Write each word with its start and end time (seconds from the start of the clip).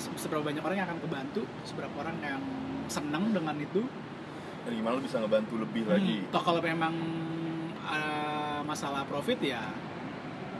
seberapa 0.00 0.40
banyak 0.40 0.64
orang 0.64 0.76
yang 0.80 0.88
akan 0.88 1.00
kebantu 1.04 1.42
seberapa 1.68 1.94
orang 2.00 2.16
yang 2.24 2.42
senang 2.88 3.30
dengan 3.36 3.54
itu. 3.60 3.84
Dan 4.60 4.72
gimana 4.76 5.00
lu 5.00 5.04
bisa 5.04 5.20
ngebantu 5.20 5.54
lebih 5.60 5.88
lagi? 5.88 6.16
Hmm, 6.24 6.32
toh 6.32 6.42
kalau 6.44 6.60
memang 6.60 6.94
uh, 7.84 8.60
masalah 8.64 9.04
profit 9.08 9.40
ya 9.40 9.60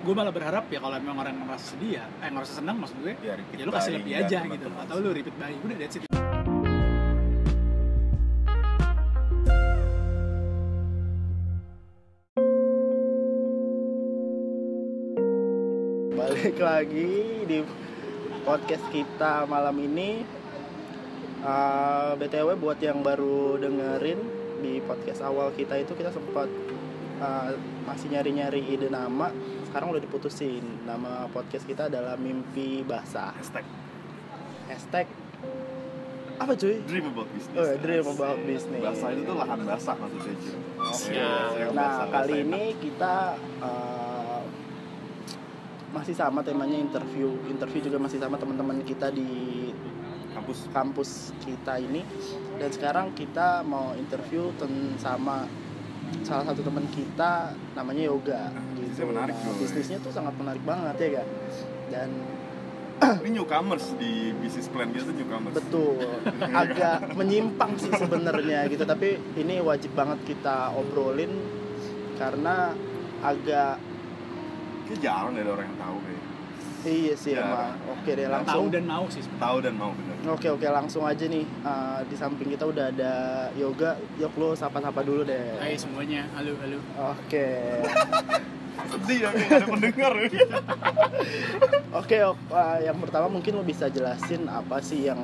gue 0.00 0.14
malah 0.16 0.32
berharap 0.32 0.64
ya 0.72 0.80
kalau 0.80 0.96
memang 0.96 1.20
orang 1.20 1.36
ngerasa 1.44 1.76
sedih 1.76 2.00
ya 2.00 2.04
eh 2.24 2.32
ngerasa 2.32 2.52
senang 2.64 2.80
maksud 2.80 2.96
gue 3.04 3.12
ya, 3.20 3.36
ya 3.36 3.64
lu 3.68 3.72
kasih 3.72 4.00
lebih 4.00 4.12
dan 4.16 4.24
aja 4.24 4.38
gitu. 4.48 4.68
atau 4.72 4.94
lu 4.96 5.12
repeat 5.12 5.36
buying 5.36 5.60
udah 5.60 5.76
that's 5.76 5.96
it. 6.00 6.08
Balik 16.16 16.56
lagi 16.56 17.12
di 17.44 17.58
podcast 18.42 18.84
kita 18.90 19.44
malam 19.46 19.76
ini. 19.80 20.24
Uh, 21.40 22.12
btw 22.20 22.52
buat 22.60 22.76
yang 22.84 23.00
baru 23.00 23.56
dengerin 23.56 24.20
di 24.60 24.76
podcast 24.84 25.24
awal 25.24 25.48
kita 25.56 25.80
itu 25.80 25.96
kita 25.96 26.12
sempat 26.12 26.52
uh, 27.16 27.56
masih 27.88 28.12
nyari-nyari 28.12 28.60
ide 28.76 28.92
nama. 28.92 29.32
Sekarang 29.64 29.96
udah 29.96 30.02
diputusin. 30.04 30.84
Nama 30.84 31.32
podcast 31.32 31.64
kita 31.64 31.88
adalah 31.88 32.20
mimpi 32.20 32.84
basah. 32.84 33.32
Hashtag. 33.40 33.64
Hashtag 34.68 35.06
apa 36.40 36.56
cuy? 36.56 36.80
Dream 36.88 37.04
about 37.12 37.28
business 37.36 37.60
Oh, 37.60 37.76
dream 37.84 38.06
about 38.16 38.38
business. 38.48 38.80
basah 38.80 39.08
itu 39.12 39.22
tuh 39.28 39.36
lahan 39.36 39.60
basah 39.60 39.92
maksudnya 39.92 40.34
Ju 40.40 40.52
Oke. 40.80 41.12
Iya, 41.12 41.32
yang 41.52 41.72
Nah, 41.76 41.84
basah, 41.84 42.06
kali 42.08 42.32
basah 42.32 42.44
ini 42.48 42.64
kita 42.80 43.14
uh, 43.60 43.99
masih 45.90 46.14
sama 46.14 46.40
temanya 46.42 46.78
interview. 46.78 47.34
Interview 47.50 47.80
juga 47.90 47.98
masih 47.98 48.18
sama 48.22 48.38
teman-teman 48.38 48.82
kita 48.86 49.10
di 49.10 49.70
kampus 50.34 50.70
kampus 50.70 51.10
kita 51.42 51.78
ini. 51.82 52.06
Dan 52.58 52.70
sekarang 52.70 53.12
kita 53.14 53.66
mau 53.66 53.94
interview 53.98 54.54
ten 54.58 54.94
sama 54.98 55.46
salah 56.26 56.42
satu 56.50 56.66
teman 56.66 56.86
kita 56.90 57.54
namanya 57.74 58.02
Yoga. 58.10 58.50
bisnisnya 58.74 59.06
menarik 59.06 59.34
Nah, 59.38 59.54
bisnisnya 59.58 59.98
tuh 60.02 60.12
sangat 60.14 60.34
menarik 60.38 60.62
banget 60.66 60.94
ya, 60.98 61.08
Ga? 61.18 61.24
Dan 61.90 62.10
ini 63.00 63.40
newcomers 63.40 63.96
di 63.96 64.32
bisnis 64.36 64.68
plan 64.68 64.92
kita 64.92 65.12
newcomers 65.16 65.56
betul 65.56 65.96
agak 66.52 67.08
menyimpang 67.18 67.72
sih 67.80 67.92
sebenarnya 67.96 68.68
gitu 68.68 68.84
tapi 68.84 69.16
ini 69.40 69.64
wajib 69.64 69.96
banget 69.96 70.20
kita 70.28 70.68
obrolin 70.76 71.32
karena 72.20 72.76
agak 73.24 73.80
Kayaknya 74.90 75.06
jarang 75.06 75.32
deh 75.32 75.42
ada 75.46 75.52
orang 75.52 75.66
yang 75.70 75.78
tahu 75.78 75.96
kayak. 76.02 76.22
Iya 76.80 77.14
sih 77.14 77.30
Ya. 77.30 77.44
emang. 77.44 77.76
Oke 77.92 78.10
deh 78.10 78.24
tahu 78.24 78.34
langsung. 78.34 78.64
dan 78.68 78.84
mau 78.84 79.04
sih 79.06 79.22
tahu 79.38 79.56
dan 79.60 79.74
mau 79.76 79.90
bener. 79.94 80.14
Oke 80.26 80.48
oke 80.50 80.66
langsung 80.66 81.02
aja 81.04 81.24
nih. 81.24 81.46
Uh, 81.62 82.00
di 82.02 82.16
samping 82.16 82.48
kita 82.50 82.64
udah 82.66 82.90
ada 82.90 83.12
yoga. 83.54 83.94
Yuk 84.18 84.34
lo 84.34 84.48
sapa-sapa 84.52 85.00
dulu 85.00 85.22
deh. 85.22 85.54
Hai 85.56 85.78
semuanya. 85.78 86.26
Halo 86.34 86.58
halo. 86.58 86.78
Oke. 87.14 87.46
Sedih 88.90 89.18
ya 89.20 89.30
kayak 89.30 89.50
ada 89.52 89.66
pendengar 89.68 90.12
oke 90.24 90.38
ok, 91.92 92.12
uh, 92.50 92.78
yang 92.80 92.96
pertama 92.96 93.28
mungkin 93.28 93.52
lo 93.52 93.62
bisa 93.62 93.86
jelasin 93.86 94.48
apa 94.48 94.80
sih 94.80 95.04
yang 95.04 95.20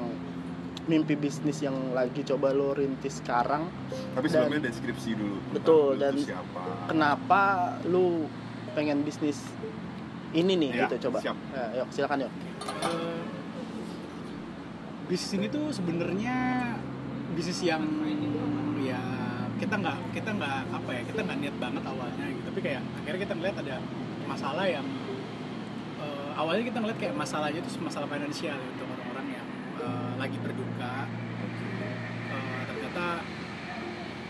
mimpi 0.84 1.16
bisnis 1.16 1.58
yang 1.58 1.74
lagi 1.90 2.22
coba 2.22 2.52
lo 2.52 2.70
rintis 2.70 3.18
sekarang? 3.18 3.66
Tapi 4.12 4.28
Dan- 4.28 4.44
sebelumnya 4.46 4.70
deskripsi 4.70 5.10
dulu 5.16 5.38
Betul, 5.50 5.98
dan 5.98 6.14
siapa. 6.14 6.86
kenapa 6.86 7.42
lu 7.82 8.28
pengen 8.76 9.00
bisnis 9.00 9.40
ini 10.36 10.52
nih 10.52 10.70
Iya, 10.76 10.84
gitu 10.92 11.08
coba. 11.08 11.18
siap. 11.24 11.36
Ya, 11.56 11.64
yuk 11.80 11.88
silakan 11.88 12.28
yuk. 12.28 12.32
Bisnis 15.08 15.32
ini 15.38 15.46
tuh 15.48 15.72
sebenarnya 15.72 16.36
bisnis 17.32 17.64
yang 17.64 17.80
ya 18.84 19.00
kita 19.56 19.74
nggak 19.80 19.98
kita 20.12 20.30
nggak 20.36 20.58
apa 20.68 20.90
ya 20.92 21.02
kita 21.08 21.20
nggak 21.24 21.38
niat 21.40 21.56
banget 21.56 21.82
awalnya 21.88 22.26
gitu. 22.28 22.44
Tapi 22.52 22.60
kayak 22.60 22.82
akhirnya 23.00 23.20
kita 23.24 23.34
ngeliat 23.40 23.56
ada 23.64 23.76
masalah 24.28 24.66
yang 24.68 24.86
eh, 25.96 26.30
awalnya 26.36 26.64
kita 26.68 26.78
ngeliat 26.84 26.98
kayak 27.00 27.14
masalahnya 27.16 27.58
itu 27.64 27.70
masalah 27.80 28.04
finansial 28.04 28.58
ya, 28.60 28.68
untuk 28.76 28.86
orang-orang 28.92 29.26
yang 29.40 29.46
eh, 29.80 30.10
lagi 30.20 30.36
berduka 30.44 30.94
Eh, 32.26 32.62
ternyata 32.66 33.22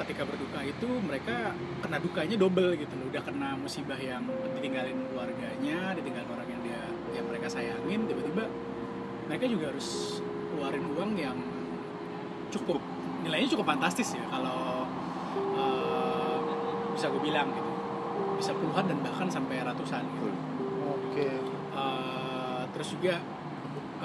ketika 0.04 0.22
berduka 0.28 0.60
itu 0.60 0.88
mereka 1.00 1.56
kena 1.80 1.98
dukanya 2.00 2.36
double 2.36 2.72
gitu 2.76 2.94
loh. 2.96 3.06
Udah 3.08 3.22
kena 3.24 3.56
musibah 3.56 3.98
yang 3.98 4.24
ditinggalin 4.56 4.96
keluarganya 5.12 5.96
ditinggalin 5.96 6.28
orang 6.28 6.48
yang 6.48 6.62
dia 6.62 6.82
yang 7.16 7.24
mereka 7.28 7.46
sayangin 7.48 8.04
tiba-tiba 8.04 8.44
mereka 9.26 9.44
juga 9.48 9.64
harus 9.74 10.20
keluarin 10.52 10.84
uang 10.94 11.12
yang 11.18 11.36
cukup. 12.52 12.80
Nilainya 13.26 13.48
cukup 13.58 13.66
fantastis 13.74 14.14
ya 14.14 14.24
kalau 14.30 14.86
eh, 15.36 16.38
bisa 16.94 17.10
gue 17.10 17.22
bilang 17.24 17.48
gitu. 17.50 17.70
Bisa 18.36 18.52
puluhan 18.52 18.84
dan 18.86 18.98
bahkan 19.00 19.28
sampai 19.32 19.64
ratusan 19.64 20.04
gitu. 20.04 20.28
Oke. 20.86 21.28
Eh, 21.76 22.62
terus 22.76 22.88
juga 22.94 23.18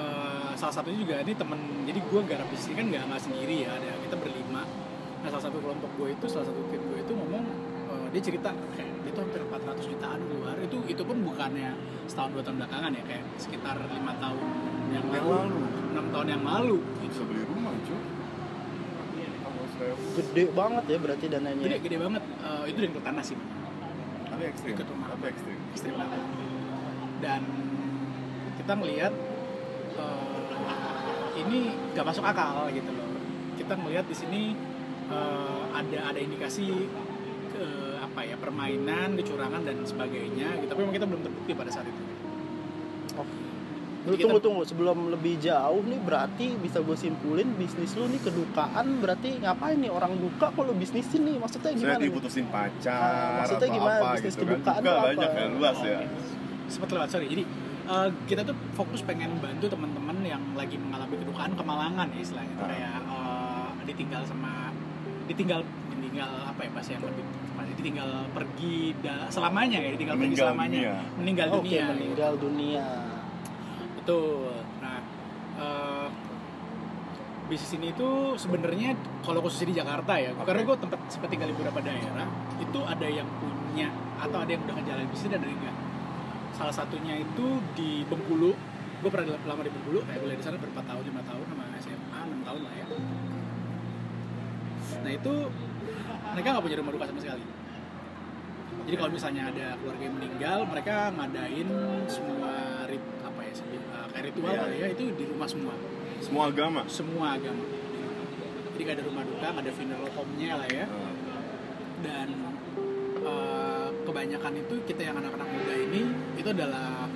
eh, 0.00 0.52
salah 0.56 0.74
satunya 0.74 0.98
juga 1.00 1.14
ini 1.20 1.32
temen 1.36 1.60
jadi 1.84 2.00
gue 2.00 2.20
garap 2.24 2.46
bisnis 2.48 2.72
ini 2.72 2.76
kan 2.76 2.86
nggak 2.92 3.02
nggak 3.12 3.22
sendiri 3.22 3.56
ya 3.68 3.70
ada 3.76 3.92
kita 4.04 4.16
berlima 4.16 4.62
nah 5.22 5.28
salah 5.30 5.44
satu 5.46 5.58
kelompok 5.62 5.90
gue 5.96 6.08
itu 6.12 6.26
salah 6.26 6.46
satu 6.50 6.60
tim 6.68 6.82
gue 6.82 6.98
itu 6.98 7.12
ngomong 7.14 7.44
eh, 7.94 8.06
dia 8.10 8.22
cerita 8.22 8.50
kayak 8.74 8.92
dia 9.02 9.10
tuh 9.14 9.22
hampir 9.22 9.40
400 9.42 9.92
jutaan 9.92 10.20
keluar. 10.24 10.56
Itu 10.62 10.76
itu 10.86 11.02
pun 11.02 11.16
bukannya 11.22 11.70
setahun 12.06 12.30
dua 12.34 12.42
tahun 12.42 12.56
belakangan 12.64 12.90
ya 12.94 13.02
kayak 13.06 13.24
sekitar 13.36 13.76
lima 13.82 14.12
tahun 14.18 14.40
yang 14.94 15.04
Yang 15.10 15.24
lalu 15.26 15.30
lalu. 15.30 15.58
enam 15.92 16.06
tahun 16.10 16.26
yang 16.30 16.42
lalu. 16.46 16.76
Bisa 17.06 17.22
beli 17.26 17.42
rumah 17.46 17.72
cuy. 17.82 18.00
Gede 20.12 20.44
banget 20.54 20.84
ya 20.86 20.98
berarti 21.02 21.24
dananya 21.26 21.64
gede 21.66 21.76
gede 21.82 21.96
banget. 21.98 22.22
Eh, 22.22 22.64
itu 22.70 22.78
dari 22.78 22.92
tanah 22.94 23.24
sih. 23.26 23.36
Tapi 24.30 24.42
ekstrim. 24.48 24.72
Ikut 24.78 24.88
rumah. 24.88 25.06
tapi 25.12 25.24
ekstrim. 25.28 25.58
Ekstrim 25.74 25.94
banget 25.98 26.20
dan 27.22 27.42
kita 28.58 28.72
melihat 28.74 29.12
eh, 29.98 31.40
ini 31.42 31.58
gak 31.94 32.06
masuk 32.06 32.24
akal 32.26 32.66
gitu 32.70 32.90
loh. 32.90 33.08
Kita 33.58 33.74
melihat 33.78 34.06
di 34.06 34.16
sini 34.16 34.42
eh, 35.12 35.60
ada 35.74 35.98
ada 36.08 36.18
indikasi 36.18 36.66
ke 37.48 37.64
apa 37.98 38.20
ya 38.22 38.36
permainan 38.36 39.14
kecurangan 39.14 39.60
dan 39.60 39.76
sebagainya 39.82 40.48
gitu. 40.56 40.68
Tapi 40.68 40.80
memang 40.80 40.94
kita 40.94 41.06
belum 41.06 41.22
terbukti 41.22 41.52
pada 41.52 41.70
saat 41.70 41.84
itu. 41.84 42.02
Lu 44.02 44.10
Jadi 44.10 44.18
tunggu 44.20 44.34
kita- 44.34 44.46
tunggu 44.50 44.62
sebelum 44.64 44.98
lebih 45.08 45.38
jauh 45.38 45.78
nih 45.80 46.00
berarti 46.00 46.58
bisa 46.58 46.82
gue 46.82 46.96
simpulin 46.96 47.54
bisnis 47.54 47.94
lu 47.94 48.10
nih 48.10 48.18
kedukaan 48.20 48.98
berarti 48.98 49.38
ngapain 49.38 49.78
nih 49.78 49.86
orang 49.88 50.18
duka 50.18 50.50
kok 50.50 50.58
lu 50.60 50.74
bisnisin 50.74 51.22
nih? 51.22 51.38
Maksudnya 51.38 51.70
saya 51.70 51.74
gimana 51.76 51.94
nih? 51.94 52.08
diputusin 52.10 52.44
Ah, 52.44 52.50
pacar 52.52 53.30
maksudnya 53.38 53.62
atau 53.62 53.76
gimana? 53.78 53.94
apa 53.94 54.08
Bisnis 54.12 54.26
gitu 54.26 54.42
kan? 54.42 54.50
kedukaan 54.50 54.80
tuh 54.80 54.90
apa? 54.90 55.06
banyak 55.06 55.30
ya 55.30 55.46
luas 55.52 55.78
ya. 55.80 55.98
Sempat 56.66 56.88
lewat 56.90 57.08
sorry. 57.08 57.26
Jadi 57.30 57.44
eh, 57.84 58.08
kita 58.26 58.40
tuh 58.42 58.56
fokus 58.72 59.00
pengen 59.02 59.30
bantu 59.38 59.66
teman-teman 59.68 60.16
yang 60.24 60.42
lagi 60.52 60.74
mengalami 60.74 61.14
kedukaan 61.14 61.52
kemalangan 61.54 62.06
ya 62.10 62.20
istilahnya. 62.20 62.50
Itu 62.50 62.58
Ah. 62.58 62.70
kayak 62.74 62.94
eh, 63.06 63.68
ditinggal 63.86 64.22
sama 64.26 64.71
ditinggal 65.24 65.60
ditinggal 65.92 66.30
apa 66.44 66.60
ya 66.60 66.70
bahasa 66.70 66.90
yang 66.92 67.04
lebih 67.04 67.24
tepat, 67.24 67.64
ditinggal 67.72 68.08
pergi 68.30 68.76
da- 69.00 69.28
selamanya 69.28 69.78
ya 69.78 69.90
ditinggal 69.90 70.14
pergi 70.14 70.26
Meninggal 70.28 70.46
selamanya 70.46 70.78
dunia. 70.78 70.94
meninggal 71.16 71.48
dunia 71.50 71.70
gitu. 71.78 71.92
meninggal 71.94 72.32
dunia 72.36 72.86
betul 73.94 74.50
nah 74.78 74.98
eh, 75.56 76.06
bisnis 77.44 77.72
ini 77.74 77.88
tuh 77.92 78.34
sebenarnya 78.34 78.96
kalau 79.20 79.40
khususnya 79.40 79.68
di 79.68 79.76
Jakarta 79.76 80.12
ya 80.16 80.30
Oke. 80.32 80.42
karena 80.44 80.60
gue 80.64 80.76
tempat 80.78 80.98
sempat 81.06 81.28
tinggal 81.28 81.48
di 81.48 81.54
beberapa 81.54 81.80
daerah 81.80 82.26
itu 82.56 82.80
ada 82.82 83.06
yang 83.06 83.28
punya 83.36 83.88
atau 84.16 84.38
ada 84.38 84.48
yang 84.48 84.62
udah 84.62 84.74
ngejalanin 84.74 85.08
bisnis 85.08 85.28
dan 85.28 85.40
ada 85.40 85.48
yang 85.48 85.60
enggak 85.60 85.76
salah 86.52 86.74
satunya 86.74 87.14
itu 87.16 87.46
di 87.72 88.04
Bengkulu 88.04 88.52
gue 89.02 89.10
pernah 89.10 89.34
lama 89.42 89.60
di 89.60 89.70
Bengkulu 89.70 90.00
kayak 90.04 90.20
kuliah 90.20 90.38
di 90.38 90.44
sana 90.44 90.56
berapa 90.56 90.80
tahun 90.80 91.02
lima 91.04 91.22
tahun 91.22 91.44
sama 91.44 91.64
SMA 91.76 92.18
enam 92.22 92.40
tahun 92.42 92.60
lah 92.62 92.72
ya 92.72 92.86
nah 95.00 95.10
itu 95.10 95.32
mereka 96.32 96.46
nggak 96.56 96.64
punya 96.64 96.76
rumah 96.80 96.92
duka 96.92 97.06
sama 97.08 97.20
sekali. 97.20 97.44
Jadi 98.82 98.96
kalau 98.98 99.10
misalnya 99.14 99.42
ada 99.52 99.66
keluarga 99.78 100.02
yang 100.02 100.16
meninggal 100.18 100.58
mereka 100.66 100.96
ngadain 101.14 101.68
semua 102.10 102.52
rit 102.90 103.04
apa 103.22 103.40
ya 103.46 103.52
uh, 103.54 104.06
kayak 104.10 104.24
ritual 104.32 104.52
kali 104.58 104.76
ya 104.80 104.86
itu 104.90 105.04
di 105.14 105.24
rumah 105.28 105.48
semua. 105.48 105.74
Semua 106.18 106.42
agama? 106.50 106.80
Semua 106.90 107.26
agama. 107.38 107.64
Jadi 108.72 108.80
gak 108.88 108.96
ada 108.98 109.04
rumah 109.06 109.22
duka 109.28 109.46
gak 109.52 109.62
ada 109.62 109.72
funeral 109.76 110.08
home-nya 110.16 110.50
lah 110.58 110.68
ya. 110.72 110.86
Dan 112.02 112.28
uh, 113.22 113.88
kebanyakan 114.02 114.52
itu 114.58 114.74
kita 114.88 115.02
yang 115.06 115.16
anak-anak 115.20 115.46
muda 115.46 115.74
ini 115.78 116.02
itu 116.40 116.48
adalah 116.50 117.06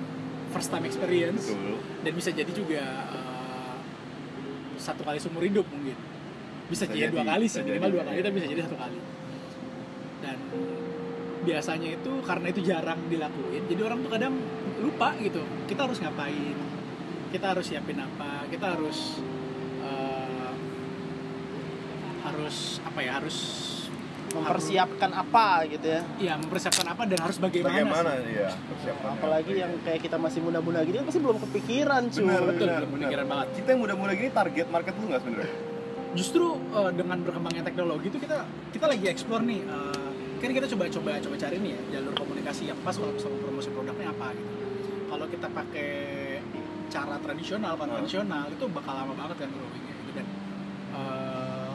first 0.55 0.69
time 0.71 0.85
experience. 0.87 1.51
Betul. 1.51 1.75
Dan 2.05 2.11
bisa 2.15 2.29
jadi 2.31 2.51
juga 2.53 2.83
uh, 3.11 3.75
satu 4.79 5.03
kali 5.03 5.19
seumur 5.19 5.43
hidup 5.43 5.67
mungkin 5.67 6.16
bisa, 6.67 6.83
Bisa 6.87 6.93
jadi, 6.93 7.11
dua 7.15 7.23
kali 7.23 7.45
sih 7.47 7.61
minimal 7.63 7.89
dua 7.95 8.03
kali 8.07 8.17
tapi 8.19 8.33
bisa 8.35 8.47
jadi 8.51 8.61
satu 8.67 8.77
kali 8.77 8.97
dan 10.19 10.37
biasanya 11.47 11.89
itu 11.95 12.11
karena 12.27 12.47
itu 12.51 12.61
jarang 12.65 12.99
dilakuin 13.07 13.63
jadi 13.71 13.81
orang 13.87 13.99
tuh 14.03 14.11
kadang 14.11 14.33
lupa 14.83 15.15
gitu 15.23 15.41
kita 15.71 15.87
harus 15.87 15.97
ngapain 16.03 16.57
kita 17.31 17.45
harus 17.55 17.65
siapin 17.67 17.99
apa 17.99 18.43
kita 18.51 18.65
harus 18.75 19.19
eh, 19.83 20.51
harus 22.27 22.83
apa 22.83 22.99
ya 22.99 23.11
harus 23.23 23.37
mempersiapkan 24.27 25.11
apa 25.15 25.63
gitu 25.71 25.87
ya 25.87 26.01
ya 26.19 26.33
mempersiapkan 26.35 26.83
apa 26.83 27.07
dan 27.07 27.19
harus 27.23 27.39
bagaimana, 27.39 27.79
Bagaimana 27.79 28.11
sih. 28.19 28.35
ya 28.35 28.49
persiapan? 28.51 29.09
apalagi 29.15 29.51
yang 29.55 29.71
kayak 29.87 30.01
kita 30.03 30.17
masih 30.19 30.39
muda-muda 30.43 30.83
gini 30.83 30.99
kan 30.99 31.05
pasti 31.07 31.21
belum 31.23 31.37
kepikiran 31.47 32.01
cuy 32.11 32.27
Betul, 32.27 32.43
bener, 32.43 32.75
belum 32.83 32.91
kepikiran 32.99 33.25
banget. 33.31 33.47
Kita 33.55 33.67
yang 33.71 33.81
muda-muda 33.87 34.11
gini 34.13 34.29
target 34.35 34.67
market 34.67 34.93
lu 34.99 35.05
nggak 35.07 35.21
sebenarnya? 35.23 35.51
Justru 36.17 36.57
eh, 36.73 36.91
dengan 36.97 37.21
berkembangnya 37.21 37.63
teknologi 37.63 38.09
itu 38.09 38.17
kita 38.17 38.41
kita 38.73 38.85
lagi 38.89 39.05
explore 39.05 39.45
nih 39.45 39.61
eh, 39.61 40.09
kan 40.41 40.49
kita 40.49 40.67
coba 40.73 40.89
coba 40.89 41.09
coba 41.21 41.35
cari 41.37 41.57
nih 41.61 41.71
ya 41.77 41.81
jalur 41.97 42.13
komunikasi 42.17 42.69
yang 42.73 42.79
pas 42.81 42.97
kalau 42.97 43.13
sama 43.21 43.37
promosi 43.41 43.69
produknya 43.69 44.09
apa 44.09 44.33
gitu. 44.33 44.53
Kalau 45.07 45.25
kita 45.31 45.47
pakai 45.47 45.91
cara 46.91 47.15
tradisional 47.21 47.73
konvensional 47.79 48.51
itu 48.51 48.65
bakal 48.69 48.93
lama 48.97 49.13
banget 49.13 49.45
kan 49.45 49.49
growingnya 49.53 49.93
gitu. 49.93 50.11
Dan 50.17 50.27
eh, 50.97 51.73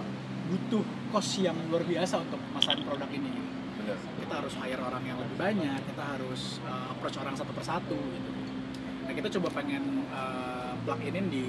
butuh 0.50 0.84
cost 1.14 1.38
yang 1.38 1.56
luar 1.70 1.86
biasa 1.86 2.20
untuk 2.20 2.42
masain 2.50 2.82
produk 2.82 3.08
ini. 3.14 3.30
Gitu. 3.78 3.94
Kita 4.26 4.34
harus 4.42 4.54
hire 4.58 4.82
orang 4.82 5.02
yang 5.06 5.18
lebih 5.18 5.36
banyak 5.38 5.80
kita 5.90 6.04
harus 6.06 6.62
uh, 6.62 6.94
approach 6.94 7.18
orang 7.18 7.34
satu 7.34 7.50
persatu 7.50 7.98
gitu. 7.98 8.30
Nah 9.02 9.10
kita 9.10 9.26
coba 9.38 9.58
pengen 9.58 10.06
uh, 10.14 10.78
plug 10.86 11.02
inin 11.02 11.26
di 11.26 11.44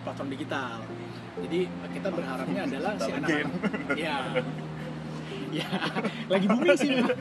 platform 0.00 0.32
digital 0.32 0.80
jadi 1.38 1.60
kita 1.90 2.08
berharapnya 2.08 2.60
adalah 2.64 2.92
si 2.96 3.10
anak-anak 3.10 3.48
ya 3.94 4.16
ya 5.52 5.68
lagi 6.28 6.46
booming 6.48 6.78
sih 6.80 6.88
memang. 6.90 7.12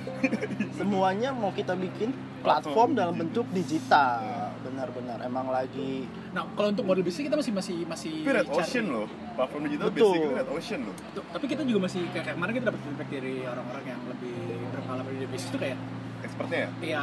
semuanya 0.71 1.29
mau 1.31 1.51
kita 1.51 1.75
bikin 1.75 2.15
platform 2.39 2.95
dalam 2.95 3.11
bentuk 3.13 3.43
digital 3.51 4.23
benar-benar 4.61 5.19
emang 5.21 5.51
lagi 5.51 6.07
nah 6.31 6.47
kalau 6.55 6.71
untuk 6.71 6.87
model 6.87 7.03
bisnis 7.03 7.27
kita 7.27 7.35
masih 7.35 7.51
masih 7.51 7.77
masih 7.83 8.13
Red 8.23 8.47
cari- 8.47 8.63
Ocean 8.63 8.85
loh, 8.87 9.05
platform 9.35 9.61
digital 9.67 9.91
Betul. 9.91 10.15
basically 10.15 10.31
Red 10.33 10.49
Ocean 10.49 10.79
loh. 10.81 10.95
Tuh, 11.11 11.23
tapi 11.27 11.45
kita 11.45 11.61
juga 11.67 11.79
masih 11.83 12.01
kayak 12.07 12.23
kayak 12.23 12.35
kemarin 12.39 12.53
kita 12.55 12.65
dapat 12.71 12.81
feedback 12.81 13.09
dari 13.11 13.35
orang-orang 13.43 13.83
yang 13.85 14.01
lebih 14.07 14.35
berpengalaman 14.71 15.11
di 15.11 15.27
bisnis 15.27 15.49
itu 15.51 15.59
kayak 15.59 15.77
Expertnya 16.21 16.59
ya? 16.61 16.69
ya 16.79 17.01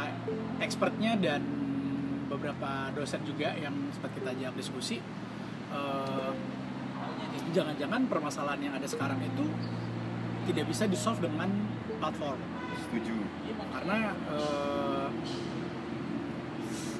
expertnya 0.59 1.11
dan 1.13 1.41
beberapa 2.25 2.69
dosen 2.91 3.21
juga 3.21 3.51
yang 3.53 3.75
sempat 3.91 4.11
kita 4.13 4.31
ajak 4.31 4.53
diskusi 4.55 4.97
eh, 5.69 6.31
jangan-jangan 7.53 8.05
permasalahan 8.05 8.61
yang 8.69 8.73
ada 8.77 8.85
sekarang 8.85 9.19
itu 9.21 9.45
tidak 10.49 10.65
bisa 10.69 10.83
di 10.89 10.97
solve 10.97 11.21
dengan 11.21 11.49
platform 12.01 12.39
Setuju. 12.89 13.17
karena 13.69 14.13
eh, 14.33 15.07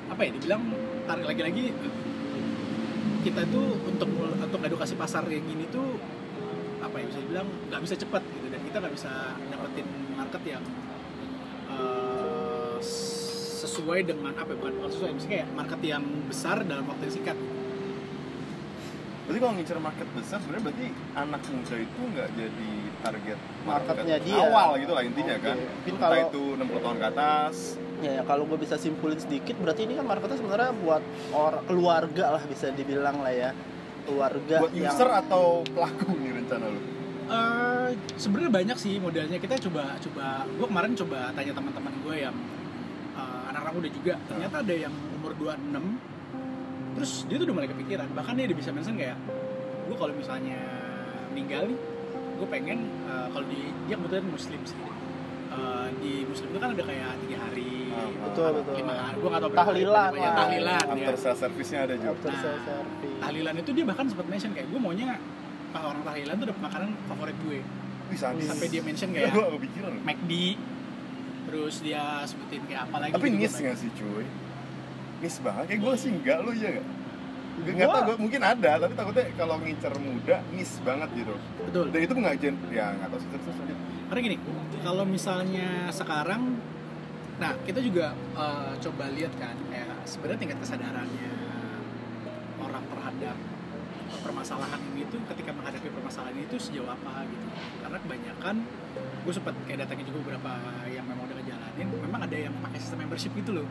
apa 0.09 0.21
ya 0.25 0.29
dibilang 0.37 0.63
tarik 1.05 1.25
lagi-lagi 1.25 1.73
kita 3.19 3.41
itu 3.45 3.61
untuk 3.83 4.09
untuk 4.15 4.61
edukasi 4.63 4.95
pasar 4.95 5.25
yang 5.27 5.43
gini 5.45 5.65
tuh 5.69 5.97
apa 6.79 6.95
ya 7.03 7.05
bisa 7.09 7.19
dibilang 7.19 7.47
nggak 7.67 7.81
bisa 7.83 7.95
cepat 7.99 8.21
gitu 8.23 8.47
dan 8.47 8.61
kita 8.63 8.77
nggak 8.79 8.93
bisa 8.95 9.11
dapetin 9.49 9.87
market 10.15 10.43
yang 10.45 10.63
eh, 11.73 12.77
sesuai 13.59 13.99
dengan 14.07 14.33
apa 14.33 14.49
ya 14.53 14.57
bukan 14.57 14.73
bukan 14.81 14.91
sesuai 14.93 15.11
misalnya 15.19 15.33
kayak 15.35 15.47
market 15.53 15.81
yang 15.83 16.03
besar 16.25 16.57
dalam 16.63 16.85
waktu 16.87 17.03
yang 17.11 17.15
singkat 17.21 17.37
Berarti 19.29 19.39
kalau 19.39 19.53
ngincer 19.53 19.77
market 19.77 20.07
besar 20.11 20.41
sebenarnya 20.41 20.63
berarti 20.65 20.85
anak 21.13 21.41
muda 21.45 21.75
itu 21.77 22.01
nggak 22.01 22.27
jadi 22.33 22.71
target 22.99 23.37
Marketnya 23.61 24.17
dia. 24.19 24.41
awal 24.41 24.67
gitu 24.75 24.91
lah 24.91 25.03
intinya 25.05 25.35
Oke. 25.37 25.45
kan. 25.45 25.57
Mungkin 25.61 25.93
Entah 25.93 26.09
kalau- 26.09 26.25
itu 26.25 26.41
60 26.57 26.79
tahun 26.81 26.97
ke 26.97 27.07
atas. 27.07 27.55
ya, 27.99 28.11
ya 28.11 28.23
kalau 28.23 28.43
gue 28.43 28.57
bisa 28.57 28.75
simpulin 28.75 29.19
sedikit 29.19 29.53
berarti 29.55 29.83
ini 29.83 29.93
kan 29.93 30.07
marketnya 30.07 30.33
sebenarnya 30.35 30.71
buat 30.73 31.03
orang 31.29 31.61
keluarga 31.63 32.25
lah 32.31 32.43
bisa 32.43 32.71
dibilang 32.71 33.19
lah 33.19 33.29
ya 33.29 33.51
keluarga 34.01 34.55
Buat 34.57 34.73
yang 34.73 34.89
user 34.89 35.09
atau 35.13 35.61
pelaku 35.67 36.09
nih 36.15 36.31
rencana 36.33 36.65
lu? 36.65 36.79
Eh, 37.29 37.87
sebenarnya 38.15 38.49
banyak 38.49 38.77
sih 38.79 38.97
modelnya 38.97 39.37
kita 39.37 39.61
coba 39.61 39.93
coba 39.99 40.25
gue 40.49 40.65
kemarin 40.65 40.97
coba 40.97 41.29
tanya 41.29 41.53
teman-teman 41.53 41.93
gue 42.01 42.15
yang 42.17 42.33
eh, 43.13 43.41
anak-anak 43.45 43.73
muda 43.75 43.89
juga 43.93 44.13
ternyata 44.25 44.55
ada 44.59 44.73
yang 44.73 44.93
umur 45.13 45.31
26 45.37 45.69
terus 46.99 47.23
dia 47.25 47.35
tuh 47.35 47.45
udah 47.47 47.55
mulai 47.55 47.69
kepikiran 47.69 48.07
bahkan 48.11 48.35
dia 48.35 48.45
udah 48.45 48.57
bisa 48.57 48.69
mention 48.69 48.93
kayak 48.93 49.15
gue 49.85 49.95
kalau 49.95 50.11
misalnya 50.11 50.59
meninggal 51.29 51.63
nih 51.65 51.79
gue 52.35 52.47
pengen 52.47 52.79
eh, 53.05 53.27
kalau 53.29 53.45
di 53.45 53.59
dia 53.85 53.95
kebetulan 53.95 54.27
muslim 54.27 54.61
sih 54.65 54.79
Eh, 55.49 55.87
di 55.97 56.29
muslim 56.29 56.53
itu 56.53 56.59
kan 56.61 56.69
ada 56.69 56.83
kayak 56.85 57.09
tiga 57.25 57.37
hari 57.41 57.89
Ah, 57.89 58.05
betul 58.21 58.49
betul 58.53 58.73
lima 58.77 58.93
hari 58.93 59.17
gue 59.17 59.27
gak 59.27 59.41
tau 59.41 59.49
berapa 59.49 59.65
Tahlilan 59.65 60.11
lah. 60.13 60.33
tahlilan 60.37 60.83
ya. 60.85 60.93
After 60.93 61.15
sales 61.17 61.39
service-nya 61.41 61.79
ada 61.81 61.95
juga. 61.97 62.09
after 62.13 62.29
Nah, 62.29 62.41
service. 62.61 63.17
tahlilan 63.19 63.55
itu 63.57 63.71
dia 63.73 63.85
bahkan 63.89 64.05
sempat 64.05 64.25
mention 64.29 64.51
kayak 64.53 64.67
gue 64.69 64.77
maunya 64.79 65.17
pas 65.69 65.83
orang 65.83 66.01
tahlilan 66.05 66.35
tuh 66.37 66.47
dapet 66.47 66.61
makanan 66.61 66.89
favorit 67.09 67.37
gue 67.41 67.59
Wih, 68.05 68.17
sampai 68.21 68.67
dia 68.69 68.81
mention 68.83 69.09
kayak. 69.09 69.33
McD 70.05 70.31
terus 71.49 71.75
dia 71.81 72.03
sebutin 72.23 72.61
kayak 72.69 72.81
apa 72.85 72.97
lagi 72.99 73.11
Tapi 73.11 73.25
gitu, 73.27 73.37
nis 73.39 73.49
gua 73.49 73.61
nggak 73.65 73.77
sih 73.77 73.89
cuy? 73.91 74.25
Nis 75.19 75.35
banget, 75.43 75.63
kayak 75.67 75.81
gue 75.83 75.93
sih 75.99 76.09
enggak 76.15 76.37
lu 76.43 76.51
ya 76.55 76.69
gak? 76.79 76.87
Nggak 77.59 77.87
tau, 77.91 78.01
gue 78.07 78.17
mungkin 78.23 78.41
ada, 78.41 78.71
tapi 78.79 78.93
takutnya 78.95 79.25
kalau 79.35 79.59
ngincer 79.59 79.93
muda, 79.99 80.39
nis 80.55 80.71
banget 80.79 81.09
gitu. 81.11 81.35
Betul. 81.67 81.85
Dan 81.91 81.99
itu 82.07 82.13
pengajian, 82.15 82.55
ya 82.71 82.95
nggak 82.95 83.07
tau 83.11 83.19
sih, 83.19 83.27
terus 83.27 83.57
lanjut 83.59 83.79
karena 84.09 84.19
gini 84.25 84.37
kalau 84.81 85.05
misalnya 85.05 85.85
sekarang 85.93 86.57
nah 87.39 87.55
kita 87.63 87.79
juga 87.79 88.11
eh, 88.35 88.73
coba 88.83 89.05
lihat 89.15 89.31
kan 89.39 89.55
kayak 89.69 90.03
sebenarnya 90.03 90.39
tingkat 90.43 90.59
kesadarannya 90.59 91.31
orang 92.59 92.83
terhadap 92.83 93.37
permasalahan 94.19 94.81
ini 94.91 95.07
tuh 95.07 95.21
ketika 95.31 95.53
menghadapi 95.55 95.87
permasalahan 95.93 96.35
ini 96.35 96.49
tuh 96.49 96.59
sejauh 96.59 96.89
apa 96.89 97.23
gitu. 97.29 97.47
Karena 97.85 97.97
kebanyakan 98.01 98.55
gue 99.23 99.33
sempat 99.33 99.53
kayak 99.69 99.85
datangin 99.85 100.09
juga 100.09 100.19
beberapa 100.25 100.51
yang 100.89 101.05
memang 101.05 101.29
udah 101.29 101.37
ngejalanin 101.39 101.87
memang 101.87 102.21
ada 102.25 102.37
yang 102.49 102.53
pakai 102.59 102.79
sistem 102.81 103.05
membership 103.05 103.31
gitu 103.37 103.61
loh 103.61 103.67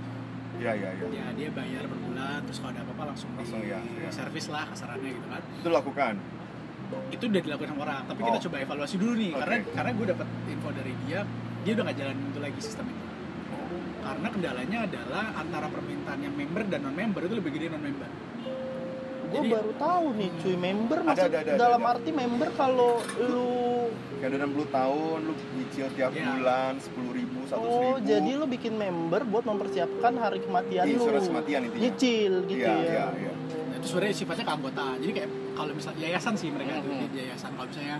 Ya, 0.59 0.75
ya, 0.75 0.91
ya 0.91 1.07
ya 1.09 1.25
dia 1.33 1.49
bayar 1.51 1.87
per 1.87 1.99
bulan 1.99 2.43
terus 2.43 2.59
kalau 2.59 2.75
ada 2.75 2.83
apa-apa 2.83 3.05
langsung, 3.09 3.31
Langsung, 3.33 3.63
di 3.63 3.71
ya, 3.71 3.79
ya. 3.79 4.11
servis 4.11 4.47
lah 4.49 4.67
kasarannya 4.67 5.11
gitu 5.15 5.29
kan 5.29 5.43
Itu 5.55 5.69
lakukan 5.71 6.15
itu 7.13 7.21
udah 7.23 7.43
dilakukan 7.45 7.69
sama 7.69 7.81
orang 7.85 8.03
tapi 8.07 8.21
kita 8.23 8.39
Oh. 8.39 8.45
coba 8.49 8.57
evaluasi 8.59 8.97
dulu 8.97 9.13
nih 9.15 9.31
Oke. 9.31 9.41
karena 9.41 9.57
karena 9.71 9.91
gue 9.93 10.07
dapat 10.09 10.27
info 10.49 10.69
dari 10.73 10.93
dia 11.05 11.21
dia 11.61 11.73
udah 11.77 11.85
nggak 11.85 11.97
jalanin 11.97 12.25
itu 12.27 12.41
lagi 12.41 12.59
sistem 12.59 12.85
itu 12.89 13.05
karena 14.01 14.29
kendalanya 14.33 14.79
adalah 14.83 15.25
antara 15.37 15.67
permintaan 15.69 16.19
yang 16.19 16.33
member 16.33 16.63
dan 16.65 16.81
non 16.81 16.97
member 16.97 17.21
itu 17.23 17.35
lebih 17.37 17.51
gede 17.53 17.67
non 17.69 17.83
member 17.83 18.09
gue 19.29 19.43
baru 19.47 19.73
tahu 19.77 20.05
nih 20.17 20.31
cuy 20.41 20.57
member 20.57 20.99
Ada, 20.99 21.09
maksud 21.13 21.29
ada, 21.29 21.39
ada, 21.39 21.53
dalam 21.61 21.83
ada. 21.85 21.91
arti 21.93 22.11
member 22.11 22.49
kalau 22.57 22.93
lu 23.21 23.49
Kayak 24.19 24.31
udah 24.33 24.41
60 24.45 24.67
tahun, 24.69 25.19
lu 25.23 25.33
nyicil 25.55 25.87
tiap 25.93 26.11
Ya. 26.11 26.27
bulan 26.29 26.73
10 26.77 27.11
ribu, 27.13 27.39
100 27.45 27.55
ribu. 27.55 27.87
oh 27.87 27.97
jadi 28.01 28.31
lu 28.35 28.47
bikin 28.47 28.75
member 28.75 29.23
buat 29.25 29.45
mempersiapkan 29.45 30.13
hari 30.17 30.39
kematian 30.41 30.85
lu. 30.85 30.93
Insurans 30.97 31.27
kematian 31.27 31.61
intinya. 31.65 31.83
Nyicil 31.85 32.33
gitu 32.45 32.59
Iya, 32.61 32.67
ya. 32.67 32.83
iya, 32.83 33.05
iya. 33.17 33.33
Nah, 33.65 33.77
itu 33.77 33.87
sebenarnya 33.87 34.17
sifatnya 34.17 34.45
ke 34.45 34.53
anggota 34.53 34.85
jadi 34.99 35.13
kayak 35.15 35.31
kalau 35.55 35.73
misalnya 35.73 36.01
yayasan 36.05 36.35
sih 36.35 36.49
mereka 36.49 36.73
itu 36.77 36.89
Hmm. 36.89 37.07
di 37.07 37.17
yayasan. 37.17 37.51
Kalau 37.53 37.69
misalnya 37.69 37.99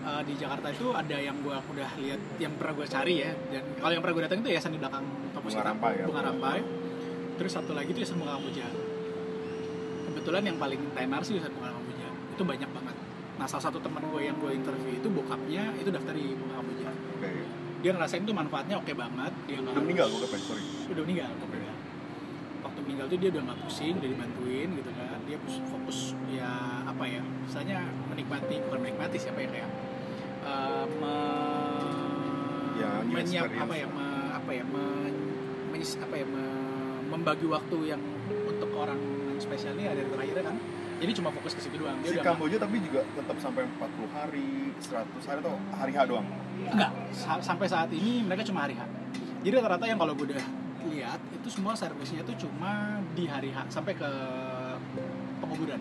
eh, 0.00 0.22
di 0.24 0.34
Jakarta 0.36 0.66
itu 0.68 0.86
ada 0.90 1.16
yang 1.18 1.36
gue 1.38 1.52
udah 1.52 1.90
lihat 1.98 2.20
yang 2.38 2.52
pernah 2.54 2.72
gue 2.72 2.86
cari 2.88 3.14
ya. 3.18 3.30
Dan 3.50 3.62
kalau 3.76 3.92
yang 3.92 4.00
pernah 4.00 4.14
gue 4.14 4.24
datang 4.24 4.38
itu 4.38 4.48
yayasan 4.48 4.70
di 4.70 4.78
belakang 4.78 5.04
kampus 5.28 5.50
Bunga 5.50 5.58
kita, 5.58 5.68
Rampai 5.68 5.92
ya? 5.92 6.04
Bunga 6.06 6.22
Rampai. 6.24 6.58
Terus 7.34 7.52
satu 7.52 7.72
lagi 7.72 7.88
itu 7.88 7.98
yayasan 7.98 8.16
Bunga 8.16 8.32
Kamboja. 8.34 8.66
Kebetulan 10.06 10.42
yang 10.44 10.56
paling 10.56 10.80
tenar 10.92 11.20
sih 11.20 11.34
yayasan 11.34 11.52
Bunga 11.52 11.70
Kamboja. 11.72 12.08
Itu 12.32 12.42
banyak 12.42 12.70
banget 12.70 12.94
nah 13.38 13.46
salah 13.46 13.64
satu 13.64 13.78
teman 13.78 14.02
gue 14.04 14.20
yang 14.20 14.36
gue 14.36 14.50
interview 14.50 14.90
itu 14.92 15.08
bokapnya 15.08 15.70
itu 15.74 15.88
daftar 15.88 16.10
di 16.10 16.34
Bunga 16.34 16.54
Kamboja 16.56 16.90
Oke. 17.14 17.30
Dia 17.78 17.94
ngerasain 17.94 18.22
tuh 18.22 18.34
manfaatnya 18.34 18.74
oke 18.74 18.90
banget 18.90 19.32
dia 19.46 19.62
Udah 19.62 19.78
meninggal 19.78 20.10
kapan, 20.12 20.40
sorry. 20.42 20.62
Udah 20.88 21.02
meninggal 21.04 21.30
Oke. 21.38 21.58
waktu 22.58 22.78
meninggal 22.82 23.06
tuh 23.06 23.16
dia 23.16 23.28
udah 23.30 23.42
nggak 23.44 23.58
pusing 23.62 23.94
udah 23.94 24.08
dibantuin 24.08 24.68
gitu 24.74 24.90
kan. 24.92 25.18
Dia 25.22 25.38
fokus 25.64 25.98
ya 26.28 26.50
apa 26.82 27.04
ya 27.06 27.22
misalnya 27.22 27.78
menikmati 28.08 28.54
bukan 28.60 28.78
menikmati 28.82 29.16
siapa 29.16 29.38
ya 29.38 29.48
kayak 29.48 29.70
eh, 30.42 30.86
me- 30.98 31.86
Ya, 32.74 32.90
menyiap 33.02 33.50
apa 33.52 33.74
ya 33.74 33.86
me- 33.86 34.30
apa 34.32 34.50
ya 34.52 34.64
menyis- 35.68 35.98
apa 35.98 36.14
ya 36.14 36.26
me- 36.26 36.46
membagi 37.08 37.46
waktu 37.46 37.76
yang 37.88 38.02
untuk 38.44 38.70
orang 38.72 38.98
yang 39.28 39.38
spesial 39.38 39.74
ini 39.74 39.86
ada 39.88 40.02
terakhirnya 40.04 40.44
kan 40.44 40.56
jadi 40.98 41.12
cuma 41.14 41.30
fokus 41.30 41.52
ke 41.52 41.60
situ 41.60 41.76
doang. 41.76 41.94
Dia 42.00 42.10
Si 42.10 42.18
Kamboja 42.18 42.56
tapi 42.58 42.76
juga 42.78 43.06
tetap 43.08 43.36
sampai 43.38 43.62
40 43.64 44.10
hari, 44.10 44.50
100 44.76 44.98
hari 45.24 45.38
atau 45.40 45.54
hari 45.72 45.92
H 45.92 45.98
doang? 46.04 46.26
Enggak 46.68 46.90
sa- 47.14 47.38
sampai 47.40 47.66
saat 47.66 47.90
ini 47.90 48.22
mereka 48.22 48.42
cuma 48.42 48.62
hari 48.62 48.74
H. 48.74 48.82
Jadi 49.38 49.52
rata-rata 49.54 49.86
yang 49.86 49.96
kalau 49.96 50.12
gue 50.12 50.26
udah 50.28 50.42
lihat 50.88 51.20
itu 51.32 51.48
semua 51.48 51.74
servisnya 51.74 52.22
itu 52.22 52.34
cuma 52.40 52.72
di 53.12 53.24
hari 53.24 53.50
H 53.50 53.68
sampai 53.68 53.92
ke 53.92 54.10
penguburan 55.38 55.80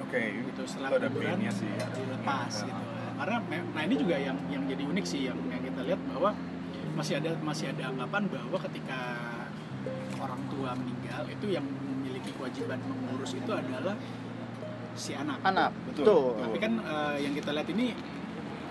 Oke, 0.00 0.20
gitu 0.42 0.62
setelah 0.66 0.88
itu 0.90 0.96
ada 0.98 1.08
penguburan 1.08 1.38
sih 1.50 1.70
ada 1.70 1.94
dilepas 1.94 2.52
pin-nya. 2.58 2.74
gitu 2.74 2.82
karena 3.20 3.36
me- 3.42 3.68
nah 3.70 3.82
ini 3.84 3.94
juga 3.94 4.16
yang 4.16 4.36
yang 4.48 4.64
jadi 4.64 4.82
unik 4.82 5.04
sih 5.04 5.28
yang 5.28 5.38
yang 5.46 5.62
kita 5.62 5.80
lihat 5.84 6.00
bahwa 6.08 6.30
masih 6.90 7.14
ada 7.16 7.30
masih 7.40 7.70
ada 7.70 7.82
anggapan 7.86 8.22
bahwa 8.26 8.58
ketika 8.60 9.00
orang 10.18 10.40
tua 10.48 10.70
meninggal 10.74 11.22
itu 11.28 11.46
yang 11.48 11.64
memiliki 12.20 12.36
kewajiban 12.36 12.78
mengurus 12.84 13.32
itu 13.32 13.50
adalah 13.50 13.96
si 14.92 15.16
anak. 15.16 15.40
anak 15.40 15.72
Betul. 15.88 16.04
betul 16.04 16.24
Tapi 16.44 16.58
kan 16.60 16.72
eh, 16.76 17.16
yang 17.24 17.32
kita 17.32 17.50
lihat 17.56 17.68
ini 17.72 17.86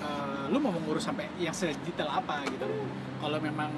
eh, 0.05 0.43
lu 0.53 0.57
mau 0.61 0.69
mengurus 0.69 1.09
sampai 1.09 1.25
yang 1.41 1.55
sedetail 1.55 2.13
apa 2.13 2.45
gitu. 2.53 2.69
Kalau 3.17 3.37
memang 3.41 3.71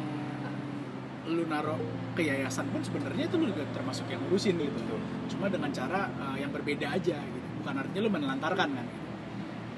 lu 1.32 1.48
naruh 1.48 1.80
ke 2.12 2.28
yayasan 2.28 2.68
pun 2.76 2.84
sebenarnya 2.84 3.32
itu 3.32 3.40
lu 3.40 3.48
juga 3.48 3.64
termasuk 3.72 4.12
yang 4.12 4.20
ngurusin 4.28 4.60
gitu. 4.60 4.76
Betul. 4.76 5.00
Cuma 5.32 5.48
dengan 5.48 5.72
cara 5.72 6.12
eh, 6.12 6.44
yang 6.44 6.52
berbeda 6.52 6.88
aja 6.92 7.18
gitu. 7.24 7.48
Bukan 7.64 7.74
artinya 7.80 8.02
lu 8.04 8.12
menelantarkan 8.12 8.70
kan. 8.76 8.86
Gitu. 8.86 9.00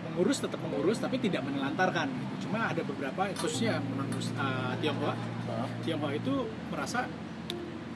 Mengurus 0.09 0.37
tetap 0.41 0.59
mengurus 0.61 0.97
tapi 0.97 1.21
tidak 1.21 1.45
menelantarkan 1.45 2.09
gitu. 2.09 2.49
Cuma 2.49 2.73
ada 2.73 2.81
beberapa 2.81 3.29
khususnya 3.37 3.77
mengurus 3.85 4.33
eh, 4.33 4.73
Tionghoa? 4.81 5.13
Tionghoa 5.85 6.17
itu 6.17 6.49
merasa 6.73 7.05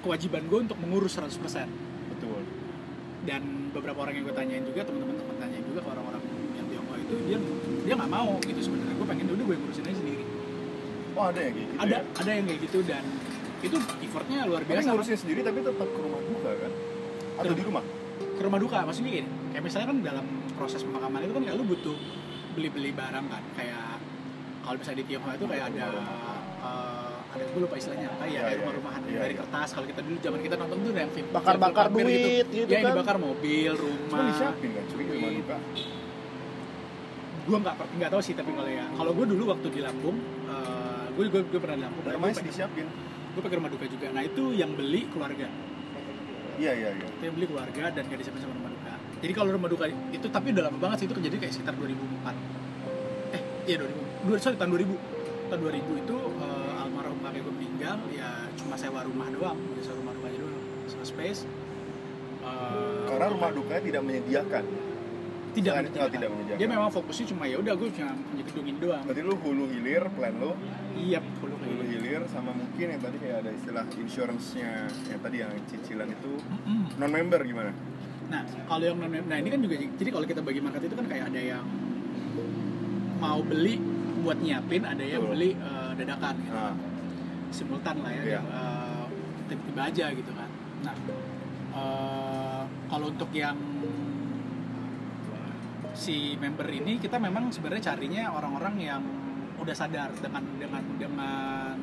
kewajiban 0.06 0.46
gue 0.46 0.60
untuk 0.70 0.78
mengurus 0.80 1.18
100% 1.20 1.87
Betul. 2.28 2.44
dan 3.24 3.42
beberapa 3.72 4.00
orang 4.00 4.14
yang 4.14 4.24
gue 4.24 4.36
tanyain 4.36 4.64
juga 4.64 4.82
teman-teman 4.84 5.16
teman 5.16 5.36
tanyain 5.38 5.64
juga 5.64 5.80
ke 5.84 5.90
orang-orang 5.90 6.22
yang 6.54 6.66
Tionghoa 6.68 6.98
itu 6.98 7.14
dia 7.24 7.38
dia 7.84 7.94
nggak 7.96 8.12
mau 8.12 8.32
gitu 8.42 8.60
sebenarnya 8.62 8.96
gue 8.96 9.08
pengen 9.08 9.26
udah 9.30 9.46
gue 9.46 9.56
ngurusin 9.58 9.84
aja 9.84 9.98
sendiri 9.98 10.24
Oh 11.18 11.26
ada 11.26 11.40
yang 11.40 11.50
kayak 11.52 11.66
gitu 11.66 11.78
ada 11.78 11.90
ya? 11.90 12.02
ada 12.14 12.30
yang 12.30 12.46
kayak 12.46 12.62
gitu 12.62 12.80
dan 12.86 13.04
itu 13.58 13.78
effortnya 14.00 14.38
luar 14.46 14.62
Tapi 14.62 14.70
biasa 14.72 14.88
ngurusin 14.88 15.18
sendiri 15.18 15.40
tapi 15.42 15.60
tetap 15.60 15.88
ke 15.88 16.00
rumah 16.00 16.22
duka 16.22 16.52
kan? 16.54 16.72
Atau 17.36 17.52
Ke- 17.52 17.58
di 17.58 17.64
rumah? 17.66 17.84
ke 18.38 18.42
rumah 18.46 18.60
duka 18.62 18.78
maksudnya 18.86 19.12
gini 19.12 19.30
kayak 19.50 19.64
misalnya 19.66 19.88
kan 19.90 19.98
dalam 20.06 20.26
proses 20.54 20.82
pemakaman 20.82 21.26
itu 21.26 21.34
kan 21.34 21.42
kayak 21.42 21.58
lu 21.58 21.66
butuh 21.66 21.98
beli-beli 22.54 22.92
barang 22.92 23.26
kan 23.26 23.44
kayak 23.54 23.98
kalau 24.62 24.78
misalnya 24.78 25.00
di 25.02 25.06
Tionghoa 25.08 25.34
itu 25.34 25.46
kayak 25.48 25.66
ada 25.68 25.86
ada 27.28 27.44
gue 27.44 27.60
lupa 27.60 27.76
istilahnya 27.76 28.08
apa 28.08 28.24
ya 28.24 28.28
Iya, 28.28 28.40
kayak 28.40 28.48
iya, 28.48 28.60
rumah-rumahan 28.60 29.02
iya, 29.04 29.20
dari 29.20 29.34
iya. 29.34 29.40
kertas. 29.40 29.68
Kalau 29.70 29.86
kita 29.86 30.02
dulu 30.02 30.18
zaman 30.18 30.40
kita 30.40 30.56
nonton 30.56 30.78
tuh 30.80 30.92
yang 30.94 31.12
film 31.12 31.28
Bakar-bakar 31.30 31.86
duit 31.90 32.46
gitu 32.48 32.66
ya 32.66 32.72
yang 32.72 32.84
kan. 32.84 32.92
dibakar 32.96 33.18
mobil 33.18 33.72
Cuma 33.72 33.84
rumah 33.84 34.20
disiapin 34.28 34.70
kan 34.72 34.84
cuy 34.88 35.04
rumah 35.06 35.32
duka 35.34 35.58
gue 37.48 37.58
nggak 37.58 37.76
nggak 37.96 38.10
tahu 38.12 38.22
sih 38.22 38.34
tapi 38.34 38.52
kalau 38.52 38.68
ya. 38.68 38.86
Kalau 38.92 39.12
gue 39.14 39.26
dulu 39.26 39.44
waktu 39.48 39.68
di 39.70 39.80
Lampung 39.80 40.18
eh, 40.46 41.06
gue 41.10 41.26
gue 41.28 41.42
gue 41.48 41.60
pernah 41.60 41.76
di 41.76 41.84
Lampung. 41.84 42.04
Nah, 42.04 42.12
gue 42.12 42.20
Emang 42.20 42.32
pakai 42.34 42.44
disiapin? 42.46 42.86
gue 43.32 43.42
pakai 43.42 43.56
rumah 43.56 43.70
duka 43.70 43.86
juga. 43.86 44.08
Nah 44.12 44.22
itu 44.22 44.44
yang 44.52 44.72
beli 44.74 45.08
keluarga. 45.08 45.48
Iya 46.58 46.72
iya 46.74 46.90
iya. 46.92 47.06
Itu 47.08 47.24
yang 47.24 47.36
beli 47.36 47.48
keluarga 47.48 47.84
dan 47.88 48.04
gak 48.04 48.20
disiapin 48.20 48.42
sama 48.42 48.54
rumah 48.54 48.72
duka. 48.74 48.94
Jadi 49.18 49.32
kalau 49.32 49.50
rumah 49.50 49.70
duka 49.70 49.86
itu 49.88 50.28
tapi 50.28 50.48
udah 50.52 50.64
lama 50.68 50.78
banget 50.78 50.98
sih 51.00 51.06
itu 51.08 51.16
kejadian 51.16 51.40
kayak 51.40 51.54
sekitar 51.54 51.74
2004 51.74 52.36
eh 53.28 53.42
iya 53.66 53.76
2000 53.80 54.28
dua 54.28 54.38
sorry 54.38 54.56
tahun 54.56 54.72
2000 54.76 54.94
tahun 55.48 55.60
2000 55.64 56.04
itu 56.04 56.16
almarhum 56.18 56.67
meninggal 57.90 58.12
ya 58.14 58.30
cuma 58.58 58.76
sewa 58.76 59.00
rumah 59.02 59.28
doang 59.30 59.56
sewa 59.80 59.96
rumah 59.96 60.14
dukanya 60.14 60.38
doang 60.42 60.60
sewa 60.86 61.06
space 61.06 61.42
Eh, 62.40 63.04
Karena 63.04 63.28
rumah 63.28 63.52
dukanya 63.52 63.82
tidak 63.82 64.02
menyediakan 64.02 64.64
tidak 65.52 65.68
Selain- 65.68 65.84
menyediakan. 65.84 66.00
oh, 66.00 66.12
tidak 66.14 66.30
menyediakan. 66.30 66.60
dia 66.60 66.68
memang 66.70 66.90
fokusnya 66.90 67.26
cuma 67.28 67.44
ya 67.44 67.58
udah 67.58 67.74
gue 67.76 67.90
cuma 67.92 68.12
punya 68.16 68.44
gedungin 68.46 68.76
doang 68.78 69.04
Berarti 69.04 69.22
lu 69.22 69.36
hulu 69.36 69.64
hilir 69.68 70.04
plan 70.10 70.34
lu 70.34 70.52
iya 70.96 71.20
kayak 71.20 71.36
hulu 71.36 71.56
gitu 71.58 71.84
hilir 71.90 72.22
sama 72.26 72.52
mungkin 72.54 72.86
yang 72.88 73.02
tadi 73.02 73.18
kayak 73.18 73.38
ada 73.42 73.52
istilah 73.52 73.84
insurance-nya 73.90 74.72
yang 75.06 75.20
tadi 75.20 75.38
yang 75.38 75.52
cicilan 75.66 76.08
itu 76.08 76.32
Mm-mm. 76.40 76.82
non 76.96 77.10
member 77.10 77.42
gimana? 77.44 77.72
Nah, 78.28 78.42
kalau 78.64 78.84
yang 78.86 78.98
non 78.98 79.12
nah 79.12 79.38
ini 79.38 79.50
kan 79.50 79.60
juga 79.60 79.76
jadi 79.76 80.10
kalau 80.10 80.26
kita 80.26 80.40
bagi 80.40 80.62
market 80.62 80.82
itu 80.84 80.96
kan 80.96 81.06
kayak 81.06 81.26
ada 81.28 81.42
yang 81.42 81.66
mau 83.18 83.40
beli 83.42 83.76
buat 84.18 84.38
nyiapin, 84.38 84.84
ada 84.84 85.02
yang 85.02 85.20
Betul. 85.22 85.34
beli 85.34 85.50
eh, 85.54 85.92
dadakan 85.96 86.36
gitu. 86.38 86.54
Nah, 86.54 86.74
Simultan 87.50 88.02
lah 88.02 88.12
ya, 88.12 88.22
Iya. 88.22 88.34
yang, 88.38 88.46
eh, 88.48 89.06
tiba-tiba 89.48 89.82
aja 89.84 90.06
gitu 90.12 90.32
kan. 90.32 90.50
Nah, 90.84 90.96
eh, 91.74 92.62
kalau 92.88 93.06
untuk 93.08 93.32
yang 93.32 93.58
si 95.94 96.38
member 96.38 96.68
ini 96.70 97.02
kita 97.02 97.18
memang 97.18 97.50
sebenarnya 97.50 97.90
carinya 97.90 98.30
orang-orang 98.30 98.76
yang 98.78 99.02
udah 99.58 99.74
sadar 99.74 100.14
dengan 100.16 100.46
dengan 100.56 100.84
dengan 100.96 101.74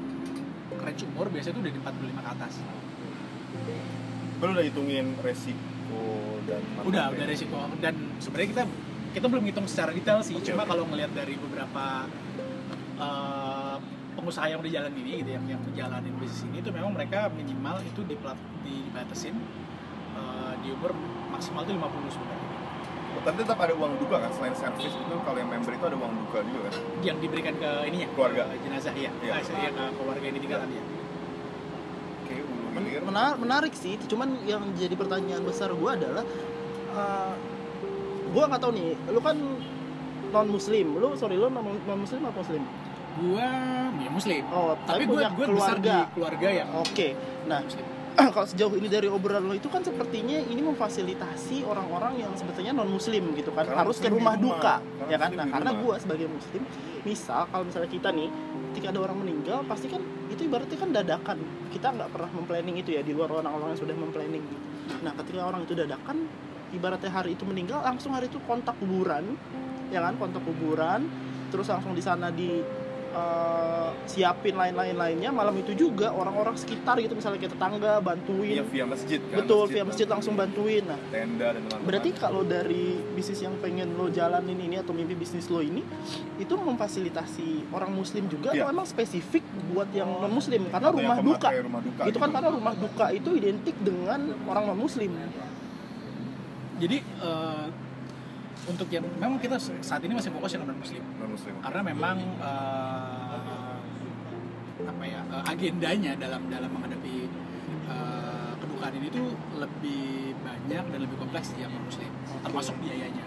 range 0.71 1.02
umur 1.09 1.26
biasanya 1.28 1.59
itu 1.59 1.61
udah 1.66 1.73
di 1.73 1.80
45 1.80 2.23
ke 2.23 2.30
atas. 2.30 2.54
lu 4.38 4.52
udah 4.52 4.66
hitungin 4.66 5.16
resiko 5.18 6.04
dan 6.44 6.61
udah 6.85 7.04
udah 7.11 7.25
resiko 7.25 7.56
dan 7.80 7.94
sebenarnya 8.21 8.49
kita 8.52 8.62
kita 9.14 9.26
belum 9.26 9.44
hitung 9.47 9.64
secara 9.64 9.88
detail 9.90 10.21
sih 10.21 10.37
Oke, 10.37 10.52
cuma 10.52 10.62
oke. 10.62 10.71
kalau 10.71 10.85
ngelihat 10.85 11.11
dari 11.11 11.35
beberapa 11.35 12.04
eh, 12.94 13.43
pengusaha 14.25 14.49
yang 14.49 14.59
udah 14.64 14.73
jalan 14.73 14.93
ini 14.97 15.21
gitu 15.21 15.31
yang 15.37 15.45
yang 15.45 15.61
menjalanin 15.61 16.16
bisnis 16.16 16.49
ini 16.49 16.64
itu 16.64 16.73
memang 16.73 16.97
mereka 16.97 17.28
minimal 17.28 17.76
itu 17.85 18.00
di 18.09 18.16
dibatasin 18.64 19.37
eh, 20.16 20.52
di 20.64 20.73
umur 20.73 20.97
maksimal 21.28 21.61
itu 21.69 21.76
50 21.76 22.16
sebenarnya. 22.16 22.49
Tapi 23.14 23.37
tetap 23.40 23.61
ada 23.61 23.73
uang 23.76 23.95
duka 24.00 24.16
kan? 24.21 24.33
Selain 24.33 24.57
servis 24.57 24.90
itu 24.90 25.14
kalau 25.23 25.38
yang 25.38 25.47
member 25.47 25.71
itu 25.76 25.85
ada 25.87 25.97
uang 25.97 26.12
duka 26.25 26.40
juga 26.40 26.61
kan? 26.66 26.73
yang 27.04 27.16
diberikan 27.21 27.54
ke 27.61 27.71
ininya? 27.93 28.09
Keluarga. 28.16 28.43
ke 28.49 28.57
jenazah 28.64 28.95
ya 28.97 29.12
Iya. 29.21 29.33
Ah, 29.38 29.40
iya, 29.45 29.71
ke 29.71 29.85
keluarga 30.00 30.25
yang 30.25 30.37
ditinggalkan 30.40 30.69
ya 30.73 30.85
Oke, 32.25 32.35
menarik 33.38 33.75
sih. 33.76 34.00
Cuman 34.09 34.40
yang 34.49 34.64
jadi 34.75 34.97
pertanyaan 34.97 35.45
besar 35.45 35.69
gue 35.76 35.90
adalah 35.93 36.25
gue 38.33 38.43
nggak 38.49 38.61
tahu 38.64 38.73
nih. 38.73 38.97
Lu 39.12 39.21
kan 39.21 39.37
non 40.35 40.50
muslim 40.50 40.99
lu 40.99 41.14
sorry 41.14 41.38
lu 41.38 41.47
non 41.47 41.99
muslim 42.02 42.26
apa 42.26 42.43
muslim 42.43 42.66
gua 43.18 43.49
ya 43.94 44.11
muslim. 44.11 44.42
Oh 44.50 44.75
tapi 44.85 45.02
gue 45.06 45.14
punya 45.14 45.30
gue 45.30 45.47
besar 45.54 45.76
di 45.78 45.88
keluarga. 45.88 45.99
keluarga 46.14 46.49
yang 46.50 46.68
oke. 46.75 47.09
Nah 47.47 47.61
muslim. 47.62 47.87
kalau 48.35 48.47
sejauh 48.47 48.75
ini 48.78 48.87
dari 48.87 49.11
obrolan 49.11 49.42
lo 49.50 49.54
itu 49.59 49.66
kan 49.66 49.83
sepertinya 49.83 50.38
ini 50.38 50.62
memfasilitasi 50.62 51.66
orang-orang 51.66 52.23
yang 52.23 52.33
sebetulnya 52.38 52.71
non 52.71 52.87
muslim 52.87 53.35
gitu 53.35 53.50
kan. 53.50 53.66
Karena 53.66 53.83
harus 53.83 53.99
ke 53.99 54.06
rumah 54.06 54.38
rumah. 54.38 54.54
duka 54.59 54.75
Karena 54.78 55.11
ya 55.11 55.16
kan? 55.18 55.30
nah 55.35 55.47
karena 55.50 55.71
gue 55.75 55.94
sebagai 55.99 56.28
muslim 56.30 56.62
misal 57.02 57.42
kalau 57.50 57.64
misalnya 57.66 57.90
kita 57.90 58.09
nih 58.14 58.28
ketika 58.71 58.87
ada 58.94 59.00
orang 59.02 59.18
meninggal 59.23 59.59
pasti 59.66 59.87
kan 59.90 60.02
itu 60.30 60.47
ibaratnya 60.47 60.78
kan 60.78 60.90
dadakan. 60.94 61.38
Kita 61.75 61.87
nggak 61.90 62.09
pernah 62.14 62.30
memplanning 62.30 62.76
itu 62.78 62.90
ya 62.94 63.02
di 63.02 63.12
luar 63.14 63.30
orang-orang 63.30 63.75
yang 63.75 63.80
sudah 63.83 63.97
memplanning. 63.99 64.44
Nah 65.02 65.12
ketika 65.18 65.42
orang 65.42 65.66
itu 65.66 65.75
dadakan 65.75 66.16
ibaratnya 66.71 67.11
hari 67.11 67.35
itu 67.35 67.42
meninggal 67.47 67.83
langsung 67.83 68.14
hari 68.14 68.30
itu 68.30 68.38
kontak 68.47 68.78
kuburan 68.78 69.35
ya 69.90 69.99
kan? 69.99 70.14
Kontak 70.18 70.42
kuburan 70.47 71.11
terus 71.50 71.66
langsung 71.71 71.94
di 71.94 72.02
sana 72.02 72.30
di 72.35 72.62
eh, 73.14 73.88
siapin 74.04 74.52
lain-lain 74.52 74.92
lainnya 74.92 75.30
malam 75.30 75.54
itu 75.54 75.73
juga 75.73 76.11
orang-orang 76.11 76.54
sekitar 76.54 76.99
gitu 76.99 77.14
misalnya 77.14 77.38
kita 77.38 77.54
tetangga 77.54 77.99
bantuin 77.99 78.59
Iya 78.59 78.64
via 78.64 78.85
masjid 78.85 79.16
kan? 79.18 79.38
betul 79.38 79.64
via 79.66 79.83
masjid 79.83 80.04
langsung 80.04 80.35
bantuin 80.35 80.83
nah 80.83 80.99
Tenda 81.06 81.47
dan 81.49 81.62
teman-teman. 81.62 81.83
berarti 81.83 82.11
kalau 82.12 82.42
dari 82.42 82.85
bisnis 83.11 83.38
yang 83.38 83.54
pengen 83.59 83.94
lo 83.94 84.06
jalanin 84.09 84.59
ini 84.59 84.76
atau 84.76 84.92
mimpi 84.92 85.14
bisnis 85.14 85.47
lo 85.47 85.59
ini 85.59 85.80
itu 86.37 86.52
memfasilitasi 86.52 87.71
orang 87.71 87.90
muslim 87.90 88.26
juga 88.26 88.50
Iya. 88.50 88.62
atau 88.62 88.73
emang 88.73 88.87
spesifik 88.87 89.40
buat 89.68 89.88
yang 89.90 90.11
non 90.11 90.30
muslim 90.30 90.66
karena 90.66 90.87
Atau 90.87 90.99
rumah 90.99 91.18
duka 91.18 91.49
rumah 91.56 91.80
duka 91.80 92.02
itu 92.02 92.16
kan 92.16 92.28
gitu. 92.28 92.35
karena 92.35 92.49
rumah 92.50 92.75
duka 92.75 93.06
itu 93.11 93.30
identik 93.33 93.76
dengan 93.78 94.21
orang 94.44 94.64
non 94.66 94.78
muslim 94.78 95.11
jadi 96.76 96.99
eh, 97.00 97.64
untuk 98.64 98.88
yang 98.88 99.04
memang 99.21 99.37
kita 99.37 99.61
saat 99.61 100.00
ini 100.04 100.16
masih 100.16 100.33
fokus 100.33 100.56
yang 100.56 100.64
non 100.64 100.78
muslim 100.78 101.02
non 101.21 101.30
muslim. 101.37 101.54
karena 101.61 101.80
memang 101.85 102.16
eh, 102.40 103.75
apa 104.85 105.04
ya 105.04 105.21
eh, 105.21 105.52
agendanya 105.52 106.12
dalam 106.16 106.49
dalam 106.49 106.71
menghadapi 106.73 107.28
eh, 107.88 108.52
kedukaan 108.61 108.94
ini 108.97 109.09
tuh 109.12 109.37
lebih 109.61 110.33
banyak 110.40 110.85
dan 110.88 110.99
lebih 111.00 111.16
kompleks 111.21 111.52
yang 111.61 111.68
non 111.73 111.85
muslim 111.85 112.09
termasuk 112.44 112.76
biayanya. 112.80 113.25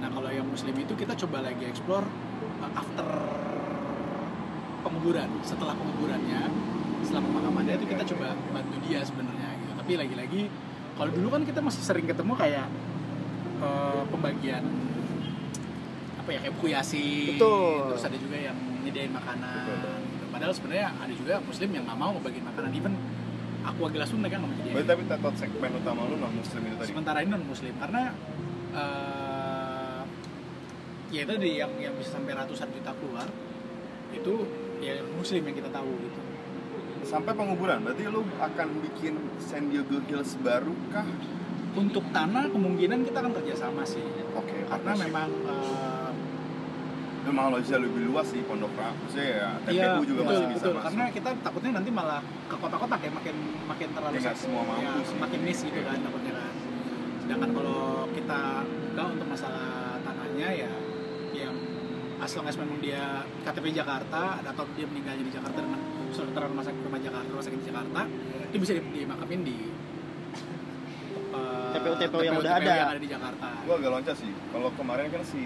Nah 0.00 0.08
kalau 0.12 0.30
yang 0.32 0.48
muslim 0.48 0.72
itu 0.76 0.92
kita 0.96 1.12
coba 1.24 1.44
lagi 1.44 1.64
explore 1.68 2.08
eh, 2.64 2.72
after 2.80 3.08
penguburan 4.84 5.28
setelah 5.44 5.72
penguburannya 5.76 6.42
setelah 7.04 7.22
pemakamannya 7.24 7.74
itu 7.76 7.86
kita 7.88 8.04
coba 8.16 8.32
bantu 8.52 8.76
dia 8.88 9.00
sebenarnya 9.04 9.48
gitu. 9.60 9.72
Tapi 9.76 9.92
lagi-lagi 10.00 10.42
kalau 10.94 11.10
dulu 11.10 11.28
kan 11.36 11.42
kita 11.44 11.60
masih 11.60 11.82
sering 11.84 12.06
ketemu 12.08 12.32
kayak 12.38 12.66
eh, 13.64 14.02
pembagian 14.12 14.64
apa 16.24 16.28
ya 16.32 16.40
kayak 16.40 16.56
Betul. 17.36 17.92
terus 17.92 18.04
ada 18.08 18.16
juga 18.16 18.36
yang 18.40 18.56
nyediain 18.80 19.12
makanan 19.12 19.64
Betul. 19.68 19.92
gitu. 20.08 20.24
padahal 20.32 20.52
sebenarnya 20.56 20.88
ada 20.96 21.12
juga 21.12 21.34
muslim 21.44 21.68
yang 21.72 21.84
nggak 21.84 21.98
mau 22.00 22.10
ngebagiin 22.16 22.46
makanan 22.48 22.70
even 22.72 22.94
aku 23.64 23.80
gelas 23.92 24.08
pun 24.08 24.20
mereka 24.24 24.36
nggak 24.40 24.52
mau 24.52 24.80
tapi 24.84 25.02
tetap 25.04 25.32
segmen 25.36 25.70
utama 25.76 26.00
lu 26.08 26.16
non 26.16 26.32
muslim 26.32 26.60
itu 26.64 26.76
tadi. 26.80 26.88
sementara 26.92 27.18
ini 27.20 27.30
non 27.32 27.44
muslim 27.44 27.74
karena 27.76 28.02
eh 28.72 30.02
ya 31.14 31.20
itu 31.22 31.34
di 31.38 31.50
yang 31.62 31.72
yang 31.78 31.94
bisa 31.94 32.18
sampai 32.18 32.34
ratusan 32.34 32.68
juta 32.74 32.90
keluar 32.98 33.28
itu 34.10 34.34
ya 34.82 34.98
muslim 35.14 35.44
yang 35.46 35.56
kita 35.56 35.70
tahu 35.70 35.92
gitu 36.02 36.20
Sampai 37.04 37.36
penguburan, 37.36 37.84
berarti 37.84 38.08
lu 38.08 38.24
akan 38.40 38.80
bikin 38.80 39.20
San 39.36 39.68
Diego 39.68 40.00
Hills 40.08 40.40
baru 40.40 40.72
kah? 40.88 41.04
Untuk 41.74 42.04
tanah 42.10 42.46
kemungkinan 42.48 43.02
kita 43.02 43.18
akan 43.18 43.32
kerjasama 43.34 43.82
sih 43.82 44.04
Oke, 44.32 44.62
karena 44.62 44.70
partnership. 44.70 45.04
memang 45.04 45.28
eh, 45.44 46.10
Memang 47.24 47.46
logika 47.50 47.80
lebih 47.80 48.04
luas 48.04 48.28
sih 48.28 48.44
pondok 48.44 48.68
maksudnya 48.76 49.24
ya 49.32 49.48
TPU 49.64 49.72
Iya, 49.72 49.88
juga 50.04 50.20
betul, 50.20 50.28
masih 50.28 50.46
bisa 50.46 50.60
betul. 50.60 50.72
masuk. 50.72 50.84
Karena 50.84 51.04
kita 51.08 51.28
takutnya 51.40 51.70
nanti 51.72 51.90
malah 51.90 52.20
ke 52.20 52.56
kota-kota 52.60 52.94
kayak 52.94 53.14
makin 53.16 53.36
makin 53.64 53.88
terlalu 53.90 54.14
Ya, 54.14 54.20
nggak 54.20 54.36
semua 54.36 54.62
mampu 54.62 54.84
ya, 54.84 54.92
sih. 55.02 55.16
makin 55.16 55.40
miss 55.40 55.58
gitu 55.64 55.80
kan 55.80 55.98
takutnya 55.98 56.32
kan. 56.36 56.52
Sedangkan 57.18 57.50
kalau 57.50 57.80
kita 58.12 58.40
buka 58.84 59.02
untuk 59.08 59.26
masalah 59.26 59.66
tanahnya 59.98 60.48
ya 60.52 60.72
yang 61.34 61.54
as 62.20 62.30
long 62.30 62.44
as 62.44 62.54
memang 62.54 62.78
dia 62.78 63.02
KTP 63.40 63.66
Jakarta 63.72 64.22
atau 64.38 64.64
dia 64.70 64.84
meninggalnya 64.84 65.24
di 65.24 65.32
Jakarta 65.32 65.58
dengan 65.58 65.80
surat 66.12 66.28
rumah 66.36 66.62
sakit 66.62 66.80
rumah 66.84 67.00
Jakarta 67.00 67.26
rumah 67.26 67.42
sakit 67.42 67.58
di 67.58 67.66
Jakarta 67.66 68.00
itu 68.46 68.56
bisa 68.60 68.72
di- 68.76 69.00
dimakamin 69.00 69.40
di 69.42 69.56
eh, 71.86 71.96
TPU-TPU 71.98 72.20
yang 72.22 72.36
udah 72.36 72.52
TPU 72.52 72.62
ada. 72.62 72.72
yang 72.74 72.90
ada 72.90 73.00
di 73.00 73.08
Jakarta. 73.08 73.46
Gua 73.60 73.74
agak 73.76 73.90
loncat 73.92 74.16
sih. 74.16 74.32
Kalau 74.48 74.68
kemarin 74.74 75.06
kan 75.08 75.22
si 75.22 75.42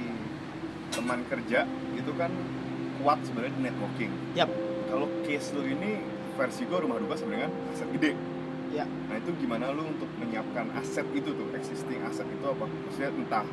teman 0.89 1.21
kerja 1.27 1.61
itu 1.93 2.13
kan 2.15 2.31
kuat 2.99 3.19
sebenarnya 3.23 3.53
di 3.53 3.63
networking. 3.65 4.13
Yap. 4.35 4.51
Kalau 4.87 5.07
case 5.23 5.53
lu 5.53 5.63
ini 5.65 5.91
versi 6.35 6.63
gua 6.65 6.79
rumah 6.81 6.97
duka 6.97 7.15
sebenarnya 7.15 7.49
aset 7.69 7.89
gede. 7.93 8.13
Ya. 8.69 8.85
Nah 8.85 9.17
itu 9.17 9.31
gimana 9.37 9.71
lu 9.71 9.83
untuk 9.83 10.09
menyiapkan 10.17 10.69
aset 10.75 11.07
itu 11.13 11.31
tuh, 11.31 11.49
existing 11.53 12.01
aset 12.03 12.27
itu 12.27 12.45
apa? 12.45 12.65
Maksudnya 12.65 13.11
entah 13.13 13.45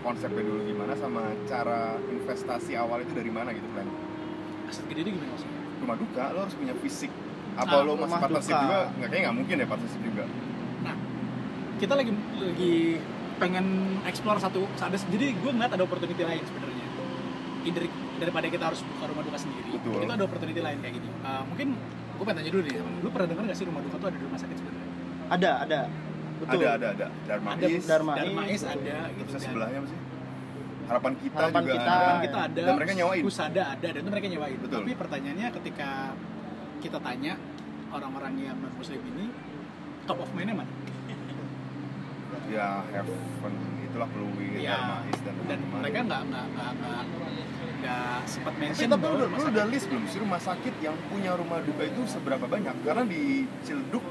konsepnya 0.00 0.42
dulu 0.42 0.60
gimana 0.62 0.92
sama 0.94 1.20
cara 1.44 1.96
investasi 2.02 2.72
awal 2.74 3.00
itu 3.00 3.12
dari 3.12 3.28
mana 3.28 3.50
gitu 3.50 3.68
kan? 3.72 3.84
Aset 4.64 4.84
gede 4.86 5.00
itu 5.02 5.10
gimana 5.12 5.30
maksudnya? 5.32 5.60
Rumah 5.80 5.96
duka 5.96 6.24
lo 6.30 6.38
harus 6.42 6.54
punya 6.54 6.74
fisik. 6.78 7.12
Apa 7.54 7.70
Ah, 7.72 7.82
lo 7.82 7.94
masih 7.94 8.18
partnership 8.18 8.50
duka. 8.50 8.62
juga? 8.62 8.78
Nggak 8.90 9.08
kayaknya 9.08 9.22
nggak 9.22 9.36
mungkin 9.36 9.54
ya 9.54 9.66
partnership 9.66 10.02
juga. 10.02 10.24
Kita 11.84 11.94
lagi 12.00 12.12
lagi 12.40 12.74
pengen 13.36 13.66
explore 14.08 14.40
satu 14.40 14.64
ada 14.80 14.96
jadi 14.96 15.36
gue 15.36 15.50
ngeliat 15.52 15.72
ada 15.76 15.84
opportunity 15.84 16.22
lain 16.24 16.40
sebenarnya 16.40 16.86
dari 17.64 17.88
daripada 18.20 18.46
kita 18.48 18.64
harus 18.72 18.80
buka 18.84 19.04
rumah 19.08 19.24
duka 19.24 19.38
sendiri 19.40 19.68
Betul. 19.76 20.00
kita 20.04 20.12
ada 20.16 20.24
opportunity 20.24 20.60
lain 20.64 20.78
kayak 20.80 20.94
gini 20.96 21.08
Uh, 21.24 21.40
mungkin 21.48 21.68
gue 22.14 22.24
pengen 22.28 22.36
tanya 22.36 22.50
dulu 22.52 22.62
nih 22.68 22.74
lu 23.00 23.08
pernah 23.08 23.28
dengar 23.32 23.42
gak 23.48 23.56
sih 23.56 23.64
rumah 23.64 23.80
duka 23.80 23.96
tuh 23.96 24.08
ada 24.12 24.16
di 24.20 24.24
rumah 24.28 24.38
sakit 24.40 24.56
sebenarnya 24.60 24.88
Ada, 25.24 25.50
ada. 25.64 25.80
Betul. 26.36 26.60
Ada 26.60 26.68
ada 26.76 26.86
ada. 26.92 27.06
Dharma 27.24 27.48
ada 27.56 27.64
Is, 27.64 27.84
Dharma 27.88 28.12
Dharma 28.20 28.42
Is, 28.44 28.62
ada 28.68 28.96
gitu 29.16 29.24
terus 29.24 29.40
dan 29.40 29.48
sebelahnya 29.48 29.78
apa 29.80 29.88
sih? 29.88 29.98
Harapan 30.84 31.12
kita 31.16 31.36
Harapan 31.40 31.60
juga 31.64 31.72
Kita. 31.72 31.80
ada. 31.88 31.96
Harapan 31.96 32.20
kita 32.20 32.38
ada 32.44 32.60
Dan 32.60 32.74
mereka 32.76 32.92
nyawain. 32.92 33.22
Husada 33.24 33.62
ada 33.72 33.88
dan 33.88 34.00
itu 34.04 34.10
mereka 34.12 34.26
nyewain 34.28 34.58
Betul. 34.60 34.76
tapi 34.84 34.92
pertanyaannya 35.00 35.48
ketika 35.56 35.88
kita 36.84 36.98
tanya 37.00 37.32
orang-orang 37.88 38.34
yang 38.36 38.56
non 38.60 38.72
muslim 38.76 39.00
ini 39.00 39.24
top 40.04 40.20
of 40.20 40.28
mind-nya 40.36 40.60
mana? 40.60 40.72
Ya 42.54 42.68
Heaven 42.88 43.52
itulah 43.84 44.08
Pluit, 44.08 44.54
Iya. 44.56 44.70
Dharma 44.72 44.96
Is 45.04 45.18
dan 45.18 45.34
dan 45.42 45.58
teman-teman. 45.60 45.78
mereka 45.80 45.98
nggak 46.00 46.22
nggak 46.24 46.46
nggak 46.48 46.72
nggak 47.76 48.16
sempat 48.24 48.52
tapi 48.52 48.62
mention 48.64 48.88
tapi 48.88 49.02
bahwa 49.02 49.16
lu, 49.16 49.26
lu 49.28 49.42
udah 49.46 49.66
list 49.68 49.86
belum 49.86 50.04
sih 50.06 50.18
rumah 50.18 50.40
sakit 50.40 50.74
yang 50.80 50.96
punya 51.06 51.32
rumah 51.34 51.58
duka 51.60 51.82
itu 51.82 52.00
seberapa 52.06 52.44
banyak? 52.44 52.74
Karena 52.80 53.04
di 53.04 53.22
Cilduk 53.60 54.04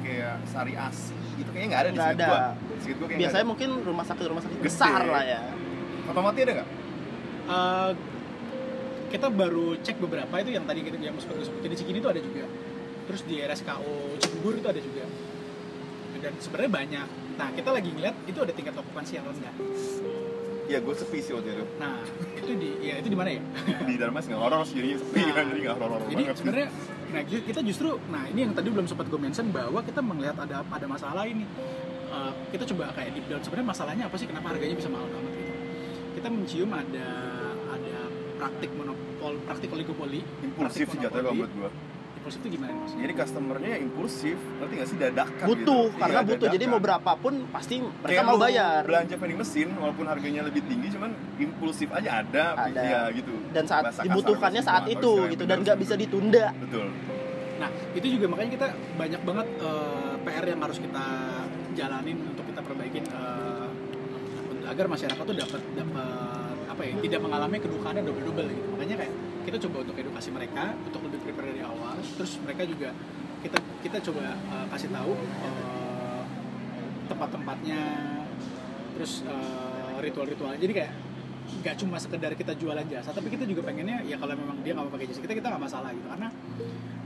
kayak 0.00 0.40
Sari 0.46 0.74
Asi 0.74 1.12
gitu 1.34 1.50
kayaknya 1.50 1.68
nggak 1.68 1.80
ada 1.80 1.90
di 1.90 1.94
Nggak 1.94 2.08
sini 2.08 2.16
ada. 2.16 2.26
gua. 2.26 2.40
Di 2.78 2.92
gua 2.94 3.06
Biasanya 3.12 3.46
mungkin 3.46 3.68
rumah 3.80 4.04
sakit 4.04 4.24
rumah 4.24 4.42
sakit 4.42 4.56
Gede. 4.56 4.66
besar 4.66 5.00
lah 5.04 5.22
ya. 5.22 5.40
Fatmawati 6.04 6.40
ada 6.40 6.52
nggak? 6.54 6.68
Eh, 7.44 7.90
kita 9.10 9.26
baru 9.28 9.76
cek 9.76 9.96
beberapa 10.00 10.34
itu 10.36 10.50
yang 10.50 10.64
tadi 10.64 10.80
kita 10.80 10.96
yang 10.96 11.14
sempat 11.16 11.38
gue 11.38 11.46
sebutin 11.46 11.70
di 11.70 11.76
Cikini 11.76 11.98
itu 11.98 12.08
ada 12.08 12.18
juga 12.18 12.44
terus 13.04 13.20
di 13.22 13.36
RSKO 13.38 13.94
Cibubur 14.16 14.56
itu 14.56 14.64
ada 14.64 14.80
juga 14.80 15.03
dan 16.24 16.32
sebenarnya 16.40 16.72
banyak. 16.72 17.06
Nah 17.36 17.48
kita 17.52 17.68
lagi 17.68 17.88
ngeliat 17.92 18.16
itu 18.24 18.38
ada 18.40 18.52
tingkat 18.56 18.74
okupansi 18.80 19.12
yang 19.20 19.28
rendah. 19.28 19.54
Ya 20.64 20.80
gue 20.80 20.94
sepi 20.96 21.20
sih 21.20 21.36
waktu 21.36 21.60
itu. 21.60 21.64
nah 21.76 22.00
itu 22.40 22.56
di 22.56 22.70
ya 22.80 22.96
itu 22.96 23.12
di 23.12 23.18
mana 23.20 23.36
ya? 23.36 23.42
Di 23.88 24.00
Dharma 24.00 24.24
Is 24.24 24.32
nggak 24.32 24.40
horor 24.40 24.64
sih 24.64 24.80
jadinya 24.80 24.98
sepi 25.04 25.20
Nah, 25.20 25.32
kan 25.36 25.44
jadi 25.52 25.60
nggak 25.60 25.76
horor 25.76 26.00
jadi 26.08 26.22
sebenarnya 26.32 26.68
nah 27.14 27.22
kita 27.28 27.60
justru 27.62 27.88
nah 28.10 28.22
ini 28.26 28.40
yang 28.48 28.52
tadi 28.56 28.68
belum 28.72 28.86
sempat 28.90 29.06
gue 29.12 29.20
mention 29.20 29.46
bahwa 29.52 29.84
kita 29.84 30.00
melihat 30.00 30.40
ada 30.40 30.64
ada 30.64 30.86
masalah 30.88 31.28
ini. 31.28 31.44
Eh, 32.14 32.32
kita 32.56 32.64
coba 32.72 32.96
kayak 32.96 33.10
deep 33.12 33.26
down 33.28 33.42
sebenarnya 33.44 33.68
masalahnya 33.76 34.04
apa 34.08 34.16
sih? 34.16 34.24
Kenapa 34.24 34.56
harganya 34.56 34.76
bisa 34.80 34.88
mahal 34.88 35.04
banget 35.12 35.32
gitu? 35.36 35.52
Kita 36.16 36.28
mencium 36.32 36.70
ada 36.72 37.08
ada 37.68 37.98
praktik 38.40 38.70
monopol 38.72 39.32
praktik 39.44 39.68
oligopoli. 39.68 40.20
Impulsif 40.40 40.88
sih 40.88 40.96
monopoli. 40.96 41.44
buat 41.44 41.52
gue. 41.52 41.70
Impulsif 42.14 42.40
itu 42.40 42.50
gimana 42.52 42.72
maksudnya 42.74 43.02
Jadi 43.02 43.14
customernya 43.16 43.72
impulsif, 43.78 44.36
ngerti 44.56 44.72
nggak 44.74 44.88
sih 44.88 44.98
dadakan 44.98 45.46
Butuh, 45.46 45.84
gitu. 45.84 45.98
karena 45.98 46.14
Iya, 46.16 46.28
butuh. 46.28 46.46
Jadi 46.48 46.64
mau 46.66 46.80
berapapun 46.80 47.32
pasti 47.48 47.74
mereka 47.78 48.08
Kayak 48.10 48.24
mau 48.24 48.38
bayar. 48.38 48.80
belanja 48.82 49.14
vending 49.14 49.38
mesin 49.38 49.68
walaupun 49.74 50.04
harganya 50.04 50.42
lebih 50.42 50.62
tinggi 50.64 50.88
cuman 50.90 51.10
impulsif 51.36 51.88
aja 51.90 52.10
ada, 52.20 52.44
Ada. 52.56 52.80
ya 52.80 53.00
gitu 53.12 53.32
Dan 53.50 53.64
saat 53.64 53.82
Bahasa 53.84 54.00
kasar 54.00 54.04
dibutuhkannya 54.06 54.62
bahasa 54.62 54.72
saat 54.72 54.84
itu 54.88 55.10
gitu 55.28 55.44
dan 55.44 55.58
nggak 55.60 55.78
bisa 55.78 55.94
ditunda. 55.94 56.46
betul 56.58 56.88
Nah, 57.54 57.70
itu 57.92 58.06
juga 58.10 58.26
makanya 58.26 58.50
kita 58.52 58.66
banyak 58.94 59.20
banget 59.22 59.46
eh, 59.58 60.14
PR 60.20 60.44
yang 60.44 60.60
harus 60.60 60.78
kita 60.78 61.04
jalanin 61.72 62.18
untuk 62.26 62.44
kita 62.44 62.60
perbaikin 62.60 63.04
untuk- 63.04 63.70
agar 64.64 64.86
masyarakat 64.86 65.22
tuh 65.22 65.36
dapat 65.36 65.60
dapat 65.72 66.08
apa 66.66 66.82
ya 66.82 66.94
tidak 66.98 67.20
mengalami 67.20 67.56
kedukaan 67.58 67.94
yang 67.94 68.06
double 68.06 68.24
double 68.24 68.48
gitu. 68.48 68.68
Makanya 68.70 68.96
kayak 68.98 69.14
kita 69.44 69.56
coba 69.68 69.76
untuk 69.84 69.96
edukasi 70.00 70.28
mereka 70.32 70.72
untuk 70.82 71.00
lebih 71.04 71.20
prepare 71.20 71.52
dari 71.52 71.62
awal. 71.62 71.94
Terus 72.00 72.40
mereka 72.40 72.64
juga 72.64 72.90
kita 73.44 73.58
kita 73.84 73.98
coba 74.10 74.34
eh, 74.34 74.66
kasih 74.72 74.88
tahu 74.88 75.12
eh, 75.20 76.22
tempat-tempatnya, 77.12 77.80
terus 78.96 79.20
eh, 79.28 79.94
ritual-ritualnya. 80.00 80.58
Jadi 80.58 80.72
kayak 80.72 80.92
nggak 81.44 81.76
cuma 81.76 82.00
sekedar 82.00 82.32
kita 82.32 82.56
jualan 82.56 82.88
jasa, 82.88 83.12
tapi 83.12 83.28
kita 83.28 83.44
juga 83.44 83.68
pengennya 83.68 84.00
ya 84.08 84.16
kalau 84.16 84.32
memang 84.32 84.64
dia 84.64 84.72
nggak 84.72 84.88
mau 84.88 84.92
pakai 84.96 85.12
jasa 85.12 85.20
kita 85.20 85.36
kita 85.36 85.46
nggak 85.52 85.64
masalah 85.68 85.92
gitu. 85.92 86.08
Karena 86.08 86.28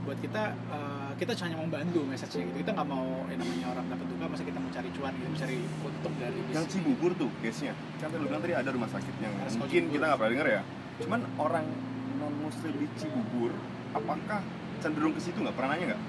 buat 0.07 0.17
kita 0.23 0.43
eh, 0.55 1.11
kita 1.19 1.31
hanya 1.43 1.55
mau 1.59 1.67
membantu 1.67 1.99
message-nya 2.07 2.43
gitu. 2.47 2.57
Kita 2.63 2.71
nggak 2.71 2.87
mau 2.87 3.27
yang 3.27 3.39
namanya 3.43 3.67
orang 3.75 3.85
dapat 3.91 4.05
duka 4.07 4.25
masa 4.31 4.43
kita 4.47 4.59
mau 4.63 4.71
cari 4.71 4.89
cuan 4.95 5.13
gitu 5.19 5.27
cari 5.43 5.57
untung 5.83 6.15
dari 6.15 6.39
yang 6.55 6.63
bisnis. 6.63 6.71
Cibubur 6.71 7.11
tuh 7.19 7.29
case-nya. 7.43 7.73
Kan 7.99 8.15
lu 8.15 8.25
bilang 8.31 8.41
tadi 8.41 8.55
ada 8.55 8.69
rumah 8.71 8.87
sakit 8.87 9.13
yang 9.19 9.33
Ada 9.35 9.59
mungkin 9.59 9.83
kita 9.91 10.03
nggak 10.07 10.17
pernah 10.23 10.31
denger 10.31 10.47
ya. 10.47 10.61
Cuman 11.03 11.19
orang 11.35 11.65
non 12.19 12.33
muslim 12.43 12.73
di 12.75 12.87
Cibubur 12.99 13.55
apakah 13.95 14.43
cenderung 14.79 15.13
ke 15.15 15.21
situ 15.21 15.37
nggak? 15.39 15.55
Pernah 15.55 15.69
nanya 15.75 15.85
nggak? 15.93 16.01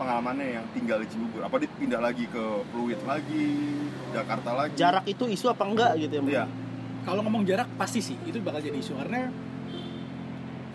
Pengalamannya 0.00 0.46
yang 0.60 0.66
tinggal 0.72 0.98
di 1.04 1.08
Cibubur. 1.12 1.40
Apa 1.44 1.60
dia 1.60 1.68
pindah 1.76 2.00
lagi 2.00 2.24
ke 2.28 2.44
Pluit 2.72 3.00
lagi 3.04 3.48
Jakarta 4.12 4.50
lagi? 4.56 4.74
Jarak 4.76 5.04
itu 5.08 5.24
isu 5.28 5.52
apa 5.52 5.64
enggak 5.68 5.92
gitu 6.00 6.14
ya? 6.20 6.24
Iya. 6.24 6.46
kalau 7.00 7.24
ngomong 7.24 7.48
jarak 7.48 7.64
pasti 7.80 8.04
sih 8.04 8.16
itu 8.28 8.44
bakal 8.44 8.60
jadi 8.60 8.76
isu. 8.76 8.92
Karena 9.00 9.32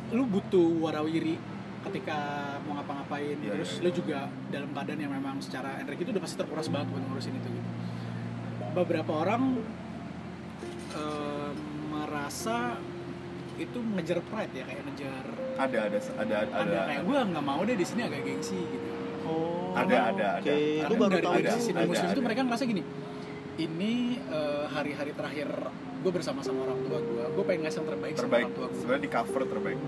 lu 0.09 0.25
butuh 0.25 0.81
warawiri 0.81 1.37
ketika 1.85 2.17
mau 2.65 2.77
ngapa-ngapain. 2.81 3.37
Iya, 3.41 3.51
terus 3.57 3.77
iya. 3.77 3.83
lu 3.85 3.89
juga 3.93 4.19
dalam 4.49 4.69
keadaan 4.73 4.99
yang 5.05 5.13
memang 5.13 5.37
secara 5.37 5.77
energi 5.77 6.01
itu 6.01 6.11
udah 6.13 6.23
pasti 6.25 6.35
terkuras 6.41 6.67
banget 6.69 6.89
buat 6.89 7.03
ngurusin 7.05 7.33
itu 7.37 7.49
gitu. 7.53 7.69
Beberapa 8.73 9.11
orang 9.13 9.61
eh, 10.97 11.51
merasa 11.93 12.81
itu 13.55 13.79
ngejar 13.79 14.19
pride 14.27 14.53
ya 14.53 14.63
kayak 14.67 14.83
ngejar 14.91 15.25
ada 15.55 15.77
ada 15.87 15.97
ada 15.97 16.35
ada, 16.43 16.59
ada, 16.59 16.79
kayak 16.91 17.03
gue 17.07 17.17
nggak 17.31 17.45
mau 17.45 17.61
deh 17.63 17.77
di 17.79 17.85
sini 17.87 18.01
agak 18.03 18.21
gengsi 18.27 18.59
gitu. 18.59 18.89
Oh. 19.25 19.73
Ada, 19.73 20.13
ada, 20.13 20.27
ada. 20.39 20.51
Oke, 20.53 20.53
Karena 20.53 20.87
itu 20.87 20.95
baru 20.95 21.11
dari, 21.17 21.25
tahu 21.25 21.33
dari 21.33 21.47
ada, 21.47 21.51
sisi 21.57 21.71
ada, 21.73 21.87
muslim 21.89 22.07
itu 22.07 22.21
ada. 22.21 22.27
mereka 22.27 22.41
ngerasa 22.45 22.63
gini 22.67 22.83
ini 23.55 24.19
eh, 24.19 24.65
hari-hari 24.67 25.11
terakhir 25.15 25.47
gue 26.05 26.11
bersama 26.13 26.43
sama 26.45 26.69
orang 26.69 26.79
tua 26.85 26.99
gue 27.01 27.23
gue 27.33 27.43
pengen 27.47 27.61
ngasih 27.65 27.79
yang 27.81 27.89
terbaik, 27.89 28.13
terbaik. 28.13 28.21
sama 28.21 28.35
orang 28.45 28.53
tua 28.53 28.67
gue 28.67 28.79
sebenarnya 28.83 29.03
di 29.03 29.11
cover 29.11 29.41
terbaik. 29.47 29.79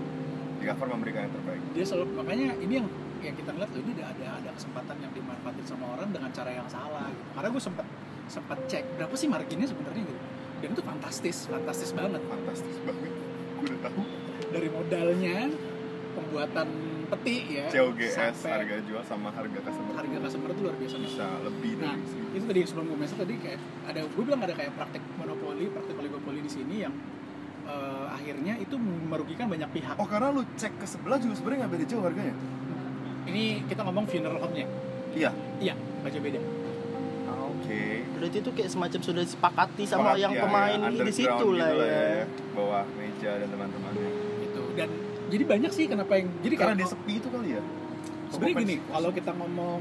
Di 0.58 0.64
cover 0.66 0.86
memberikan 0.90 1.20
yang 1.28 1.34
terbaik. 1.38 1.62
Dia 1.76 1.84
selalu 1.86 2.06
makanya 2.18 2.48
ini 2.58 2.74
yang 2.82 2.88
yang 3.18 3.34
kita 3.34 3.50
ngeliat 3.50 3.70
loh 3.74 3.82
ini 3.82 3.92
ada 3.98 4.04
ada 4.14 4.26
ada 4.42 4.50
kesempatan 4.54 4.96
yang 5.02 5.12
dimanfaatin 5.14 5.66
sama 5.66 5.84
orang 5.98 6.08
dengan 6.14 6.30
cara 6.30 6.50
yang 6.54 6.68
salah 6.70 7.10
gitu. 7.10 7.30
karena 7.34 7.48
gue 7.50 7.62
sempat 7.62 7.86
sempat 8.30 8.58
cek 8.70 8.84
berapa 8.94 9.14
sih 9.14 9.28
marginnya 9.30 9.68
sebenarnya 9.68 10.02
gitu. 10.06 10.22
Dan 10.58 10.68
itu 10.74 10.82
fantastis 10.82 11.36
fantastis 11.46 11.90
banget. 11.94 12.20
Fantastis 12.26 12.76
banget. 12.82 13.12
gue 13.12 13.27
udah 13.68 13.80
tahu 13.84 14.02
dari 14.48 14.68
modalnya 14.72 15.36
pembuatan 16.16 16.68
peti 17.08 17.56
ya 17.56 17.66
COGS 17.72 18.12
sampai 18.12 18.50
harga 18.52 18.76
jual 18.84 19.02
sama 19.04 19.28
harga 19.32 19.58
customer 19.64 19.94
harga 19.96 20.16
customer 20.28 20.48
itu 20.52 20.60
luar 20.60 20.76
biasa 20.76 20.96
bisa 21.00 21.26
lebih 21.40 21.72
Nah, 21.80 21.96
dari 21.96 22.36
itu 22.36 22.44
tadi 22.44 22.60
sebelum 22.68 22.86
gue 22.92 23.08
tadi 23.08 23.34
kayak 23.40 23.60
ada 23.88 24.00
gue 24.04 24.22
bilang 24.24 24.40
ada 24.44 24.52
kayak 24.52 24.72
praktek 24.76 25.02
monopoli, 25.16 25.64
praktek 25.72 25.96
oligopoli 25.96 26.40
di 26.44 26.50
sini 26.52 26.84
yang 26.84 26.92
eh, 27.64 28.06
akhirnya 28.12 28.60
itu 28.60 28.76
merugikan 28.80 29.48
banyak 29.48 29.68
pihak. 29.72 29.96
oh 29.96 30.08
karena 30.08 30.28
lu 30.32 30.44
cek 30.56 30.76
ke 30.76 30.86
sebelah 30.88 31.16
juga 31.16 31.34
sebenarnya 31.40 31.64
nggak 31.64 31.72
beda 31.76 31.84
jauh 31.88 32.04
harganya 32.04 32.36
Ini 33.28 33.68
kita 33.68 33.84
ngomong 33.84 34.08
funeral 34.08 34.40
home-nya. 34.40 34.64
iya 35.12 35.28
Iya, 35.60 35.74
nggak 35.76 36.12
jauh 36.16 36.24
beda. 36.24 36.40
Oke 37.68 37.84
Berarti 38.10 38.36
itu 38.38 38.50
kayak 38.50 38.70
semacam 38.70 39.00
sudah 39.02 39.22
disepakati 39.22 39.82
sama 39.84 40.00
Sepakat, 40.08 40.16
yang 40.18 40.32
ya, 40.32 40.40
pemain 40.42 40.78
ya, 40.80 41.04
di 41.04 41.12
situ 41.12 41.46
lah 41.52 41.68
gitu 41.68 41.84
ya. 41.84 42.24
bawah 42.50 42.84
meja 42.94 43.30
dan 43.36 43.48
teman-temannya 43.48 44.08
Gitu. 44.40 44.62
Dan 44.74 44.88
jadi 45.28 45.44
banyak 45.46 45.70
sih 45.70 45.84
kenapa 45.84 46.12
yang 46.14 46.26
jadi 46.40 46.54
karena 46.56 46.74
dia 46.74 46.88
sepi 46.88 47.12
itu 47.14 47.28
kali 47.28 47.48
ya 47.50 47.62
sebenarnya 48.28 48.56
gini, 48.58 48.74
pensi- 48.74 48.88
kalau 48.90 49.10
kita 49.10 49.30
ngomong 49.34 49.80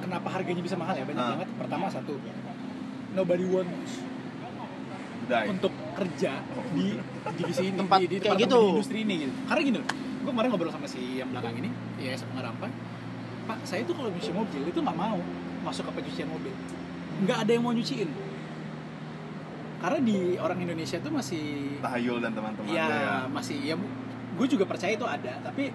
kenapa 0.00 0.28
harganya 0.30 0.60
bisa 0.60 0.74
mahal 0.74 0.92
ya 0.92 1.04
banyak 1.04 1.20
Ah. 1.20 1.30
banget. 1.36 1.48
Pertama 1.56 1.86
satu, 1.88 2.14
nobody 3.12 3.44
wants 3.46 3.92
Die. 5.22 5.46
untuk 5.48 5.70
kerja 5.94 6.32
di 6.72 6.98
divisi 7.32 7.62
ini 7.70 7.78
Tempat 7.78 7.98
di, 7.98 8.06
di 8.06 8.16
kayak 8.18 8.34
departemen 8.34 8.42
gitu. 8.42 8.58
di 8.58 8.72
industri 8.74 8.98
ini 9.00 9.14
gitu 9.20 9.32
karena 9.46 9.60
gini 9.62 9.78
gue 10.18 10.30
kemarin 10.30 10.48
ngobrol 10.50 10.70
sama 10.70 10.86
si 10.86 11.00
yang 11.16 11.28
belakang 11.28 11.54
ini 11.56 11.70
ya 11.96 12.12
sama 12.14 12.42
Rampai 12.42 12.70
pak 13.42 13.58
saya 13.62 13.82
tuh 13.82 13.94
kalau 13.94 14.08
nyuci 14.08 14.30
mobil 14.30 14.62
itu 14.64 14.78
nggak 14.78 14.94
mau 14.94 15.18
masuk 15.62 15.88
ke 15.88 15.92
pencucian 15.96 16.28
mobil 16.28 16.52
nggak 17.22 17.38
ada 17.46 17.50
yang 17.50 17.62
mau 17.62 17.72
nyuciin 17.72 18.10
karena 19.82 19.98
di 19.98 20.18
orang 20.38 20.58
Indonesia 20.62 20.98
tuh 21.02 21.10
masih 21.10 21.42
Tahayul 21.82 22.18
dan 22.22 22.30
teman-teman 22.32 22.70
ya, 22.70 22.86
ya. 22.86 23.14
masih 23.26 23.56
ya 23.58 23.74
gue 24.32 24.46
juga 24.46 24.64
percaya 24.66 24.94
itu 24.94 25.06
ada 25.06 25.42
tapi 25.42 25.74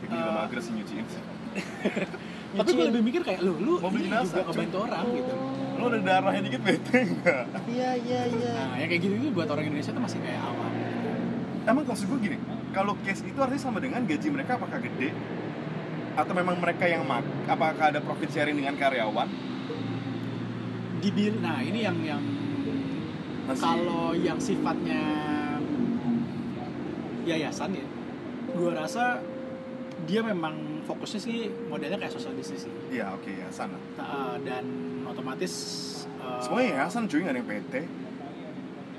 Tapi 0.00 0.06
juga 0.08 0.22
eh, 0.24 0.34
mager 0.38 0.58
sih 0.62 0.72
nyuciin 0.72 1.04
sih. 1.06 1.22
tapi 2.58 2.68
gue 2.72 2.86
lebih 2.90 3.02
mikir 3.02 3.22
kayak 3.22 3.40
lu 3.42 3.54
lu 3.58 3.74
Mobil 3.78 4.06
ini 4.06 4.10
jenazah, 4.10 4.38
juga 4.38 4.42
ngebantu 4.50 4.76
orang 4.86 5.06
gitu 5.14 5.34
Lo 5.80 5.88
ada 5.88 5.98
darahnya 5.98 6.40
dikit 6.44 6.60
bete 6.60 6.98
enggak? 7.08 7.44
iya 7.66 7.90
iya 7.96 8.20
iya 8.28 8.52
nah 8.54 8.76
yang 8.78 8.88
kayak 8.90 9.02
gitu 9.02 9.14
itu 9.16 9.28
buat 9.34 9.48
orang 9.50 9.64
Indonesia 9.66 9.90
tuh 9.90 10.02
masih 10.02 10.18
kayak 10.22 10.40
awam 10.42 10.70
Emang 11.60 11.84
maksud 11.84 12.08
gue 12.08 12.18
gini, 12.24 12.36
kalau 12.72 12.96
case 13.04 13.20
itu 13.22 13.36
artinya 13.36 13.60
sama 13.60 13.78
dengan 13.84 14.00
gaji 14.02 14.32
mereka 14.32 14.56
apakah 14.56 14.80
gede? 14.80 15.12
Atau 16.14 16.32
memang 16.34 16.58
mereka 16.58 16.84
yang 16.84 17.02
mak? 17.04 17.22
Apakah 17.46 17.94
ada 17.94 18.00
profit 18.00 18.30
sharing 18.30 18.56
dengan 18.56 18.74
karyawan? 18.74 19.28
dibil 21.00 21.32
nah 21.40 21.64
ini 21.64 21.80
yang 21.80 21.96
yang 22.04 22.20
Masih 23.48 23.56
kalau 23.64 24.12
yang 24.12 24.36
sifatnya 24.36 25.00
yayasan 27.24 27.72
ya 27.72 27.86
gue 28.50 28.70
rasa 28.74 29.24
dia 30.04 30.20
memang 30.20 30.84
fokusnya 30.84 31.20
sih 31.20 31.36
modelnya 31.68 31.96
kayak 31.96 32.12
social 32.12 32.36
business 32.36 32.66
sih 32.66 32.72
Iya 32.90 33.14
oke 33.14 33.30
ya 33.30 33.48
sana. 33.48 33.76
Nah, 33.96 34.36
dan 34.42 34.64
otomatis 35.06 35.52
uh, 36.18 36.40
Semuanya 36.40 36.84
yayasan 36.84 37.06
cuy 37.06 37.20
nggak 37.20 37.32
ada 37.32 37.40
yang 37.40 37.48
PT. 37.48 37.74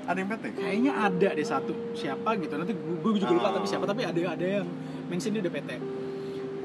Ada 0.02 0.18
yang 0.18 0.30
PT? 0.30 0.44
kayaknya 0.56 0.92
ada 0.96 1.28
deh 1.34 1.46
satu 1.46 1.72
siapa 1.94 2.34
gitu 2.34 2.54
nanti 2.56 2.72
gue 2.74 3.10
juga 3.14 3.30
lupa 3.30 3.46
Oh. 3.46 3.54
tapi 3.60 3.66
siapa 3.68 3.84
tapi 3.84 4.02
ada 4.02 4.20
ada 4.32 4.46
yang 4.58 4.66
mention 5.06 5.30
dia 5.30 5.42
udah 5.42 5.54
PT 5.54 5.70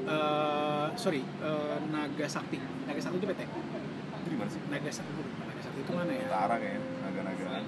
Eh, 0.08 0.86
sorry 0.94 1.20
eh, 1.20 1.76
Naga 1.86 2.26
Sakti 2.26 2.56
Naga 2.82 2.96
Sakti 2.98 3.16
itu 3.16 3.26
PT 3.26 3.40
Itu 3.44 4.26
di 4.26 4.36
mana 4.36 4.48
sih? 4.48 4.60
Naga 4.66 4.88
Sakti 4.88 5.12
Naga 5.14 5.60
Sakti 5.60 5.78
itu 5.78 5.92
mana 5.92 6.10
ya 6.10 6.24
Utara 6.26 6.54
kayaknya, 6.56 6.80
naga-nagaan. 7.02 7.64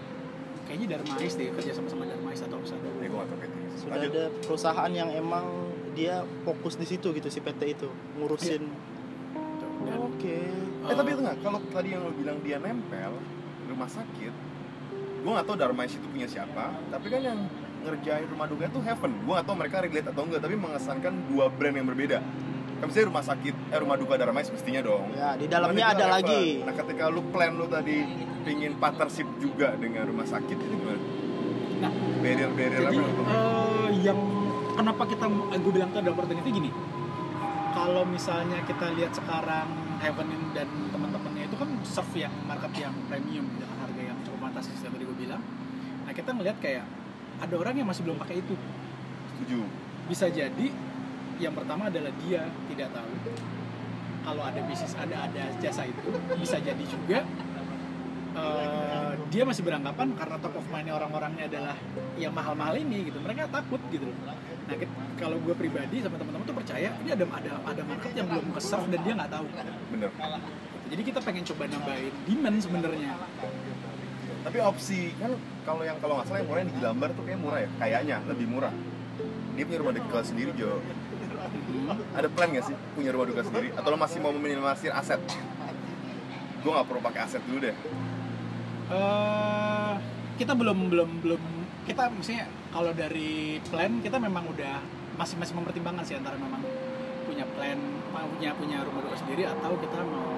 kayaknya 0.63 0.87
Darmais 0.91 1.33
deh 1.35 1.49
kerja 1.51 1.73
sama 1.75 1.89
sama 1.89 2.05
Darmais 2.05 2.41
atau 2.41 2.57
apa 2.57 2.67
Ya 2.67 2.81
gue 3.03 3.11
nggak 3.11 3.29
tahu 3.29 3.39
PT. 3.39 3.55
sudah 3.77 3.93
Lanjut. 3.93 4.11
ada 4.11 4.25
perusahaan 4.41 4.91
yang 4.91 5.11
emang 5.11 5.45
dia 5.91 6.15
fokus 6.43 6.75
di 6.75 6.87
situ 6.87 7.11
gitu 7.11 7.29
si 7.29 7.39
PT 7.39 7.61
itu 7.75 7.89
ngurusin 8.17 8.63
dan 9.83 9.99
oke 10.01 10.39
Eh 10.81 10.95
tapi 10.97 11.09
itu 11.13 11.21
nggak, 11.21 11.37
kalau 11.41 11.61
tadi 11.69 11.93
yang 11.93 12.01
lo 12.01 12.11
bilang 12.11 12.41
dia 12.41 12.57
nempel 12.57 13.13
rumah 13.67 13.87
sakit, 13.87 14.33
gue 15.21 15.31
nggak 15.31 15.45
tahu 15.45 15.55
Darmais 15.55 15.93
itu 15.93 16.03
punya 16.03 16.25
siapa, 16.25 16.73
tapi 16.89 17.07
kan 17.07 17.21
yang 17.21 17.39
ngerjain 17.85 18.27
rumah 18.29 18.47
duka 18.47 18.69
itu 18.69 18.81
Heaven. 18.85 19.13
Gue 19.25 19.33
nggak 19.37 19.47
tahu 19.47 19.57
mereka 19.57 19.77
relate 19.85 20.09
atau 20.13 20.23
enggak, 20.27 20.41
tapi 20.45 20.57
mengesankan 20.57 21.13
dua 21.33 21.47
brand 21.49 21.75
yang 21.77 21.89
berbeda. 21.89 22.19
Kan 22.81 22.85
misalnya 22.89 23.09
rumah 23.13 23.25
sakit, 23.25 23.55
eh 23.73 23.79
rumah 23.81 23.97
duka 24.01 24.15
Darmais 24.17 24.49
mestinya 24.49 24.81
dong. 24.81 25.05
ya 25.13 25.37
di 25.37 25.47
dalamnya 25.49 25.85
itu 25.85 25.95
ada 26.01 26.05
Heaven. 26.09 26.17
lagi 26.17 26.43
Nah 26.65 26.75
ketika 26.81 27.05
lu 27.13 27.23
plan 27.29 27.53
lu 27.53 27.67
tadi 27.69 27.97
pingin 28.45 28.73
partnership 28.81 29.29
juga 29.37 29.77
dengan 29.77 30.09
rumah 30.09 30.25
sakit 30.25 30.57
itu 30.57 30.75
gimana? 30.81 31.03
Nah, 31.81 31.93
barrier-barrier 32.21 32.93
jadi 32.93 32.97
apa 33.01 33.23
eh, 33.33 33.89
yang 34.05 34.21
kenapa 34.77 35.03
kita 35.09 35.25
gue 35.57 35.73
bilang 35.73 35.89
itu 35.93 35.99
ada 36.05 36.11
opportunity 36.13 36.51
gini 36.53 36.71
kalau 37.73 38.03
misalnya 38.05 38.61
kita 38.69 38.93
lihat 38.97 39.13
sekarang 39.17 39.69
Heaven 40.01 40.29
dan 40.57 40.69
teman-temannya 40.93 41.45
itu 41.49 41.57
kan 41.57 41.69
serve 41.85 42.25
yang 42.25 42.35
market 42.45 42.73
yang 42.77 42.93
premium 43.09 43.49
dengan 43.57 43.77
harga 43.81 44.01
yang 44.01 44.19
cukup 44.29 44.41
fantastis 44.49 44.81
yang 44.85 44.93
tadi 44.93 45.05
gue 45.09 45.19
bilang 45.19 45.43
nah 46.05 46.13
kita 46.13 46.31
ngelihat 46.37 46.59
kayak 46.61 46.85
ada 47.41 47.55
orang 47.57 47.75
yang 47.81 47.89
masih 47.89 48.03
belum 48.05 48.19
pakai 48.21 48.45
itu. 48.45 48.55
Setuju. 49.41 49.61
bisa 50.11 50.27
jadi 50.27 50.69
yang 51.41 51.55
pertama 51.57 51.89
adalah 51.89 52.13
dia 52.27 52.45
tidak 52.69 52.93
tahu 52.93 53.15
kalau 54.21 54.43
ada 54.45 54.61
bisnis 54.69 54.93
ada 54.93 55.17
ada 55.25 55.45
jasa 55.63 55.89
itu. 55.89 56.13
Bisa 56.37 56.61
jadi 56.61 56.85
juga 56.85 57.25
eh, 58.37 59.13
dia 59.33 59.43
masih 59.49 59.65
beranggapan 59.65 60.13
karena 60.13 60.37
top 60.45 60.61
of 60.61 60.67
mind 60.69 60.93
orang-orangnya 60.93 61.49
adalah 61.49 61.77
yang 62.21 62.37
mahal-mahal 62.37 62.77
ini 62.77 63.09
gitu. 63.09 63.17
Mereka 63.25 63.49
takut 63.49 63.81
gitu 63.89 64.13
loh. 64.13 64.17
Nah 64.69 64.77
kalau 65.17 65.41
gue 65.41 65.55
pribadi 65.57 66.05
sama 66.05 66.21
teman-teman 66.21 66.45
tuh 66.45 66.57
percaya 66.61 66.93
ini 67.01 67.11
ada 67.17 67.25
ada 67.25 67.53
ada 67.65 67.83
market 67.89 68.13
yang 68.13 68.29
belum 68.29 68.53
ke 68.53 68.61
serve 68.61 68.93
dan 68.93 69.01
dia 69.01 69.15
nggak 69.17 69.33
tahu. 69.33 69.47
Bener. 69.97 70.11
jadi 70.91 71.03
kita 71.07 71.23
pengen 71.23 71.47
coba 71.47 71.71
nambahin 71.71 72.11
demand 72.27 72.59
sebenarnya 72.59 73.15
Tapi 74.41 74.59
opsi 74.65 75.13
kan 75.21 75.37
kalau 75.69 75.83
yang 75.85 75.97
kalau 76.01 76.17
nggak 76.17 76.27
salah 76.27 76.41
yang 76.41 76.49
murah 76.49 76.61
yang 76.65 76.71
di 76.73 76.77
Gilambar 76.81 77.09
tuh 77.13 77.23
kayak 77.29 77.41
murah 77.41 77.59
ya, 77.61 77.69
kayaknya 77.77 78.17
lebih 78.25 78.47
murah. 78.49 78.73
Dia 79.57 79.65
punya 79.69 79.79
rumah 79.85 79.95
duka 79.97 80.19
sendiri 80.25 80.51
Jo. 80.57 80.81
Ada 82.17 82.29
plan 82.33 82.49
nggak 82.49 82.65
sih 82.65 82.75
punya 82.97 83.11
rumah 83.13 83.27
duka 83.29 83.43
sendiri? 83.45 83.69
Atau 83.77 83.89
lo 83.93 83.97
masih 84.01 84.19
mau 84.25 84.33
meminimalisir 84.33 84.93
aset? 84.95 85.21
Gue 86.61 86.71
nggak 86.73 86.87
perlu 86.89 87.01
pakai 87.05 87.21
aset 87.25 87.43
dulu 87.45 87.59
deh. 87.65 87.77
eh 88.91 89.95
kita 90.35 90.57
belum 90.57 90.91
belum 90.91 91.11
belum 91.23 91.43
kita 91.87 92.11
misalnya 92.11 92.51
kalau 92.75 92.91
dari 92.91 93.63
plan 93.71 94.03
kita 94.03 94.19
memang 94.19 94.51
udah 94.51 94.83
masih 95.15 95.37
masih 95.39 95.55
mempertimbangkan 95.55 96.03
sih 96.03 96.17
antara 96.19 96.35
memang 96.41 96.65
punya 97.29 97.47
plan 97.55 97.79
punya 98.11 98.51
punya 98.57 98.79
rumah 98.83 99.05
duka 99.05 99.17
sendiri 99.21 99.47
atau 99.47 99.77
kita 99.79 100.01
mau 100.01 100.30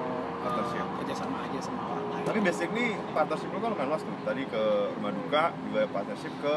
Partnership. 0.42 0.86
kerjasama 1.02 1.36
aja 1.46 1.60
sama 1.62 1.80
orang 1.94 2.06
lain. 2.10 2.24
Tapi 2.26 2.38
basically 2.42 2.86
partnership 3.14 3.48
lo 3.54 3.58
kan 3.62 3.70
lumayan 3.74 3.88
luas 3.90 4.02
tuh. 4.02 4.16
Tadi 4.26 4.42
ke 4.46 4.62
rumah 4.98 5.12
duka, 5.14 5.44
juga 5.70 5.80
partnership 5.90 6.34
ke 6.42 6.54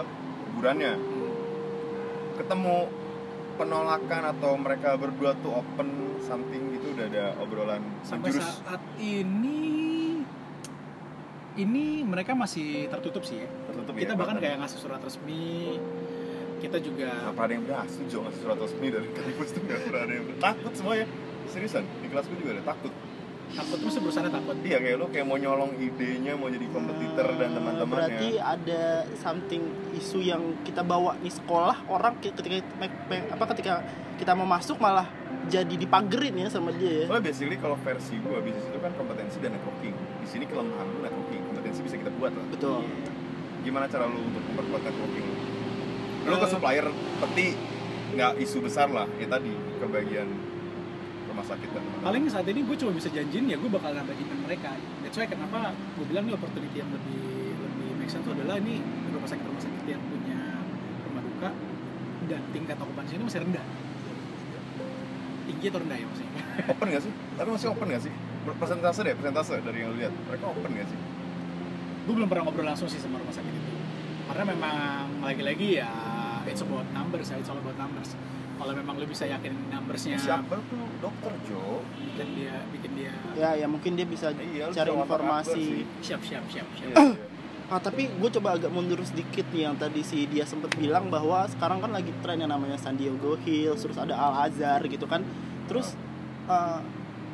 kuburannya. 0.50 0.93
Ketemu 2.36 2.78
penolakan 3.56 4.24
atau 4.36 4.52
mereka 4.60 5.00
berdua 5.00 5.32
tuh 5.39 5.63
open 5.63 6.19
something 6.19 6.76
gitu 6.76 6.91
udah 6.91 7.06
ada 7.08 7.26
obrolan 7.39 7.80
sampai 8.04 8.36
menjurus. 8.36 8.60
saat 8.60 8.84
ini 9.00 9.63
ini 11.56 12.04
mereka 12.04 12.36
masih 12.36 12.91
tertutup 12.91 13.24
sih 13.24 13.48
ya. 13.48 13.50
tertutup 13.71 13.95
Kita 13.95 14.12
ya, 14.12 14.19
bahkan 14.19 14.38
kayak 14.43 14.60
ngasih 14.60 14.80
surat 14.80 15.00
resmi. 15.00 15.80
Kita 16.60 16.82
juga 16.84 17.32
pernah 17.32 17.45
ada 17.45 17.54
yang 17.56 17.63
ah 17.71 17.88
setuju 17.88 18.15
ngasih 18.28 18.41
surat 18.43 18.58
resmi 18.60 18.88
dari 18.91 19.08
kampus 19.13 19.50
tuh 19.56 19.62
nggak 19.63 19.80
pernah 19.88 20.02
ada 20.04 20.13
yang 20.17 20.26
takut 20.41 20.74
semuanya 20.76 21.06
seriusan 21.45 21.84
di 22.02 22.08
kelas 22.10 22.26
gue 22.26 22.38
juga 22.41 22.52
ada 22.58 22.63
takut 22.74 22.91
takut 23.56 23.78
terus 23.80 23.96
berusaha 23.98 24.28
takut. 24.28 24.56
iya 24.62 24.78
kayak 24.78 24.98
lo 24.98 25.08
kayak 25.08 25.26
mau 25.26 25.36
nyolong 25.36 25.72
idenya 25.78 26.36
mau 26.36 26.48
jadi 26.48 26.68
kompetitor 26.70 27.28
dan 27.34 27.48
Eh, 27.48 27.56
teman-temannya 27.56 27.88
berarti 27.88 28.30
ada 28.36 28.82
something 29.15 29.63
isu 29.94 30.20
yang 30.22 30.41
kita 30.62 30.82
bawa 30.82 31.15
di 31.18 31.30
sekolah 31.30 31.88
orang 31.88 32.20
ketika 32.20 32.60
apa 33.32 33.44
ketika 33.56 33.74
kita 34.15 34.32
mau 34.32 34.46
masuk 34.46 34.76
malah 34.78 35.08
jadi 35.46 35.72
dipagerin 35.72 36.36
ya 36.36 36.48
sama 36.48 36.72
dia 36.72 37.04
ya 37.04 37.06
Soalnya 37.06 37.26
basically 37.26 37.56
kalau 37.56 37.78
versi 37.78 38.15
gue 38.18 38.38
bisnis 38.41 38.65
itu 38.65 38.80
kan 38.80 38.91
kompetensi 38.94 39.38
dan 39.38 39.54
networking. 39.54 39.94
Di 39.94 40.28
sini 40.28 40.44
kelemahan 40.44 40.86
lu 40.88 41.00
networking, 41.00 41.41
kompetensi 41.46 41.80
bisa 41.82 41.96
kita 41.96 42.12
buat 42.12 42.32
lah. 42.32 42.46
betul 42.50 42.82
Gimana 43.62 43.86
cara 43.86 44.06
lu 44.06 44.20
untuk 44.20 44.41
memperkuat 44.44 44.82
networking? 44.84 45.26
Lu 46.24 46.36
ke 46.36 46.41
Eh. 46.41 46.50
supplier 46.50 46.86
peti 47.22 47.48
nggak 48.12 48.32
isu 48.38 48.58
besar 48.60 48.88
lah, 48.88 49.06
ya 49.15 49.28
tadi 49.28 49.52
ke 49.52 49.86
bagian 49.86 50.26
rumah 51.36 51.43
sakit 51.43 51.67
dan 51.67 51.84
teman-teman. 51.84 52.06
paling 52.08 52.24
saat 52.32 52.48
ini 52.48 52.62
gue 52.63 52.76
cuma 52.80 52.91
bisa 52.95 53.10
janjiin 53.12 53.45
ya 53.52 53.58
gue 53.60 53.67
bakal 53.67 53.91
nambah 53.91 54.15
demand 54.15 54.41
mereka 54.48 54.71
that's 55.04 55.17
why 55.19 55.28
kenapa 55.28 55.76
gue 55.76 56.06
bilang 56.08 56.24
nih 56.32 56.34
opportunity 56.39 56.78
yang 56.80 56.89
lebih 56.95 57.19
lebih 57.60 57.89
make 58.00 58.08
sense 58.08 58.24
itu 58.24 58.32
adalah 58.32 58.56
ini 58.56 58.80
rumah 59.12 59.28
sakit 59.28 59.43
rumah 59.43 59.63
sakit 59.63 59.84
yang 59.84 60.02
punya 60.08 60.39
rumah 61.12 61.21
duka 61.28 61.50
dan 62.32 62.41
tingkat 62.56 62.78
okupansi 62.80 63.12
ini 63.19 63.24
masih 63.28 63.41
rendah 63.43 63.65
tinggi 65.45 65.65
atau 65.67 65.80
rendah 65.84 65.98
ya 66.00 66.06
maksudnya 66.08 66.34
Open 66.71 66.88
nggak 66.88 67.04
sih? 67.04 67.12
Tapi 67.36 67.50
masih 67.52 67.67
open 67.67 67.88
nggak 67.91 68.04
sih? 68.08 68.13
Persentase 68.48 69.00
deh, 69.04 69.12
persentase 69.12 69.60
dari 69.60 69.84
yang 69.84 69.91
lu 69.91 70.00
lihat. 70.00 70.13
Mereka 70.32 70.45
open 70.56 70.71
nggak 70.71 70.88
sih? 70.88 71.00
gue 72.06 72.13
belum 72.13 72.30
pernah 72.30 72.45
ngobrol 72.45 72.69
langsung 72.69 72.86
sih 72.86 73.02
sama 73.02 73.17
rumah 73.17 73.34
sakit 73.34 73.50
itu 73.50 73.74
karena 74.30 74.43
memang 74.54 75.26
lagi-lagi 75.26 75.82
ya 75.82 75.89
it's 76.45 76.62
about 76.62 76.86
numbers 76.93 77.34
ya 77.34 77.41
it's 77.41 77.50
all 77.50 77.58
about 77.58 77.74
numbers 77.82 78.13
kalau 78.56 78.72
memang 78.74 78.96
lu 78.96 79.06
bisa 79.06 79.24
yakin 79.24 79.52
numbersnya 79.68 80.15
Siapa 80.15 80.56
tuh 80.63 80.88
dokter 81.00 81.32
Jo? 81.44 81.84
bikin 81.96 82.28
dia 82.34 82.56
bikin 82.70 82.91
dia 82.94 83.13
ya 83.34 83.50
ya 83.56 83.65
mungkin 83.65 83.94
dia 83.94 84.04
bisa 84.04 84.32
Iya, 84.32 84.72
cari 84.72 84.91
informasi 84.91 85.84
siap 86.00 86.22
siap 86.22 86.44
siap 86.46 86.68
siap 86.74 86.88
Iya, 86.88 86.96
iya. 86.96 87.34
Ah, 87.65 87.82
tapi 87.82 88.06
gue 88.06 88.30
coba 88.32 88.54
agak 88.54 88.70
mundur 88.70 89.02
sedikit 89.02 89.41
nih 89.50 89.65
yang 89.65 89.74
tadi 89.74 90.00
si 90.00 90.24
dia 90.26 90.46
sempat 90.46 90.70
bilang 90.76 91.10
bahwa 91.10 91.44
sekarang 91.48 91.82
kan 91.82 91.89
lagi 91.89 92.13
tren 92.22 92.38
yang 92.38 92.48
namanya 92.48 92.78
San 92.78 92.94
Diego 92.94 93.34
Hills, 93.41 93.82
terus 93.82 93.98
ada 93.98 94.13
Al 94.13 94.46
Azhar 94.46 94.86
gitu 94.86 95.10
kan. 95.10 95.26
Terus 95.65 95.98
eh, 96.46 96.80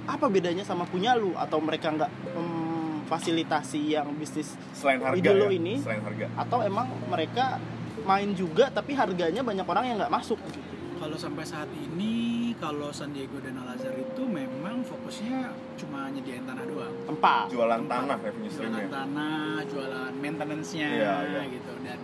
apa 0.07 0.25
bedanya 0.25 0.63
sama 0.63 0.87
punya 0.87 1.13
lu 1.13 1.35
atau 1.35 1.59
mereka 1.59 1.91
nggak 1.91 2.07
memfasilitasi 2.31 3.91
yang 3.91 4.07
bisnis 4.15 4.55
Selain 4.71 5.03
harga 5.03 5.19
Ide 5.19 5.27
ya? 5.27 5.35
lu 5.35 5.47
ini- 5.51 5.83
Selain 5.83 5.99
harga. 5.99 6.25
atau 6.37 6.63
emang 6.63 6.87
mereka 7.05 7.59
main 8.01 8.31
juga 8.31 8.71
tapi 8.71 8.95
harganya 8.95 9.43
banyak 9.43 9.67
orang 9.67 9.83
yang 9.85 9.97
nggak 9.99 10.13
masuk 10.13 10.39
gitu. 10.47 10.59
Kalau 11.01 11.17
sampai 11.17 11.41
saat 11.41 11.65
ini 11.73 12.53
kalau 12.61 12.93
San 12.93 13.09
Diego 13.09 13.41
dan 13.41 13.57
Al 13.57 13.73
Azhar 13.73 13.97
itu 13.97 14.21
memang 14.21 14.85
fokusnya 14.85 15.49
cuma 15.81 16.13
nyediain 16.13 16.45
tanah 16.45 16.61
doang. 16.69 16.93
Tempat. 17.09 17.49
Jualan 17.49 17.81
Tempat, 17.81 17.97
tanah 18.05 18.17
revenue 18.21 18.51
jualan 18.53 18.69
streamnya 18.69 18.87
tanah 18.93 19.49
jualan 19.65 20.13
maintenance-nya 20.21 20.87
Iya, 20.93 21.13
iya. 21.25 21.41
gitu. 21.49 21.73
Dan 21.81 21.99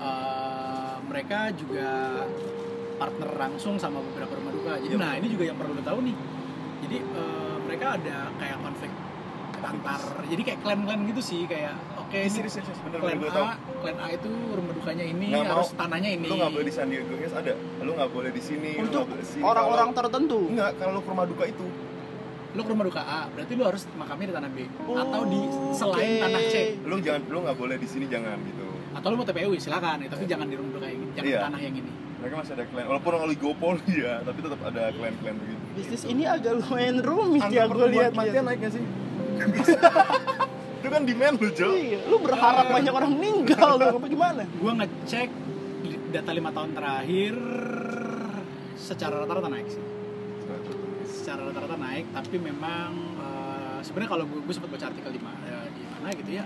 eh, 0.00 0.94
mereka 1.04 1.52
juga 1.52 1.88
partner 2.96 3.30
langsung 3.36 3.76
sama 3.76 4.00
beberapa 4.00 4.32
rumah 4.32 4.52
duka. 4.56 4.72
Jadi 4.80 4.96
Iya, 4.96 5.04
nah 5.04 5.12
ini 5.20 5.28
juga 5.28 5.44
yang 5.44 5.58
perlu 5.60 5.76
tahu 5.84 5.98
nih. 6.08 6.16
Jadi 6.88 6.96
eh, 7.04 7.56
mereka 7.68 7.86
ada 8.00 8.32
kayak 8.40 8.58
konflik 8.64 8.92
antar 9.64 9.96
jadi 10.28 10.42
kayak 10.44 10.60
klan-klan 10.60 11.08
gitu 11.08 11.24
sih 11.24 11.48
kayak 11.48 11.72
oke 12.04 12.14
Eh, 12.14 12.20
ini 12.20 12.30
serius 12.30 12.54
serius 12.54 12.78
bener 12.80 12.98
klan 12.98 13.16
bener 13.16 13.30
gue 13.30 13.42
A 13.42 13.54
klan 13.80 13.96
A 13.96 14.06
itu 14.10 14.28
rumah 14.50 14.72
dukanya 14.72 15.04
ini 15.04 15.26
Nggak 15.26 15.44
harus 15.46 15.68
mau. 15.68 15.78
tanahnya 15.80 16.10
ini. 16.12 16.26
Lu 16.26 16.34
nggak 16.36 16.52
boleh 16.52 16.64
di 16.64 16.72
San 16.72 16.86
Diego 16.86 17.14
guys 17.14 17.32
ada. 17.32 17.52
Lu 17.78 17.90
nggak 17.90 18.10
boleh 18.10 18.30
di 18.30 18.42
sini 18.42 18.70
lu 18.74 18.84
untuk 18.84 19.00
nggak 19.00 19.10
boleh 19.10 19.20
di 19.20 19.28
sini. 19.30 19.42
orang-orang 19.42 19.88
tertentu. 19.92 20.38
Enggak 20.46 20.70
kalau 20.76 20.92
lu 20.92 21.00
ke 21.00 21.10
rumah 21.10 21.26
duka 21.26 21.44
itu. 21.46 21.66
Lo 22.54 22.60
ke 22.60 22.70
rumah 22.70 22.84
duka 22.84 23.02
A 23.02 23.20
berarti 23.28 23.52
lo 23.52 23.64
harus 23.64 23.82
makamnya 23.92 24.26
di 24.26 24.34
tanah 24.34 24.50
B. 24.50 24.58
Oh, 24.84 24.94
atau 24.94 25.20
di 25.24 25.40
selain 25.72 26.06
oke. 26.08 26.22
tanah 26.22 26.42
C. 26.46 26.54
Lu 26.80 26.96
jangan 26.98 27.20
lu 27.26 27.38
nggak 27.40 27.56
boleh 27.56 27.76
di 27.76 27.88
sini 27.88 28.04
jangan 28.06 28.36
gitu. 28.44 28.66
Atau 28.94 29.06
lo 29.08 29.14
mau 29.16 29.26
TPU 29.26 29.50
silakan. 29.56 29.96
Ya, 29.98 30.08
tapi 30.08 30.24
jangan 30.24 30.46
di 30.46 30.54
rumah 30.54 30.72
duka 30.72 30.86
ini 30.86 31.04
jangan 31.12 31.26
Iya. 31.26 31.34
di 31.34 31.44
tanah 31.44 31.60
yang 31.60 31.74
ini. 31.76 31.90
Mereka 32.14 32.34
masih 32.38 32.52
ada 32.54 32.64
klan 32.64 32.84
walaupun 32.86 33.12
oligopoli 33.20 33.84
ya 34.06 34.22
tapi 34.22 34.38
tetap 34.40 34.60
ada 34.62 34.82
klan-klan 34.90 35.34
begitu. 35.36 35.60
Bisnis 35.74 36.02
ini 36.06 36.24
agak 36.24 36.52
lumayan 36.56 36.96
rumit 37.00 37.42
Angka 37.42 37.52
ya 37.52 37.64
gue 37.66 37.86
lihat. 37.90 38.10
kematian 38.14 38.44
naik 38.46 38.58
gak 38.60 38.72
sih 38.72 38.84
itu 40.84 40.92
kan 40.92 41.02
demand 41.08 41.40
lu 41.40 41.48
Jo. 41.56 41.72
Iya, 41.72 42.04
lu 42.12 42.20
berharap 42.20 42.68
banyak 42.68 42.92
orang 42.92 43.10
meninggal 43.16 43.80
dong 43.80 43.96
apa 43.96 44.06
gimana? 44.12 44.44
gue 44.44 44.72
ngecek 44.84 45.28
data 46.12 46.30
lima 46.36 46.52
tahun 46.52 46.70
terakhir 46.76 47.34
secara 48.76 49.24
rata-rata 49.24 49.48
naik 49.48 49.68
sih. 49.72 49.84
Secara 51.08 51.48
rata-rata 51.48 51.80
naik 51.80 52.04
tapi 52.12 52.36
memang 52.36 52.92
eh, 53.16 53.78
sebenarnya 53.80 54.10
kalau 54.12 54.24
gue, 54.28 54.44
gue 54.44 54.52
sempat 54.52 54.76
baca 54.76 54.84
artikel 54.92 55.08
di 55.08 55.22
mana 55.24 55.64
di 55.72 55.82
mana 55.88 56.08
gitu 56.12 56.30
ya 56.36 56.44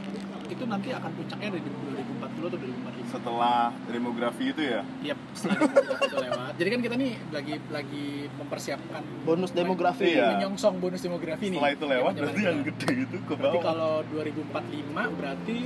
itu 0.48 0.64
nanti 0.64 0.88
akan 0.90 1.10
puncaknya 1.12 1.48
dari 1.54 1.62
2040 1.64 2.48
atau 2.48 2.58
2045 2.58 2.98
setelah 3.08 3.72
demografi 3.88 4.44
itu 4.52 4.62
ya 4.62 4.80
Yap, 5.00 5.18
setelah 5.32 5.56
demografi 5.64 6.04
itu 6.04 6.16
lewat. 6.28 6.52
Jadi 6.60 6.68
kan 6.68 6.80
kita 6.84 6.94
nih 7.00 7.12
lagi 7.32 7.54
lagi 7.72 8.06
mempersiapkan 8.36 9.02
Bonus 9.24 9.50
demografi. 9.56 10.04
Iya. 10.12 10.36
menyongsong 10.36 10.76
bonus 10.76 11.00
demografi 11.00 11.44
nih. 11.48 11.56
setelah 11.56 11.72
itu 11.72 11.84
lewat 11.88 12.12
Zaman-zaman 12.12 12.28
berarti 12.28 12.42
yang 12.44 12.60
gede 12.68 12.90
itu 13.08 13.16
ke 13.24 13.34
Berarti 13.34 13.58
bawah 13.58 13.64
kalau 13.64 13.92
2045 14.12 15.18
berarti 15.18 15.58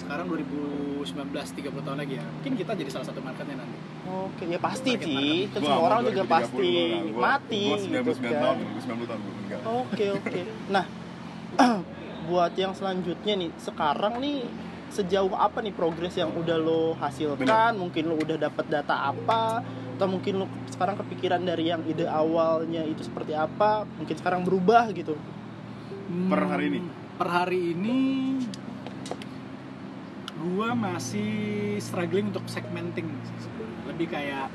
sekarang 0.00 0.26
2019 0.32 1.60
30 1.60 1.86
tahun 1.86 1.98
lagi 2.00 2.14
ya. 2.16 2.24
Mungkin 2.24 2.52
kita 2.56 2.72
jadi 2.72 2.90
salah 2.92 3.06
satu 3.12 3.20
marketnya 3.20 3.56
nanti. 3.60 3.76
Oke, 4.08 4.44
ya 4.48 4.58
pasti 4.58 4.90
sih. 4.96 5.52
semua 5.52 5.76
orang 5.84 6.00
juga 6.08 6.24
2030 6.24 6.32
pasti 6.32 6.72
mati 7.12 7.62
gua 7.68 7.76
gitu 7.76 8.12
99 8.16 8.24
kan. 8.24 8.40
tahun 8.40 8.56
90 8.80 9.08
tahun 9.08 9.20
gua 9.20 9.32
enggak 9.44 9.60
Oke, 9.68 10.06
oke. 10.16 10.40
Nah, 10.72 10.84
buat 12.28 12.52
yang 12.54 12.76
selanjutnya 12.76 13.34
nih, 13.34 13.50
sekarang 13.56 14.20
nih 14.20 14.44
sejauh 14.88 15.32
apa 15.32 15.64
nih 15.64 15.72
progres 15.72 16.16
yang 16.16 16.32
udah 16.36 16.56
lo 16.60 16.92
hasilkan? 17.00 17.44
Bener. 17.44 17.72
Mungkin 17.76 18.04
lo 18.04 18.20
udah 18.20 18.36
dapat 18.36 18.68
data 18.68 19.08
apa? 19.08 19.64
Atau 19.96 20.06
mungkin 20.06 20.44
lo 20.44 20.46
sekarang 20.68 21.00
kepikiran 21.00 21.40
dari 21.42 21.72
yang 21.72 21.80
ide 21.88 22.04
awalnya 22.04 22.84
itu 22.84 23.02
seperti 23.02 23.32
apa? 23.32 23.88
Mungkin 23.96 24.16
sekarang 24.16 24.44
berubah 24.44 24.92
gitu. 24.92 25.16
Per 26.08 26.40
hari 26.40 26.64
ini? 26.72 26.80
Per 27.18 27.28
hari 27.28 27.60
ini 27.74 28.00
gua 30.38 30.70
masih 30.72 31.76
struggling 31.82 32.30
untuk 32.30 32.46
segmenting 32.46 33.10
lebih 33.90 34.06
kayak 34.06 34.46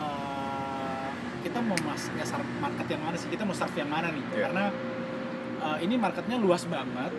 eh, 0.00 1.08
kita 1.44 1.60
mau 1.60 1.76
mas 1.84 2.08
nyasar 2.16 2.40
market 2.58 2.88
yang 2.88 3.02
mana 3.04 3.16
sih 3.20 3.28
kita 3.28 3.44
mau 3.44 3.52
serve 3.52 3.76
yang 3.76 3.92
mana 3.92 4.08
nih 4.08 4.24
Iya. 4.32 4.40
karena 4.48 4.64
eh, 5.58 5.78
ini 5.82 5.94
marketnya 5.96 6.36
luas 6.36 6.62
banget 6.64 7.12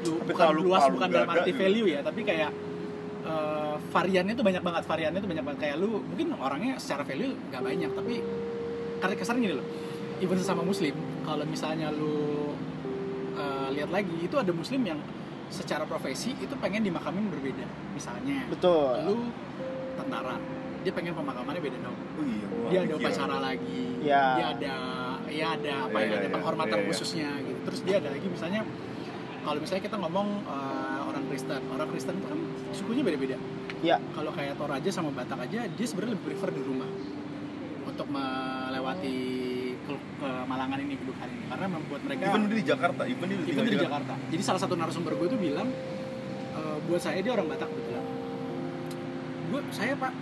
Lu- 0.00 0.16
Tapi 0.16 0.26
bukan 0.26 0.36
terlalu 0.38 0.60
luas 0.64 0.84
bukan 0.88 1.08
dalam 1.08 1.28
arti 1.28 1.50
gitu. 1.50 1.60
value 1.60 1.86
ya 1.88 2.00
tapi 2.00 2.20
kayak 2.22 2.50
eh, 3.22 3.74
variannya 3.90 4.34
tuh 4.34 4.44
banyak 4.44 4.62
banget 4.62 4.82
variannya 4.84 5.20
tuh 5.20 5.28
banyak 5.28 5.44
banget 5.44 5.60
kayak 5.60 5.76
lu 5.76 5.90
mungkin 6.02 6.26
orangnya 6.34 6.72
secara 6.76 7.02
value 7.02 7.36
nggak 7.50 7.62
banyak 7.62 7.90
tapi 7.90 8.14
karena 8.98 9.14
kesannya 9.14 9.40
gini 9.42 9.54
loh 9.54 9.66
even 10.18 10.36
sesama 10.36 10.62
muslim 10.62 10.92
kalau 11.22 11.44
misalnya 11.44 11.88
lu 11.90 12.52
eh, 13.34 13.68
lihat 13.74 13.90
lagi 13.90 14.16
itu 14.18 14.36
ada 14.36 14.50
muslim 14.50 14.80
yang 14.82 15.00
secara 15.50 15.82
profesi 15.82 16.30
itu 16.32 16.54
pengen 16.56 16.80
dimakamin 16.80 17.26
berbeda 17.26 17.66
misalnya 17.92 18.46
Betul. 18.46 19.02
lu 19.02 19.16
tentara 19.96 20.38
dia 20.80 20.92
pengen 20.94 21.12
pemakamannya 21.12 21.60
beda 21.60 21.78
dong 21.78 21.92
oh 21.92 22.24
iya 22.24 22.46
dia 22.70 22.78
ada 22.78 22.86
mikir. 22.88 23.04
upacara 23.04 23.36
lagi 23.38 23.82
Ya. 24.00 24.24
dia 24.32 24.46
ada 24.54 24.74
ya 25.30 25.46
ada 25.54 25.72
apa 25.86 25.96
ya 26.02 26.06
iya, 26.06 26.14
ada 26.20 26.28
penghormatan 26.34 26.78
iya. 26.82 26.86
khususnya 26.90 27.28
gitu 27.46 27.60
terus 27.70 27.80
dia 27.86 27.96
ada 28.02 28.08
lagi 28.12 28.26
misalnya 28.26 28.60
kalau 29.40 29.58
misalnya 29.62 29.82
kita 29.88 29.96
ngomong 29.96 30.28
eh, 30.44 31.00
orang 31.08 31.24
Kristen 31.30 31.62
orang 31.70 31.88
Kristen 31.88 32.14
itu 32.18 32.26
kan 32.28 32.40
sukunya 32.74 33.02
beda-beda 33.06 33.38
Ya. 33.80 33.96
kalau 34.12 34.28
kayak 34.36 34.60
Toraja 34.60 34.90
sama 34.92 35.08
Batak 35.08 35.40
aja 35.40 35.64
dia 35.64 35.86
sebenarnya 35.88 36.20
lebih 36.20 36.36
prefer 36.36 36.52
di 36.52 36.60
rumah 36.60 36.84
untuk 37.88 38.06
melewati 38.12 39.16
ke, 39.88 39.94
ke 39.96 40.30
Malangan 40.46 40.78
ini 40.84 40.94
kedukaan 41.00 41.28
ini 41.32 41.44
karena 41.48 41.66
membuat 41.68 42.00
mereka 42.04 42.22
even 42.28 42.44
di 42.48 42.64
Jakarta 42.64 43.02
even 43.08 43.26
di 43.28 43.36
even 43.48 43.64
di 43.66 43.78
Jakarta. 43.80 44.12
Jadi 44.28 44.42
salah 44.44 44.60
satu 44.60 44.76
narasumber 44.76 45.16
gue 45.16 45.28
tuh 45.32 45.40
bilang, 45.40 45.68
e, 46.54 46.60
buat 46.86 47.00
saya 47.00 47.24
dia 47.24 47.32
orang 47.34 47.48
Batak 47.48 47.68
kebetulan. 47.72 48.04
Gue 49.50 49.60
saya 49.74 49.92
pak 49.96 50.12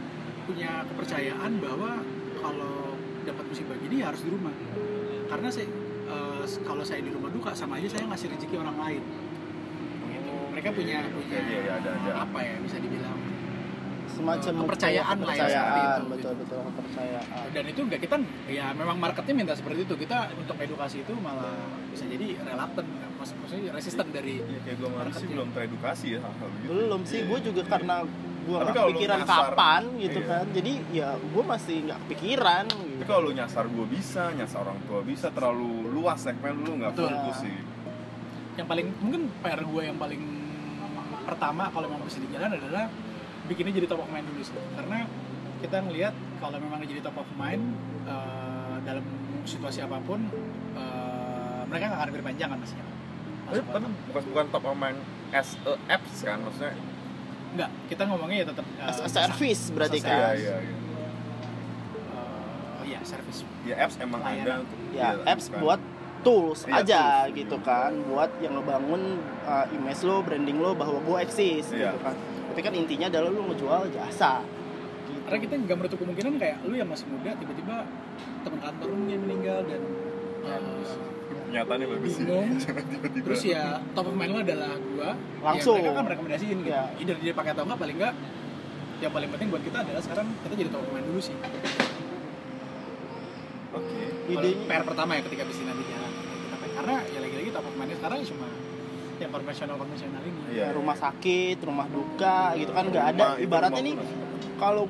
punya 0.49 0.71
kepercayaan 0.88 1.53
bahwa 1.61 1.90
kalau 2.40 2.97
dapat 3.27 3.44
musibah 3.51 3.77
gini 3.83 4.01
ya 4.01 4.14
harus 4.14 4.23
di 4.25 4.31
rumah. 4.33 4.55
Karena 5.29 5.49
saya 5.49 5.69
eh, 6.09 6.45
kalau 6.64 6.83
saya 6.83 7.01
di 7.01 7.11
rumah 7.11 7.29
duka 7.29 7.53
sama 7.53 7.77
aja 7.77 7.88
saya 7.88 8.05
ngasih 8.07 8.33
rezeki 8.33 8.57
orang 8.57 8.77
lain. 8.77 9.03
Gitu. 10.09 10.35
Mereka 10.51 10.69
punya 10.73 10.99
punya 11.07 11.38
Iya, 11.38 11.59
iya, 11.61 11.73
ada, 11.77 11.91
ada. 11.95 12.11
apa 12.25 12.38
ya 12.41 12.55
bisa 12.59 12.77
dibilang 12.77 13.19
semacam 14.09 14.51
Eh, 14.51 14.61
kepercayaan 14.67 15.17
lah 15.23 15.31
ya, 15.31 15.38
seperti 15.38 15.55
kepercayaan 15.55 15.79
itu, 15.79 16.09
betul 16.11 16.33
gitu. 16.35 16.43
betul 16.43 16.59
kepercayaan 16.75 17.47
dan 17.55 17.64
itu 17.71 17.81
enggak 17.87 18.01
kita 18.03 18.17
ya 18.51 18.67
memang 18.75 18.97
marketnya 18.99 19.35
minta 19.37 19.55
seperti 19.55 19.87
itu 19.87 19.95
kita 19.95 20.19
untuk 20.35 20.57
edukasi 20.59 21.07
itu 21.07 21.14
malah 21.23 21.55
bisa 21.95 22.03
jadi 22.03 22.35
reluctant 22.43 22.88
maksud 23.14 23.35
maksudnya 23.38 23.71
resisten 23.71 24.07
dari 24.11 24.43
ya 24.43 24.59
kayak 24.67 24.77
gua 24.83 24.91
mana 24.91 24.99
sih 24.99 25.07
Marketnya. 25.23 25.31
belum 25.38 25.49
teredukasi 25.55 26.07
ya 26.11 26.19
hal-hal 26.19 26.49
begitu 26.51 26.67
belum 26.75 27.01
sih 27.07 27.21
gue 27.23 27.38
juga 27.47 27.62
karena 27.69 27.97
gue 28.49 28.57
Tapi 28.57 28.71
nggak 28.73 28.81
kalau 28.81 29.21
nyasar, 29.21 29.45
kapan 29.53 29.83
gitu 30.01 30.21
iya. 30.25 30.31
kan 30.33 30.45
jadi 30.57 30.73
ya 30.89 31.09
gue 31.21 31.43
masih 31.45 31.77
nggak 31.85 31.99
kepikiran 32.09 32.65
tapi 32.65 32.89
gitu. 32.97 33.03
kalau 33.05 33.21
lu 33.29 33.33
nyasar 33.37 33.65
gua 33.69 33.87
bisa 33.87 34.23
nyasar 34.33 34.59
orang 34.65 34.81
tua 34.89 35.01
bisa 35.05 35.29
terlalu 35.29 35.73
luas 35.93 36.19
segmen 36.25 36.65
lu 36.65 36.81
nggak 36.81 36.93
Betul. 36.97 37.13
fokus 37.13 37.37
sih 37.45 37.57
yang 38.57 38.67
paling 38.67 38.87
mungkin 39.05 39.23
PR 39.45 39.61
gue 39.61 39.83
yang 39.85 39.99
paling 40.01 40.23
pertama 41.29 41.69
kalau 41.69 41.87
memang 41.93 42.09
bisa 42.09 42.19
di 42.25 42.29
jalan 42.33 42.57
adalah 42.57 42.89
bikinnya 43.45 43.73
jadi 43.77 43.87
top 43.87 44.01
of 44.01 44.09
mind 44.09 44.25
dulu 44.33 44.41
sih 44.41 44.57
karena 44.57 44.99
kita 45.61 45.77
ngelihat 45.85 46.15
kalau 46.41 46.57
memang 46.57 46.81
jadi 46.89 47.01
top 47.05 47.21
of 47.21 47.29
mind 47.37 47.63
eh, 48.09 48.77
dalam 48.89 49.05
situasi 49.45 49.85
apa 49.85 50.01
pun 50.01 50.25
eh, 50.73 51.61
mereka 51.69 51.85
nggak 51.93 52.01
akan 52.01 52.13
berpanjang 52.17 52.49
kan 52.49 52.59
maksudnya 52.59 52.87
tapi, 53.49 53.61
tapi 53.61 53.87
bukan 54.09 54.23
bukan 54.33 54.47
top 54.49 54.65
of 54.65 54.77
mind 54.77 54.99
as 55.37 55.49
a 55.69 55.77
apps 55.93 56.25
kan 56.25 56.41
maksudnya 56.41 56.73
Enggak, 57.49 57.71
kita 57.89 58.03
ngomongnya 58.05 58.39
ya 58.39 58.47
tetap 58.47 58.67
eh, 58.69 58.85
As 58.85 58.99
a 58.99 59.09
service 59.09 59.63
berarti 59.71 59.99
kan 59.99 60.09
iya 60.09 60.21
service. 60.21 60.43
iya 60.43 60.57
iya 60.59 60.77
eh, 62.11 62.85
iya 62.87 63.01
service 63.03 63.39
ya 63.63 63.75
apps 63.79 63.95
emang 63.99 64.21
Layanan. 64.21 64.45
ada 64.45 64.55
untuk 64.63 64.79
ya 64.91 64.97
iya, 64.97 65.09
apps 65.27 65.47
bukan- 65.47 65.61
buat 65.61 65.81
tools 66.19 66.61
Iya, 66.65 66.75
aja 66.79 67.03
tools. 67.23 67.37
gitu 67.37 67.57
kan 67.63 67.93
buat 68.05 68.31
yang 68.39 68.53
ngebangun 68.55 69.03
uh, 69.45 69.67
image 69.71 70.03
lo 70.03 70.21
branding 70.21 70.59
lo 70.59 70.75
bahwa 70.75 70.99
gue 70.99 71.17
eksis 71.23 71.67
Iya. 71.71 71.89
gitu 71.89 71.99
kan 72.03 72.15
tapi 72.49 72.61
kan 72.61 72.73
intinya 72.75 73.07
adalah 73.07 73.31
lo 73.31 73.43
ngejual 73.47 73.83
jasa 73.89 74.43
gitu. 75.07 75.21
karena 75.25 75.39
kita 75.39 75.55
nggak 75.59 75.77
menutup 75.79 75.99
kemungkinan 75.99 76.33
kayak 76.37 76.57
lu 76.63 76.75
yang 76.75 76.89
masih 76.89 77.07
muda 77.07 77.31
tiba-tiba 77.33 77.77
teman 78.43 78.59
kantor 78.59 78.87
lu 78.89 79.05
yang 79.07 79.23
meninggal 79.23 79.59
dan 79.63 79.83
eh, 80.45 80.61
kenyataannya 81.49 81.87
bagus. 81.89 82.13
Sih 82.13 82.25
Bingung. 82.25 82.49
Tiba-tiba. 82.93 83.25
Terus 83.25 83.43
ya 83.49 83.81
top 83.97 84.07
of 84.13 84.15
mind 84.15 84.31
lu 84.37 84.41
adalah 84.45 84.73
gua. 84.77 85.11
Langsung. 85.41 85.81
ya, 85.81 85.89
mereka 85.89 85.97
kan 85.97 86.05
merekomendasiin 86.07 86.59
gitu. 86.63 86.71
Iya. 86.71 86.83
either 87.01 87.17
dia 87.19 87.33
pakai 87.33 87.51
atau 87.57 87.65
enggak 87.65 87.81
paling 87.81 87.97
enggak 87.97 88.15
yang 88.99 89.13
paling 89.15 89.31
penting 89.31 89.49
buat 89.55 89.63
kita 89.63 89.79
adalah 89.87 90.03
sekarang 90.03 90.27
kita 90.43 90.55
jadi 90.59 90.71
top 90.75 90.83
of 90.85 90.91
mind 90.93 91.07
dulu 91.09 91.21
sih. 91.23 91.37
Oke. 93.73 94.01
Kalau 94.29 94.41
idenya 94.41 94.67
PR 94.69 94.85
pertama 94.85 95.11
ya 95.17 95.23
ketika 95.25 95.43
bisnis 95.49 95.67
nanti 95.67 95.85
jalan 95.89 96.13
karena 96.79 96.95
ya 97.11 97.19
lagi-lagi 97.19 97.51
top 97.51 97.67
of 97.67 97.75
mind 97.75 97.91
sekarang 97.99 98.19
cuma 98.23 98.49
yang 99.19 99.31
konvensional 99.35 99.75
konvensional 99.75 100.23
ini. 100.23 100.41
Iya. 100.55 100.71
Ya, 100.71 100.77
rumah 100.79 100.95
sakit 100.95 101.59
rumah 101.67 101.87
duka 101.91 102.55
gitu 102.55 102.71
kan 102.71 102.85
nggak 102.87 103.07
ada. 103.19 103.27
Ibaratnya 103.43 103.83
nih 103.83 103.95
kalau 104.63 104.87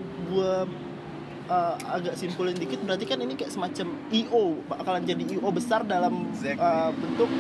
gue 1.48 1.64
agak 1.88 2.14
simpulin 2.14 2.52
dikit 2.52 2.84
berarti 2.84 3.04
kan 3.04 3.18
ini 3.18 3.32
kayak 3.32 3.48
semacam 3.48 3.88
IO 4.10 4.60
bakalan 4.68 5.02
jadi 5.02 5.24
IO 5.32 5.48
besar 5.48 5.80
dalam 5.82 6.28
Exactly. 6.28 6.60
uh, 6.60 6.92
bentuk 6.92 7.30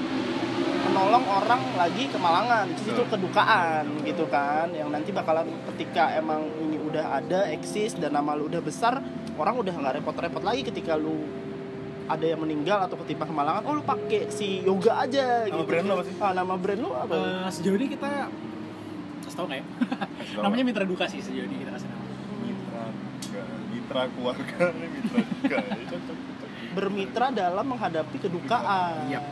menolong 0.88 1.24
orang 1.28 1.60
lagi 1.76 2.08
kemalangan 2.08 2.64
di 2.66 2.80
situ 2.80 3.04
Betul. 3.04 3.12
kedukaan 3.20 3.84
gitu 4.02 4.24
kan 4.24 4.72
yang 4.72 4.88
nanti 4.88 5.12
bakalan 5.12 5.44
ketika 5.68 6.16
emang 6.16 6.40
ini 6.58 6.80
udah 6.80 7.20
ada 7.20 7.52
eksis 7.52 7.94
dan 7.94 8.16
nama 8.16 8.32
lu 8.32 8.48
udah 8.48 8.64
besar 8.64 8.96
orang 9.36 9.60
udah 9.60 9.74
nggak 9.76 9.94
repot-repot 10.00 10.40
lagi 10.40 10.64
ketika 10.64 10.96
lu 10.96 11.28
ada 12.08 12.24
yang 12.24 12.40
meninggal 12.40 12.80
atau 12.80 12.96
ketimpa 12.96 13.28
kemalangan 13.28 13.60
oh 13.62 13.76
lu 13.76 13.84
pakai 13.84 14.32
si 14.32 14.64
yoga 14.64 14.96
aja 14.98 15.44
Nama 15.44 15.52
gitu 15.52 15.68
brand 15.68 15.84
lu 15.84 15.92
apa 15.92 16.04
sih? 16.08 16.14
ah, 16.16 16.32
nama 16.32 16.54
brand 16.56 16.80
lu 16.80 16.90
apa 16.90 17.12
Eh, 17.12 17.48
sejauh 17.52 17.76
ini 17.76 17.86
kita 17.92 18.08
kasih 19.22 19.36
tau 19.36 19.44
nggak 19.44 19.60
ya 19.60 19.64
namanya? 20.40 20.64
Mitra 20.64 20.84
Duka 20.88 21.04
sih 21.04 21.20
sejauh 21.20 21.44
ini 21.44 21.60
kita 21.60 21.76
kasih 21.76 21.86
nama. 21.86 21.97
Mitra 23.88 24.04
keluarga 24.12 24.64
nih 24.70 24.88
mitra 24.92 25.18
Duka. 25.24 25.56
Ya, 25.56 25.84
cocok, 25.88 26.16
cocok. 26.18 26.48
bermitra 26.70 27.26
dalam 27.32 27.64
menghadapi 27.66 28.16
kedukaan 28.20 29.08
Yap. 29.08 29.24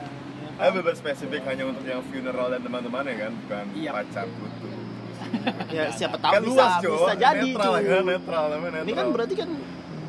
Eh 0.57 0.71
bebas 0.73 0.97
spesifik 0.97 1.45
hanya 1.45 1.69
untuk 1.69 1.85
yang 1.85 2.01
funeral 2.03 2.49
dan 2.49 2.65
teman-temannya 2.65 3.15
kan, 3.15 3.33
bukan 3.37 3.65
Iya. 3.77 3.91
pacar 3.93 4.25
putus. 4.27 4.73
ya 5.69 5.85
siapa 5.91 6.17
tahu 6.17 6.33
kan 6.33 6.41
bisa 6.41 6.57
luas, 6.57 6.73
Jo. 6.81 6.93
bisa 6.95 7.13
jadi 7.15 7.45
netral 7.47 7.73
cuy. 7.75 7.85
kan, 7.85 8.03
netral 8.07 8.45
netral. 8.51 8.81
ini 8.81 8.93
kan 8.95 9.07
berarti 9.13 9.35
kan 9.35 9.51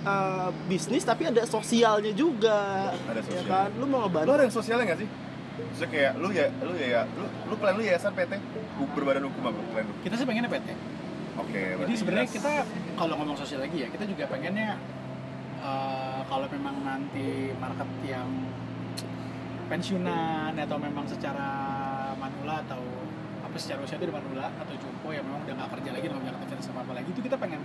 uh, 0.06 0.50
bisnis 0.66 1.04
tapi 1.04 1.24
ada 1.26 1.44
sosialnya 1.44 2.12
juga 2.14 2.92
Ada 3.04 3.20
ya 3.20 3.24
sosial. 3.26 3.44
kan 3.46 3.70
lu 3.76 3.86
mau 3.86 4.00
Lu 4.00 4.04
ngebantu 4.06 4.32
ada 4.32 4.44
yang 4.44 4.56
sosialnya 4.56 4.86
nggak 4.88 5.00
sih? 5.02 5.10
Maksudnya 5.58 5.90
kayak 5.90 6.12
lu 6.16 6.28
ya, 6.30 6.46
lu 6.62 6.74
ya, 6.78 6.88
ya 6.88 7.02
lu, 7.10 7.24
lu 7.44 7.56
plan 7.58 7.74
lu 7.74 7.82
yayasan 7.82 8.12
PT, 8.14 8.32
berbadan 8.94 9.24
hukum 9.26 9.42
apa 9.44 9.60
plan 9.68 9.84
lu? 9.84 9.94
kita 10.00 10.16
sih 10.16 10.24
pengennya 10.24 10.48
PT 10.50 10.68
Oke, 11.38 11.54
jadi 11.54 11.78
berarti 11.78 11.96
sebenarnya 12.02 12.30
kita 12.34 12.54
kalau 12.98 13.14
ngomong 13.22 13.38
sosial 13.38 13.62
lagi 13.62 13.78
ya 13.86 13.88
kita 13.94 14.10
juga 14.10 14.26
pengennya 14.26 14.78
eh, 15.62 16.22
kalau 16.26 16.48
memang 16.50 16.76
nanti 16.82 17.54
market 17.62 17.90
yang 18.10 18.30
pensiunan 19.68 20.56
atau 20.56 20.78
memang 20.80 21.06
secara 21.06 21.50
manula 22.18 22.64
atau 22.66 22.82
apa 23.44 23.56
secara 23.60 23.84
usia 23.84 24.00
itu 24.02 24.10
di 24.10 24.16
manula 24.16 24.50
atau 24.50 24.74
jumpo 24.80 25.14
yang 25.14 25.24
memang 25.28 25.46
udah 25.46 25.54
nggak 25.62 25.70
kerja 25.78 25.90
lagi 25.94 26.06
nggak 26.10 26.22
punya 26.24 26.34
aktivitas 26.42 26.68
apa 26.74 26.80
apa 26.88 26.94
lagi 26.98 27.10
itu 27.14 27.22
kita 27.22 27.36
pengen 27.38 27.62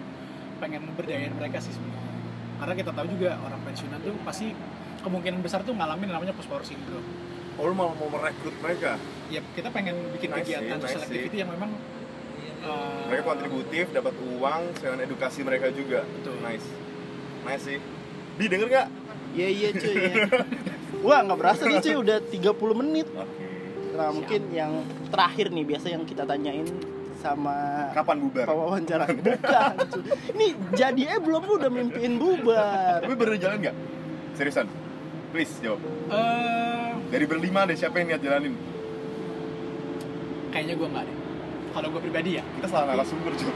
pengen 0.60 0.82
berdayain 0.94 1.32
mereka 1.34 1.58
sih 1.58 1.72
sebenarnya. 1.74 2.14
Karena 2.62 2.74
kita 2.78 2.90
tahu 2.94 3.06
juga 3.10 3.30
orang 3.42 3.60
pensiunan 3.66 3.98
tuh 3.98 4.14
pasti 4.22 4.54
kemungkinan 5.02 5.40
besar 5.42 5.66
tuh 5.66 5.74
ngalamin 5.74 6.14
namanya 6.14 6.30
post 6.36 6.46
power 6.46 6.62
syndrome 6.62 7.02
Oh 7.60 7.68
lu 7.68 7.76
malah 7.76 7.92
mau 8.00 8.08
merekrut 8.08 8.56
mereka? 8.64 8.96
ya 9.28 9.40
kita 9.56 9.68
pengen 9.72 9.96
bikin 10.12 10.28
Nice 10.28 10.44
kegiatan 10.44 10.76
nice 10.76 10.84
social 10.92 11.04
activity 11.08 11.36
yang 11.40 11.50
memang 11.52 11.72
eh, 12.62 13.02
Mereka 13.06 13.22
kontributif, 13.24 13.84
dapat 13.90 14.14
uang, 14.16 14.62
dengan 14.74 14.98
edukasi 15.00 15.42
mereka 15.42 15.68
juga. 15.68 16.02
Betul. 16.04 16.38
Nice, 16.40 16.66
nice 17.42 17.64
sih. 17.64 17.78
Bi 18.32 18.46
denger 18.46 18.68
nggak? 18.68 18.88
iya 19.32 19.48
iya 19.48 19.68
cuy 19.72 19.96
ya. 19.96 20.28
wah 21.06 21.20
nggak 21.20 21.38
berasa 21.38 21.64
nih 21.64 21.80
cuy 21.80 21.96
udah 21.96 22.20
30 22.20 22.52
menit 22.76 23.08
Oke. 23.08 23.48
nah 23.92 24.12
mungkin 24.12 24.44
yang 24.50 24.72
terakhir 25.08 25.48
nih 25.48 25.64
biasa 25.64 25.88
yang 25.88 26.04
kita 26.04 26.22
tanyain 26.22 26.68
sama 27.16 27.88
Kapan 27.92 28.20
bubar? 28.20 28.44
wawancara 28.46 29.08
bukan 29.16 29.72
cuy. 29.88 30.04
ini 30.30 30.46
jadi 30.76 31.02
eh 31.08 31.18
belum 31.18 31.42
lu 31.42 31.52
udah 31.56 31.70
mimpiin 31.70 32.14
bubar 32.14 33.00
Tapi 33.00 33.14
bener 33.14 33.36
jalan 33.38 33.56
nggak? 33.62 33.76
Seriusan? 34.32 34.68
Please 35.28 35.56
jawab. 35.58 35.80
eh, 36.12 36.92
Dari 37.08 37.24
berlima 37.24 37.64
deh 37.64 37.72
siapa 37.72 37.96
yang 37.96 38.12
niat 38.12 38.20
jalanin? 38.20 38.52
kayaknya 40.50 40.74
gue 40.74 40.88
nggak 40.88 41.04
deh 41.04 41.16
kalau 41.72 41.88
gue 41.88 42.00
pribadi 42.00 42.36
ya 42.36 42.44
Kita 42.52 42.66
salah 42.68 42.86
narasumber 42.90 43.32
Jo. 43.34 43.48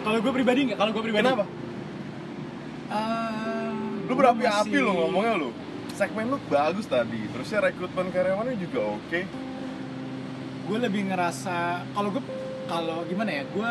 kalau 0.00 0.18
gue 0.18 0.32
pribadi 0.32 0.60
nggak 0.66 0.76
kalau 0.76 0.90
gue 0.90 1.02
pribadi 1.02 1.24
Kenapa? 1.24 1.46
Eh, 2.88 3.70
Lu 4.04 4.14
berapi-api 4.14 4.70
masih- 4.70 4.80
lo 4.80 4.92
ngomongnya 4.96 5.36
lu. 5.36 5.50
Segmen 5.92 6.26
lu 6.26 6.38
bagus 6.46 6.86
tadi. 6.86 7.26
Terusnya 7.28 7.60
rekrutmen 7.60 8.08
karyawannya 8.08 8.56
juga 8.56 8.94
oke. 8.94 9.20
gue 10.64 10.78
lebih 10.78 11.08
ngerasa 11.08 11.84
kalau 11.90 12.10
gue 12.10 12.22
kalau 12.66 13.04
gimana 13.04 13.30
ya 13.32 13.42
gue 13.42 13.70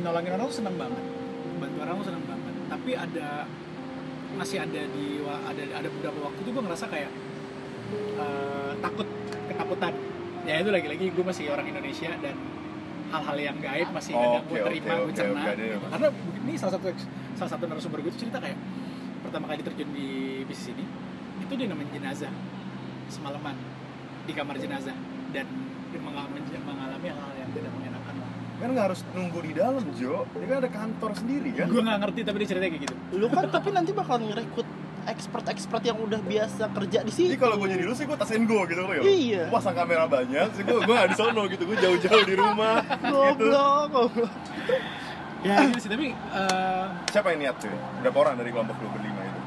nolongin 0.00 0.30
orang 0.30 0.44
tuh 0.44 0.54
seneng 0.54 0.76
banget 0.76 1.02
bantu 1.56 1.76
orang 1.80 1.96
tuh 1.96 2.04
seneng 2.04 2.22
banget 2.22 2.54
tapi 2.68 2.92
ada 2.92 3.48
masih 4.36 4.60
ada 4.60 4.84
di 4.84 5.24
ada 5.24 5.62
ada 5.72 5.88
beberapa 5.88 6.20
waktu 6.20 6.44
tuh 6.44 6.52
gue 6.52 6.62
ngerasa 6.62 6.86
kayak 6.86 7.10
eh, 8.20 8.76
takut 8.76 9.08
ketakutan 9.48 9.92
ya 10.44 10.54
itu 10.58 10.70
lagi-lagi 10.70 11.04
gue 11.08 11.24
masih 11.24 11.44
orang 11.48 11.66
Indonesia 11.66 12.10
dan 12.16 12.36
hal-hal 13.06 13.36
yang 13.38 13.56
gaib 13.58 13.88
masih 13.90 14.12
Oh, 14.12 14.20
kadang 14.20 14.42
oke, 14.42 14.50
gue 14.50 14.60
terima 14.64 14.84
oke, 14.86 14.98
gue 14.98 15.06
oke, 15.06 15.14
cerna 15.14 15.40
ada 15.40 15.52
gitu. 15.54 15.64
yang- 15.70 15.82
karena 15.88 16.08
ini 16.40 16.52
salah 16.54 16.72
satu 16.72 16.86
salah 17.34 17.50
satu 17.50 17.64
narasumber 17.64 17.98
gue 18.00 18.10
tuh 18.10 18.20
cerita 18.20 18.38
kayak 18.38 18.58
pertama 19.22 19.44
kali 19.46 19.60
terjun 19.62 19.88
di 19.90 20.08
bisnis 20.44 20.68
ini 20.70 20.84
itu 21.40 21.52
dia 21.54 21.66
nemenin 21.66 21.92
jenazah 21.92 22.32
semalaman 23.06 23.56
di 24.24 24.32
kamar 24.32 24.56
jenazah 24.56 24.96
dan 25.30 25.46
dia 25.86 26.00
mengalami, 26.00 26.38
mengalami 26.42 27.06
hal 27.08 27.32
yang 27.36 27.50
tidak 27.52 27.70
mengenakan 27.72 28.14
Kan 28.54 28.68
nggak 28.70 28.86
harus 28.86 29.00
nunggu 29.10 29.38
di 29.40 29.52
dalam 29.52 29.82
Jo. 29.92 30.24
Dia 30.32 30.46
kan 30.46 30.56
ada 30.56 30.70
kantor 30.70 31.10
sendiri 31.12 31.50
kan. 31.52 31.66
gue 31.66 31.82
nggak 31.82 31.98
ngerti 32.00 32.20
tapi 32.22 32.36
dia 32.38 32.48
ceritanya 32.48 32.70
kayak 32.70 32.84
gitu 32.84 32.94
lu 33.14 33.26
kan 33.28 33.44
tapi 33.48 33.68
nanti 33.70 33.90
bakal 33.92 34.16
ngerekrut 34.20 34.68
expert-expert 35.06 35.82
yang 35.82 35.96
udah 35.96 36.18
biasa 36.18 36.68
kerja 36.70 36.98
di 37.00 37.10
sini 37.10 37.28
Jadi 37.28 37.40
kalau 37.40 37.56
gue 37.56 37.68
jadi 37.68 37.82
lu 37.82 37.92
sih 37.92 38.04
gue 38.04 38.14
tasin 38.14 38.42
gue 38.42 38.62
gitu 38.66 38.80
loh 38.80 38.92
ya. 38.92 39.02
Iya. 39.02 39.42
Gua 39.46 39.56
pasang 39.56 39.74
kamera 39.74 40.04
banyak 40.04 40.48
sih 40.50 40.62
gue 40.62 40.78
gue 40.78 40.96
di 41.04 41.14
sono 41.14 41.42
gitu. 41.46 41.62
Gue 41.64 41.76
jauh-jauh 41.76 42.24
di 42.24 42.34
rumah. 42.34 42.80
gitu. 42.80 43.04
goblok 43.06 43.84
goblok. 43.90 44.32
ya 45.40 45.56
gitu 45.66 45.78
sih 45.78 45.90
tapi 45.90 46.06
eh, 46.10 46.84
Siapa 47.08 47.28
yang 47.30 47.40
niat 47.42 47.56
tuh? 47.58 47.68
Berapa 48.00 48.18
orang 48.18 48.34
dari 48.36 48.50
kelompok 48.50 48.76
lu 48.76 48.88
berlima 48.90 49.20
itu? 49.22 49.40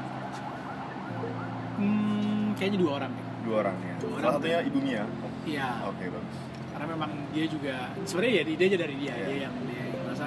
hmm, 1.78 2.44
kayaknya 2.54 2.78
dua 2.78 2.92
orang 2.96 3.10
deh 3.10 3.26
Dua 3.40 3.56
orang 3.62 3.76
ya. 3.78 3.94
Dua 3.96 4.08
Salah 4.10 4.20
orang. 4.20 4.34
satunya 4.36 4.58
ibu 4.62 4.78
Mia. 4.78 5.04
iya 5.44 5.68
Oke 5.84 6.04
bagus. 6.06 6.36
karena 6.68 6.86
memang 6.88 7.10
dia 7.32 7.46
juga 7.46 7.74
sebenarnya 8.04 8.32
ya 8.34 8.42
ide 8.46 8.64
aja 8.64 8.78
dari 8.78 8.94
dia 8.96 9.12
Iya. 9.12 9.24
dia 9.24 9.38
yang 9.42 9.54
dia 9.64 9.82
yang 9.82 9.98
merasa 9.98 10.26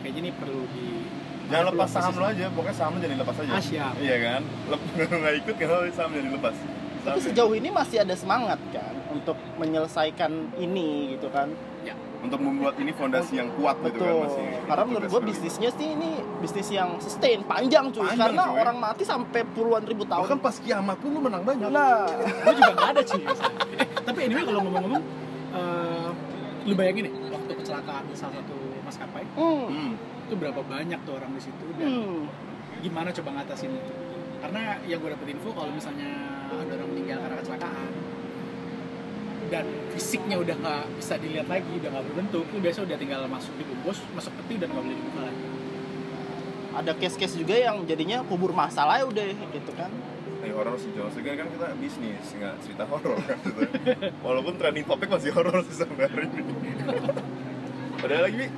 kayaknya 0.00 0.20
ini 0.22 0.30
perlu 0.32 0.62
di 0.70 0.86
Jangan 1.44 1.64
lepas 1.70 1.88
saham 1.88 2.12
lu 2.12 2.20
posisi. 2.20 2.32
aja, 2.32 2.46
pokoknya 2.50 2.74
saham 2.74 2.90
lu 2.90 2.98
jangan 2.98 3.14
dilepas 3.14 3.36
aja. 3.38 3.50
Ah, 3.50 3.62
siap. 3.62 3.92
Iya 3.98 4.16
kan? 4.18 4.40
Lep- 4.66 4.88
nggak 5.20 5.34
ikut 5.36 5.54
kan 5.54 5.68
saham 5.90 6.10
jangan 6.10 6.28
dilepas. 6.28 6.56
tapi 7.04 7.20
sejauh 7.20 7.52
ini 7.52 7.68
masih 7.68 8.00
ada 8.00 8.16
semangat 8.16 8.56
kan 8.72 8.96
untuk 9.12 9.36
menyelesaikan 9.58 10.32
ini 10.56 11.12
gitu 11.12 11.28
kan 11.28 11.52
ya 11.84 11.92
untuk 12.18 12.40
membuat 12.40 12.80
ini 12.80 12.96
fondasi 12.96 13.36
yang 13.36 13.52
kuat 13.52 13.76
gitu 13.78 14.00
kan 14.00 14.08
betul 14.08 14.24
masih. 14.24 14.44
karena 14.64 14.84
menurut 14.88 15.08
gue 15.12 15.20
bisnisnya 15.22 15.68
sih 15.70 15.88
ini 15.90 16.10
bisnis 16.40 16.72
yang 16.72 16.96
sustain 16.96 17.44
panjang 17.44 17.92
cuy 17.92 18.08
Panjang, 18.08 18.16
karena 18.32 18.42
cuy. 18.48 18.56
orang 18.56 18.76
mati 18.80 19.04
sampai 19.04 19.44
puluhan 19.46 19.84
ribu 19.84 20.08
tahun 20.08 20.40
pas 20.40 20.56
kiamat 20.56 20.96
pun 20.96 21.12
lu 21.12 21.20
menang 21.20 21.44
banyak. 21.44 21.68
nah 21.68 22.08
gue 22.08 22.54
juga 22.56 22.72
nggak 22.72 22.88
ada 22.88 23.02
sih 23.04 23.20
eh, 23.20 23.36
tapi 24.00 24.18
anyway 24.24 24.42
kalau 24.42 24.60
ngomong-ngomong 24.64 25.02
eh, 25.52 26.08
lu 26.64 26.72
bayangin 26.72 27.02
nih 27.04 27.14
waktu 27.28 27.52
kecelakaan 27.54 28.02
salah 28.16 28.32
satu 28.34 28.56
maskapai 28.80 29.24
hmm, 29.36 29.64
Hmm. 29.68 29.92
Itu 30.24 30.34
berapa 30.40 30.60
banyak 30.64 31.00
tuh 31.04 31.14
orang 31.20 31.30
di 31.36 31.42
situ 31.44 31.66
dan 31.76 31.88
hmm. 31.88 32.22
gimana 32.80 33.12
coba 33.12 33.30
ngatasin 33.40 33.72
itu 33.72 33.92
karena 34.40 34.76
yang 34.84 35.00
gue 35.00 35.10
dapet 35.12 35.28
info 35.32 35.48
kalau 35.56 35.72
misalnya 35.72 36.10
ada 36.52 36.72
orang 36.76 36.88
meninggal 36.92 37.18
karena 37.24 37.36
kecelakaan 37.40 37.92
dan 39.52 39.64
fisiknya 39.92 40.36
udah 40.40 40.56
nggak 40.56 40.84
bisa 41.00 41.14
dilihat 41.20 41.48
lagi 41.48 41.72
udah 41.80 41.90
nggak 41.92 42.04
berbentuk 42.12 42.44
lu 42.48 42.58
biasa 42.64 42.78
udah 42.84 42.96
tinggal 42.96 43.20
masuk 43.28 43.52
dibungkus 43.60 43.98
masuk 44.16 44.32
peti 44.40 44.56
dan 44.56 44.72
nggak 44.72 44.84
boleh 44.84 44.96
dibuka 44.96 45.20
lagi 45.28 45.44
ada 46.74 46.92
case-case 46.98 47.38
juga 47.38 47.54
yang 47.54 47.86
jadinya 47.86 48.18
kubur 48.26 48.50
masalah 48.50 48.98
ya 49.00 49.06
udah 49.06 49.24
gitu 49.52 49.72
kan 49.76 49.92
Eh, 50.44 50.52
horor 50.52 50.76
sih 50.76 50.92
Jos, 50.92 51.16
kan 51.24 51.40
kan 51.40 51.48
kita 51.48 51.72
bisnis, 51.80 52.36
nggak 52.36 52.60
cerita 52.60 52.84
horor 52.84 53.16
kan 53.24 53.40
gitu. 53.48 53.64
Walaupun 54.20 54.60
trending 54.60 54.84
topik 54.84 55.08
masih 55.08 55.32
horor 55.32 55.64
sih 55.64 55.72
sampai 55.72 56.04
hari 56.04 56.28
ini. 56.36 56.68
Ada 58.04 58.28
lagi, 58.28 58.36
Bi? 58.44 58.48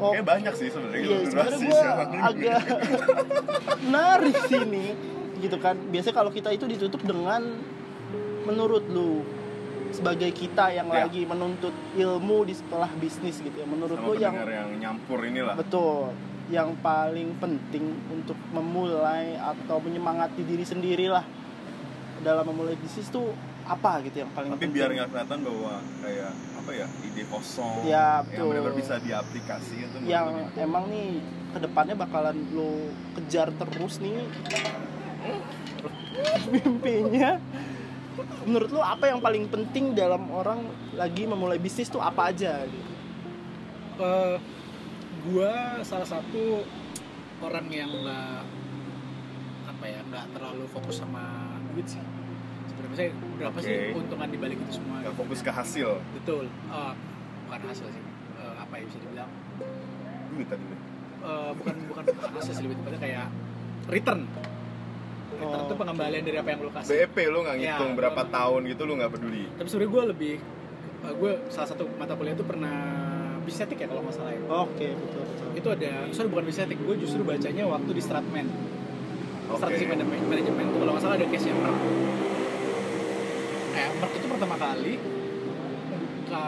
Oh. 0.00 0.12
Kayak 0.12 0.26
banyak 0.26 0.54
sih 0.56 0.68
sebenarnya 0.68 0.98
iya 0.98 1.06
gitu, 1.06 1.30
sebenarnya 1.30 1.58
gue 1.60 1.80
agak 2.18 2.60
menarik 3.84 4.36
sih 4.48 4.58
ini 4.64 4.86
gitu 5.40 5.56
kan. 5.56 5.76
Biasanya 5.88 6.16
kalau 6.16 6.30
kita 6.32 6.50
itu 6.50 6.64
ditutup 6.66 7.00
dengan 7.00 7.60
menurut 8.44 8.84
lu 8.88 9.22
sebagai 9.90 10.30
kita 10.30 10.70
yang 10.70 10.86
Ya. 10.88 11.04
lagi 11.04 11.26
menuntut 11.26 11.74
ilmu 11.94 12.46
di 12.46 12.54
sekolah 12.54 12.90
bisnis 12.96 13.38
gitu 13.38 13.56
ya. 13.56 13.66
Menurut 13.66 13.96
sama 13.96 14.06
lu 14.08 14.12
yang 14.16 14.34
yang 14.36 14.70
nyampur 14.78 15.20
inilah. 15.22 15.54
betul. 15.56 16.12
Yang 16.50 16.74
paling 16.82 17.38
penting 17.38 17.84
untuk 18.10 18.34
memulai 18.50 19.38
atau 19.38 19.78
menyemangati 19.78 20.42
diri 20.42 20.66
sendiri 20.66 21.06
lah 21.06 21.22
dalam 22.20 22.42
memulai 22.42 22.74
bisnis 22.74 23.06
tuh 23.06 23.30
apa 23.70 24.02
gitu 24.02 24.16
yang 24.20 24.30
paling 24.34 24.50
Tapi 24.50 24.58
penting 24.60 24.74
biar 24.74 24.88
nggak 24.90 25.08
kelihatan 25.08 25.38
bahwa 25.46 25.72
kayak 26.02 26.30
apa 26.58 26.70
ya 26.74 26.86
ide 27.00 27.22
kosong 27.24 27.74
Ya, 27.82 28.06
yang 28.18 28.26
betul. 28.26 28.46
benar-benar 28.50 28.76
bisa 28.76 28.94
diaplikasi 28.98 29.74
itu 29.78 29.96
yang 30.04 30.26
gitu. 30.34 30.58
emang 30.58 30.84
nih 30.90 31.22
ke 31.50 31.58
depannya 31.60 31.94
bakalan 31.94 32.36
lo 32.50 32.72
kejar 33.14 33.48
terus 33.52 33.94
nih 33.98 34.26
mimpinya 36.50 37.38
menurut 38.42 38.70
lo 38.70 38.82
apa 38.82 39.08
yang 39.08 39.22
paling 39.22 39.46
penting 39.46 39.94
dalam 39.94 40.26
orang 40.28 40.66
lagi 40.92 41.24
memulai 41.24 41.56
bisnis 41.56 41.86
tuh 41.86 42.02
apa 42.02 42.28
aja 42.28 42.66
gitu? 42.66 42.90
Eh, 44.00 44.36
gua 45.24 45.52
salah 45.80 46.08
satu 46.08 46.66
orang 47.38 47.66
yang 47.70 47.88
nggak 47.88 48.38
apa 49.66 49.84
ya 49.86 50.00
nggak 50.04 50.24
terlalu 50.34 50.64
fokus 50.68 50.98
sama 50.98 51.22
duit 51.72 51.86
sih 51.86 52.02
berapa 52.80 52.94
sih 52.94 53.08
berapa 53.36 53.58
sih 53.58 53.72
Oke. 53.72 53.88
keuntungan 53.92 54.28
di 54.28 54.38
balik 54.38 54.58
itu 54.58 54.72
semua? 54.74 54.96
Nggak 54.98 55.10
gitu. 55.10 55.20
fokus 55.20 55.40
ke 55.40 55.50
hasil. 55.50 55.88
Betul. 56.14 56.44
Eh, 56.48 56.92
bukan 57.44 57.60
hasil 57.66 57.86
sih. 57.88 58.02
Eh, 58.34 58.54
apa 58.56 58.74
ya 58.74 58.82
bisa 58.84 58.98
dibilang? 58.98 59.30
Duit 60.30 60.46
tadi. 60.46 60.64
Eh, 61.20 61.50
bukan 61.54 61.74
bukan 61.86 62.04
bukan 62.08 62.30
hasil 62.34 62.52
sih 62.52 62.62
lebih 62.62 62.76
tepatnya 62.78 63.00
kayak 63.00 63.26
return. 63.86 64.20
Return 65.30 65.56
Oh, 65.56 65.64
itu 65.64 65.74
pengembalian 65.74 66.22
dari 66.22 66.36
apa 66.36 66.48
yang 66.48 66.60
lu 66.60 66.70
kasih. 66.70 66.90
BEP 66.90 67.16
lu 67.26 67.38
nggak 67.40 67.56
Ya, 67.56 67.62
ngitung 67.70 67.90
berapa 67.94 68.18
gua- 68.18 68.32
tahun 68.32 68.60
gitu 68.66 68.82
lu 68.82 68.92
nggak 68.94 69.10
peduli. 69.10 69.44
Tapi 69.52 69.68
sebenarnya 69.68 69.90
gue 69.90 70.04
lebih 70.10 70.34
eh, 71.00 71.14
gue 71.14 71.32
salah 71.48 71.68
satu 71.70 71.84
mata 71.94 72.12
kuliah 72.12 72.34
itu 72.34 72.42
pernah 72.42 72.76
bisetik 73.40 73.78
ya 73.78 73.86
kalau 73.86 74.02
nggak 74.02 74.12
salah 74.12 74.32
ya. 74.32 74.40
Oke 74.44 74.88
betul 74.90 75.22
betul. 75.24 75.48
Itu 75.54 75.68
ada 75.70 75.90
sorry 76.10 76.28
bukan 76.28 76.44
bisetik 76.44 76.78
gue 76.78 76.96
justru 76.98 77.22
bacanya 77.22 77.64
waktu 77.64 77.90
di 77.90 78.02
Stratman. 78.02 78.46
Oke. 79.50 79.58
strategi 79.58 79.82
manajemen 79.84 80.18
manajemen 80.24 80.62
itu 80.64 80.78
kalau 80.78 80.92
nggak 80.94 81.02
salah 81.02 81.16
ada 81.16 81.26
case 81.26 81.44
nya 81.44 81.54
Merck 81.56 81.78
kayak 83.70 83.90
itu 84.12 84.26
pertama 84.26 84.56
kali 84.56 84.94
ke 86.24 86.42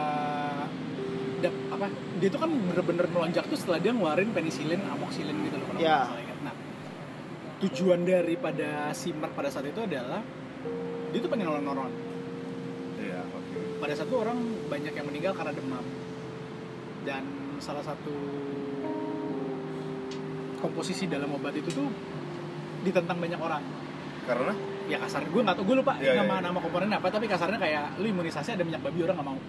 dap- 1.39 1.61
apa 1.69 1.85
dia 2.17 2.27
itu 2.27 2.37
kan 2.37 2.49
bener-bener 2.49 3.05
melonjak 3.09 3.43
tuh 3.45 3.55
setelah 3.55 3.79
dia 3.79 3.91
ngeluarin 3.91 4.31
penicillin 4.31 4.79
amoxicillin 4.85 5.37
gitu 5.43 5.55
loh 5.57 5.67
kalau 5.67 5.79
Ya. 5.79 6.07
salah 6.07 6.21
ingat. 6.21 6.39
nah 6.41 6.55
tujuan 7.59 7.99
daripada 8.03 8.69
si 8.91 9.11
Merck 9.11 9.33
pada 9.33 9.47
saat 9.47 9.65
itu 9.65 9.79
adalah 9.79 10.23
dia 11.09 11.19
tuh 11.19 11.27
pengen 11.27 11.47
nolong-nolong 11.47 11.91
iya 12.97 13.19
oke. 13.21 13.59
Pada 13.77 13.93
saat 13.93 14.07
itu 14.07 14.15
orang 14.15 14.39
banyak 14.65 14.93
yang 14.93 15.05
meninggal 15.05 15.33
karena 15.33 15.51
demam. 15.51 15.83
Dan 17.03 17.23
salah 17.59 17.83
satu 17.83 18.15
komposisi 20.57 21.03
dalam 21.05 21.27
obat 21.29 21.51
itu 21.51 21.67
tuh 21.67 21.91
ditentang 22.81 23.19
banyak 23.19 23.35
orang. 23.35 23.59
Karena 24.23 24.55
ya 24.87 24.97
kasarnya 24.99 25.29
gue 25.31 25.41
nggak 25.43 25.55
tahu. 25.59 25.65
Gue 25.65 25.77
lupa 25.79 25.93
Iya, 25.99 26.11
iya, 26.13 26.21
nama 26.23 26.35
iya. 26.39 26.45
nama 26.49 26.57
komponennya 26.59 26.97
apa 26.99 27.07
tapi 27.11 27.25
kasarnya 27.27 27.59
kayak 27.59 27.85
lu 27.99 28.05
imunisasi 28.11 28.49
ada 28.55 28.63
minyak 28.67 28.81
babi 28.83 28.99
orang 29.03 29.15
nggak 29.19 29.27
mau. 29.27 29.39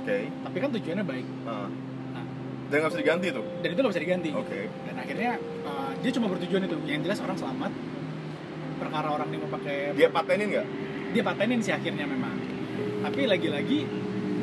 Oke. 0.00 0.18
Tapi 0.30 0.56
kan 0.56 0.68
tujuannya 0.74 1.04
baik. 1.04 1.26
Ah. 1.46 1.68
Nah. 2.10 2.24
dan 2.70 2.76
nggak 2.82 2.90
bisa 2.90 3.00
diganti 3.02 3.26
tuh? 3.34 3.44
Dan 3.62 3.68
itu 3.70 3.80
nggak 3.82 3.92
bisa 3.94 4.02
diganti. 4.02 4.30
Oke. 4.34 4.60
Dan 4.86 4.94
akhirnya 4.98 5.30
uh, 5.66 5.90
dia 6.00 6.10
cuma 6.16 6.26
bertujuan 6.32 6.62
itu. 6.66 6.76
Yang 6.88 7.00
jelas 7.06 7.18
orang 7.22 7.36
selamat. 7.38 7.72
Perkara 8.80 9.08
orang 9.12 9.28
ini 9.28 9.38
mau 9.44 9.50
pakai 9.52 9.92
dia 9.92 10.08
patenin 10.08 10.46
nggak? 10.56 10.66
Dia 11.12 11.22
patenin 11.26 11.60
sih 11.60 11.72
akhirnya 11.74 12.06
memang. 12.08 12.32
Tapi 13.00 13.28
lagi-lagi 13.28 13.84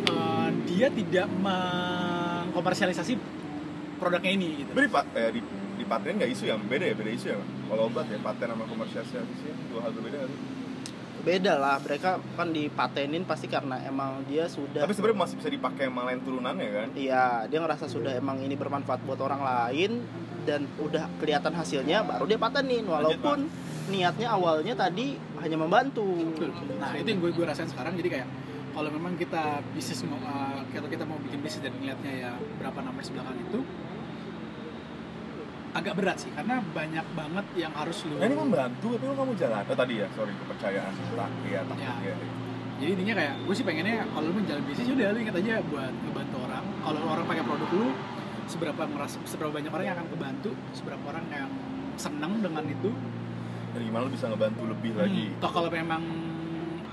uh, 0.09 0.49
dia 0.69 0.87
tidak 0.93 1.27
mengkomersialisasi 1.41 3.17
produknya 3.97 4.31
ini 4.31 4.61
gitu. 4.63 4.71
Beri 4.77 4.87
pat 4.93 5.09
eh, 5.17 5.33
di 5.33 5.41
di 5.77 5.85
patenin 5.85 6.17
nggak 6.17 6.31
isu 6.33 6.43
ya 6.49 6.55
beda 6.57 6.85
ya 6.89 6.95
beda 6.97 7.11
isu 7.13 7.25
ya 7.31 7.37
kalau 7.69 7.83
obat 7.87 8.09
ya 8.09 8.17
paten 8.19 8.47
sama 8.49 8.65
komersialisasi 8.65 9.47
dua 9.69 9.79
hal 9.85 9.91
berbeda 9.93 10.25
sih? 10.25 10.39
Beda 11.27 11.53
lah 11.59 11.75
mereka 11.83 12.23
kan 12.39 12.49
dipatenin 12.55 13.27
pasti 13.27 13.51
karena 13.51 13.83
emang 13.83 14.23
dia 14.31 14.47
sudah 14.47 14.87
tapi 14.87 14.95
sebenarnya 14.95 15.19
masih 15.27 15.35
bisa 15.37 15.49
dipakai 15.51 15.85
sama 15.91 16.07
lain 16.07 16.19
turunannya 16.23 16.67
kan? 16.71 16.87
Iya, 16.95 17.51
dia 17.51 17.59
ngerasa 17.59 17.85
sudah 17.91 18.15
emang 18.15 18.39
ini 18.39 18.55
bermanfaat 18.55 19.03
buat 19.03 19.19
orang 19.19 19.43
lain 19.43 20.01
dan 20.47 20.63
udah 20.79 21.11
kelihatan 21.19 21.51
hasilnya 21.51 22.07
baru 22.07 22.23
dia 22.25 22.39
patenin. 22.39 22.87
Walaupun 22.87 23.51
niatnya 23.91 24.31
awalnya 24.31 24.73
tadi 24.79 25.19
hanya 25.43 25.57
membantu. 25.59 26.07
Betul. 26.31 26.55
Nah 26.79 26.95
itu 26.95 27.07
yang 27.11 27.19
gue 27.19 27.31
gue 27.35 27.43
rasain 27.43 27.67
sekarang. 27.67 27.99
Jadi 27.99 28.07
kayak 28.07 28.27
kalau 28.71 28.89
memang 28.93 29.17
kita 29.19 29.59
bisnis 29.75 30.05
mau 30.07 30.21
uh, 30.21 30.61
kalau 30.69 30.87
kita 30.87 31.03
mau 31.03 31.17
bikin 31.19 31.41
bisnis 31.41 31.65
dan 31.65 31.73
ngeliatnya 31.75 32.11
ya 32.13 32.31
berapa 32.61 32.79
numbers 32.85 33.09
belakang 33.09 33.35
itu 33.41 33.59
agak 35.77 35.93
berat 35.93 36.17
sih 36.17 36.33
karena 36.33 36.57
banyak 36.73 37.05
banget 37.13 37.45
yang 37.53 37.73
harus 37.77 38.01
lu 38.09 38.17
nah 38.17 38.25
ini 38.25 38.33
membantu 38.33 38.97
tapi 38.97 39.03
lu 39.05 39.13
nggak 39.13 39.27
mau 39.29 39.37
jalan. 39.37 39.61
Oh 39.69 39.77
tadi 39.77 39.93
ya 40.01 40.07
sorry 40.17 40.33
kepercayaan 40.33 40.91
tak 41.13 41.29
iya 41.45 41.59
tak 41.69 41.77
Ya. 41.77 41.93
iya 42.01 42.15
jadi 42.77 42.89
intinya 42.93 43.13
kayak 43.17 43.33
gue 43.41 43.53
sih 43.57 43.65
pengennya 43.65 44.05
kalau 44.13 44.25
lu 44.29 44.33
menjalin 44.37 44.63
bisnis 44.69 44.89
udah 44.93 45.07
lu 45.09 45.17
ingat 45.17 45.35
aja 45.41 45.53
buat 45.65 45.93
ngebantu 45.97 46.35
orang. 46.45 46.65
Kalau 46.85 46.99
orang 47.09 47.25
pakai 47.25 47.43
produk 47.45 47.69
lu 47.73 47.89
seberapa 48.45 48.81
merasa 48.85 49.17
seberapa 49.25 49.49
banyak 49.49 49.71
orang 49.73 49.85
yang 49.89 49.95
akan 49.97 50.07
kebantu 50.13 50.51
seberapa 50.77 51.03
orang 51.09 51.25
yang 51.33 51.49
senang 51.97 52.37
dengan 52.37 52.61
itu. 52.69 52.93
Dan 53.73 53.81
gimana 53.81 54.01
lu 54.05 54.11
bisa 54.13 54.29
ngebantu 54.29 54.63
lebih 54.69 54.93
lagi? 54.93 55.25
Hmm, 55.33 55.41
toh 55.41 55.51
kalau 55.53 55.69
memang 55.73 56.01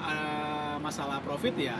uh, 0.01 0.77
masalah 0.81 1.21
profit 1.21 1.53
ya 1.57 1.77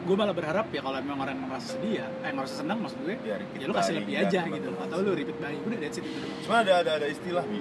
gue 0.00 0.16
malah 0.16 0.32
berharap 0.32 0.66
ya 0.68 0.80
kalau 0.80 0.96
memang 0.98 1.20
orang 1.20 1.36
merasa 1.38 1.76
sedih 1.76 2.00
ya 2.00 2.06
eh 2.20 2.32
merasa 2.32 2.54
senang 2.56 2.78
maksud 2.80 2.98
gue 3.00 3.16
ya, 3.20 3.36
ya 3.36 3.64
lu 3.64 3.72
kasih 3.72 3.94
lebih 3.96 4.12
ya, 4.12 4.24
aja 4.24 4.40
gitu 4.48 4.70
atau 4.72 4.96
lu 4.98 5.10
repeat 5.12 5.36
buying 5.36 5.60
udah 5.60 5.78
that's 5.78 5.96
it 5.96 6.04
itu 6.04 6.16
doang. 6.16 6.40
cuma 6.40 6.56
ada 6.60 6.72
ada 6.80 6.90
ada 6.96 7.06
istilah 7.06 7.44
bi 7.44 7.60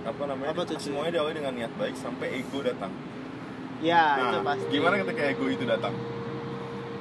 apa 0.00 0.22
namanya 0.24 0.48
Apa 0.50 0.62
tuh, 0.64 0.76
cuy? 0.76 0.84
semuanya 0.86 1.10
diawali 1.14 1.34
dengan 1.34 1.52
niat 1.54 1.72
baik 1.74 1.96
sampai 1.96 2.26
ego 2.36 2.60
datang 2.60 2.92
Ya, 3.80 3.96
nah 4.12 4.28
itu 4.28 4.38
pasti. 4.44 4.68
gimana 4.70 4.94
ketika 4.98 5.22
ego 5.26 5.44
itu 5.46 5.64
datang 5.64 5.94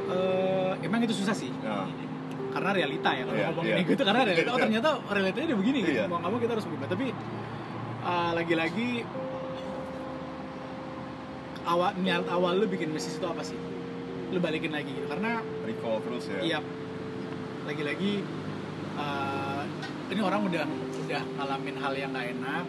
Eh, 0.09 0.71
emang 0.81 0.99
itu 1.03 1.13
susah 1.13 1.35
sih 1.35 1.51
nah, 1.59 1.85
karena 2.49 2.69
realita 2.73 3.09
ya 3.11 3.23
kalau 3.23 3.35
Iya, 3.35 3.47
ngomongin 3.51 3.69
iya. 3.69 3.83
ego 3.83 3.91
itu 3.93 4.03
karena 4.03 4.21
realita 4.23 4.49
oh 4.49 4.55
Iya. 4.55 4.63
ternyata 4.63 4.89
realitanya 5.05 5.45
udah 5.45 5.59
begini 5.59 5.77
gitu 5.81 5.91
Iya. 5.93 6.05
mau 6.07 6.17
nggak 6.17 6.31
mau 6.31 6.39
kita 6.39 6.51
harus 6.55 6.65
berubah 6.65 6.87
tapi 6.87 7.05
uh, 8.01 8.31
lagi-lagi 8.33 8.89
awal 11.63 11.91
niat 11.95 12.23
awal 12.27 12.53
lu 12.55 12.65
bikin 12.65 12.89
bisnis 12.89 13.15
itu 13.15 13.27
apa 13.27 13.43
sih 13.43 13.59
lu 14.30 14.38
balikin 14.38 14.69
lagi 14.69 14.91
gitu 14.91 15.07
karena 15.07 15.41
recall 15.63 15.97
terus 16.01 16.25
ya 16.27 16.39
Iya. 16.39 16.59
Lagi-lagi 17.65 18.11
uh, 18.95 19.63
ini 20.09 20.21
orang 20.21 20.41
udah 20.43 20.65
udah 21.05 21.21
ngalamin 21.38 21.75
hal 21.77 21.93
yang 21.93 22.09
nggak 22.09 22.27
enak, 22.34 22.65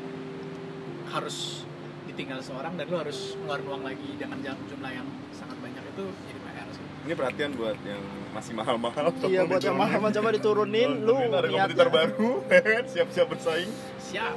harus 1.08 1.64
ditinggal 2.04 2.40
seorang 2.40 2.74
dan 2.74 2.84
lu 2.84 2.96
harus 2.96 3.36
ngeluarin 3.38 3.66
uang 3.66 3.82
lagi 3.82 4.08
dengan 4.14 4.36
jumlah 4.40 4.90
yang 4.90 5.06
sangat 5.30 5.56
banyak 5.56 5.84
itu 5.86 6.04
jadi 6.26 6.40
PR 6.42 6.68
sih. 6.68 6.84
ini 7.00 7.14
perhatian 7.14 7.50
buat 7.54 7.78
yang 7.80 8.02
masih 8.30 8.52
mahal-mahal 8.52 9.04
Iya, 9.22 9.46
buat 9.46 9.62
yang 9.62 9.78
diturunin. 9.78 9.78
mahal 9.78 10.11
coba 10.11 10.28
diturunin, 10.32 10.90
lu 11.00 11.14
ada 11.16 11.48
kompetitor 11.48 11.88
baru 11.88 12.30
siap-siap 12.92 13.26
bersaing 13.26 13.70
Siap. 14.00 14.36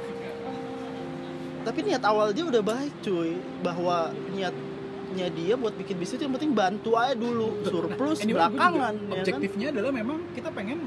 Tapi 1.64 1.78
niat 1.80 2.04
awal 2.04 2.30
dia 2.30 2.44
udah 2.44 2.60
baik, 2.60 2.92
cuy. 3.00 3.40
Bahwa 3.64 4.12
niatnya 5.14 5.30
dia 5.30 5.54
buat 5.54 5.74
bikin 5.78 5.96
bisnis 6.02 6.18
yang 6.18 6.34
penting 6.34 6.52
bantu 6.52 6.98
aja 6.98 7.14
dulu, 7.14 7.62
surplus 7.62 8.18
Anyway, 8.20 8.34
juga 8.34 8.50
belakangan 8.50 8.94
ya 8.94 9.06
kan. 9.06 9.14
objektifnya 9.14 9.66
adalah 9.70 9.92
memang 9.94 10.18
kita 10.34 10.48
pengen 10.50 10.78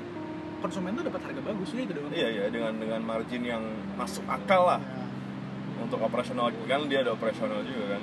konsumen 0.59 0.91
tuh 0.99 1.03
dapat 1.07 1.21
harga 1.23 1.41
bagus 1.47 1.69
ya 1.71 1.81
itu 1.87 1.93
doang. 1.95 2.11
iya 2.11 2.27
iya 2.27 2.45
dengan 2.51 2.73
dengan 2.75 3.01
margin 3.07 3.41
yang 3.47 3.63
masuk 3.95 4.25
akal 4.27 4.67
lah. 4.67 4.81
Untuk 5.77 6.01
operasional 6.03 6.51
kan 6.67 6.89
dia 6.91 7.05
ada 7.05 7.15
operasional 7.15 7.63
juga 7.63 7.95
kan? 7.95 8.01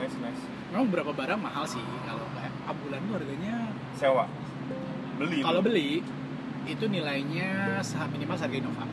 Nice 0.00 0.16
nice. 0.18 0.42
Memang 0.74 0.90
beberapa 0.90 1.12
barang 1.14 1.38
mahal 1.38 1.64
sih 1.68 1.82
kalau 2.02 2.26
kayak 2.34 2.52
ambulan 2.66 3.00
tuh 3.06 3.14
harganya 3.20 3.54
sewa. 3.94 4.24
Beli. 5.20 5.38
Kalau 5.44 5.60
beli 5.62 5.90
itu 6.66 6.84
nilainya 6.88 7.78
saham 7.84 8.10
minimal 8.16 8.34
harga 8.34 8.56
Innova. 8.56 8.84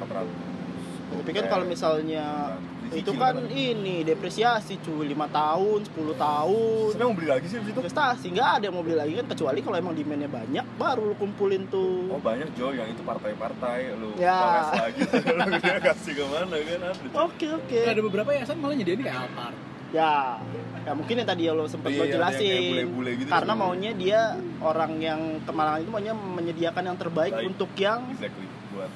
400 0.00 1.20
Tapi 1.24 1.30
kan 1.30 1.46
kalau 1.46 1.64
misalnya 1.66 2.56
itu 2.92 3.12
kan 3.14 3.34
ini 3.46 4.02
depresiasi 4.02 4.76
cuy 4.78 5.08
5 5.08 5.16
tahun, 5.30 5.78
10 5.88 5.94
tahun. 6.14 6.86
Sebenarnya 6.92 7.08
mau 7.08 7.16
beli 7.16 7.28
lagi 7.30 7.46
sih 7.46 7.56
di 7.56 7.66
situ 7.70 7.80
Investasi 7.80 8.26
nggak 8.28 8.48
ada 8.52 8.64
yang 8.66 8.74
mau 8.74 8.84
beli 8.84 8.96
lagi 8.96 9.12
kan 9.14 9.26
kecuali 9.26 9.58
kalau 9.60 9.76
emang 9.78 9.94
demandnya 9.94 10.28
banyak 10.28 10.66
baru 10.74 11.02
lu 11.06 11.14
kumpulin 11.14 11.64
tuh. 11.66 12.10
Oh 12.10 12.20
banyak 12.20 12.52
Jo 12.52 12.70
yang 12.70 12.86
itu 12.86 13.00
partai-partai 13.00 13.96
lu 13.96 14.12
Ya. 14.14 14.68
lagi 14.70 15.00
lu 15.38 15.50
dia 15.56 15.76
kasih 15.80 16.12
ke 16.12 16.24
mana 16.26 16.56
kan 16.56 16.80
Oke 17.24 17.46
oke. 17.48 17.78
Ada 17.80 18.02
beberapa 18.02 18.28
yayasan 18.30 18.56
malah 18.58 18.74
nyediain 18.74 19.00
kayak 19.00 19.24
Alphard. 19.24 19.56
Ya, 19.94 20.42
ya 20.82 20.90
mungkin 20.90 21.14
yang 21.16 21.28
tadi 21.28 21.46
yang 21.46 21.54
lo 21.54 21.70
sempat 21.70 21.86
Iya, 21.88 21.94
lo 21.94 22.02
iya, 22.02 22.10
yang 22.10 22.18
jelasin. 22.18 22.66
bule-bule 22.74 23.10
gitu 23.14 23.28
Karena 23.30 23.52
sih. 23.54 23.60
maunya 23.62 23.90
dia 23.94 24.20
orang 24.58 24.92
yang 24.98 25.20
kemalangan 25.46 25.78
itu 25.80 25.90
maunya 25.94 26.14
menyediakan 26.18 26.82
yang 26.82 26.98
terbaik 26.98 27.30
Baik. 27.30 27.46
untuk 27.46 27.70
yang 27.78 28.02
exactly 28.10 28.46
buat 28.74 28.90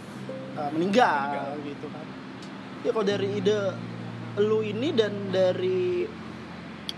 uh, 0.59 0.71
meninggal, 0.75 1.23
Meninggal. 1.31 1.55
gitu 1.63 1.87
kan. 1.87 2.05
Ya 2.87 2.91
kalau 2.95 3.07
dari 3.07 3.29
ide 3.43 3.59
lu 4.39 4.63
ini 4.63 4.95
dan 4.95 5.35
dari 5.35 6.07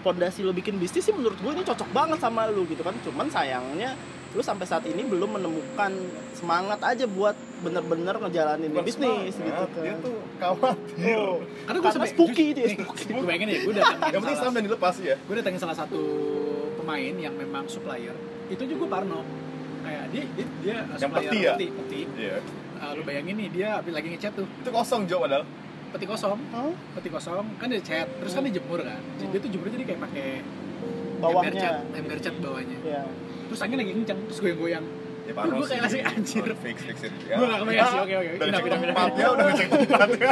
pondasi 0.01 0.41
lo 0.45 0.53
bikin 0.57 0.81
bisnis 0.81 1.05
sih 1.05 1.13
menurut 1.13 1.37
gue 1.41 1.53
ini 1.53 1.65
cocok 1.65 1.89
banget 1.93 2.19
sama 2.21 2.49
lu 2.49 2.65
gitu 2.69 2.81
kan. 2.85 2.97
Cuman 3.05 3.29
sayangnya 3.33 3.97
lu 4.31 4.43
sampai 4.47 4.63
saat 4.63 4.87
ini 4.87 5.03
belum 5.03 5.41
menemukan 5.41 5.91
semangat 6.39 6.79
aja 6.87 7.03
buat 7.11 7.35
bener-bener 7.67 8.15
ngejalanin 8.15 8.71
bukan 8.71 8.87
bisnis 8.87 9.35
semangat, 9.35 9.67
gitu. 9.67 9.75
Kan. 9.75 9.83
dia 9.83 9.95
tuh 9.99 10.17
khawatir. 10.39 11.19
Oh, 11.19 11.37
Karena 11.67 11.79
gue 11.83 11.91
sampai 11.91 12.11
spooky 12.15 12.47
dia, 12.55 12.67
nih, 12.71 12.77
spooky. 12.79 13.05
Gue 13.11 13.27
bayangin 13.27 13.49
ya, 13.51 13.59
gue 13.67 13.75
datang. 13.75 14.01
Yang 14.15 14.21
penting 14.23 14.39
saham 14.39 14.55
dan 14.55 14.65
dilepas 14.71 14.95
ya. 15.03 15.17
Gue 15.19 15.35
datengin 15.35 15.61
salah 15.61 15.77
satu 15.77 16.01
pemain 16.79 17.15
yang 17.19 17.35
memang 17.35 17.67
supplier. 17.67 18.15
Itu 18.47 18.63
juga 18.71 18.87
Parno 18.87 19.27
kayak 19.81 20.05
dia 20.13 20.25
dia, 20.37 20.47
dia 20.63 20.77
supplier 20.95 21.31
peti 21.33 21.39
ya? 21.43 21.53
peti, 21.59 21.67
peti. 21.75 22.01
iya. 22.15 22.39
Uh, 22.81 22.93
lu 22.97 23.03
bayangin 23.05 23.35
nih 23.35 23.49
dia 23.51 23.69
habis 23.83 23.93
lagi 23.93 24.09
ngechat 24.15 24.33
tuh. 24.39 24.47
Itu 24.47 24.71
kosong 24.71 25.11
Jo 25.11 25.27
padahal 25.27 25.43
peti 25.91 26.05
kosong 26.05 26.39
Hah? 26.51 26.71
peti 26.95 27.09
kosong 27.09 27.47
kan 27.57 27.67
dia 27.67 27.81
chat 27.81 28.07
terus 28.17 28.33
kan 28.33 28.43
dia 28.43 28.55
jemur 28.55 28.81
kan 28.81 29.01
jadi 29.17 29.29
dia 29.29 29.41
tuh 29.41 29.51
jemur 29.51 29.67
jadi 29.69 29.85
kayak 29.85 30.01
pakai 30.03 30.29
ember 31.13 31.21
bawahnya. 31.21 31.61
cat 31.61 31.77
ember 31.93 32.19
cat 32.19 32.35
bawahnya 32.39 32.79
Ya. 32.83 33.03
terus 33.47 33.61
angin 33.61 33.77
lagi 33.77 33.93
kencang 33.95 34.19
terus 34.25 34.39
goyang-goyang 34.39 34.87
Ya 35.21 35.37
Gua 35.37 35.63
kayak 35.63 35.63
sih. 35.63 36.03
langsung 36.03 36.03
anjir. 36.11 36.43
Oh, 36.43 36.59
fix 36.59 36.77
fix 36.83 36.99
it. 37.05 37.13
Ya. 37.23 37.39
Gue 37.39 37.47
gak 37.47 37.61
kebayang 37.63 37.87
sih, 37.87 37.99
oke 38.01 38.15
oke 38.17 38.31
Udah 38.33 38.41
Pindah, 38.41 38.49
ngecek 38.51 38.65
pindah, 38.65 38.79
pindah. 38.81 38.91
tempat 38.91 39.11
ya, 39.13 39.27
udah 39.31 39.45
ngecek 39.47 39.69
tempat 39.71 40.09
ya. 40.11 40.31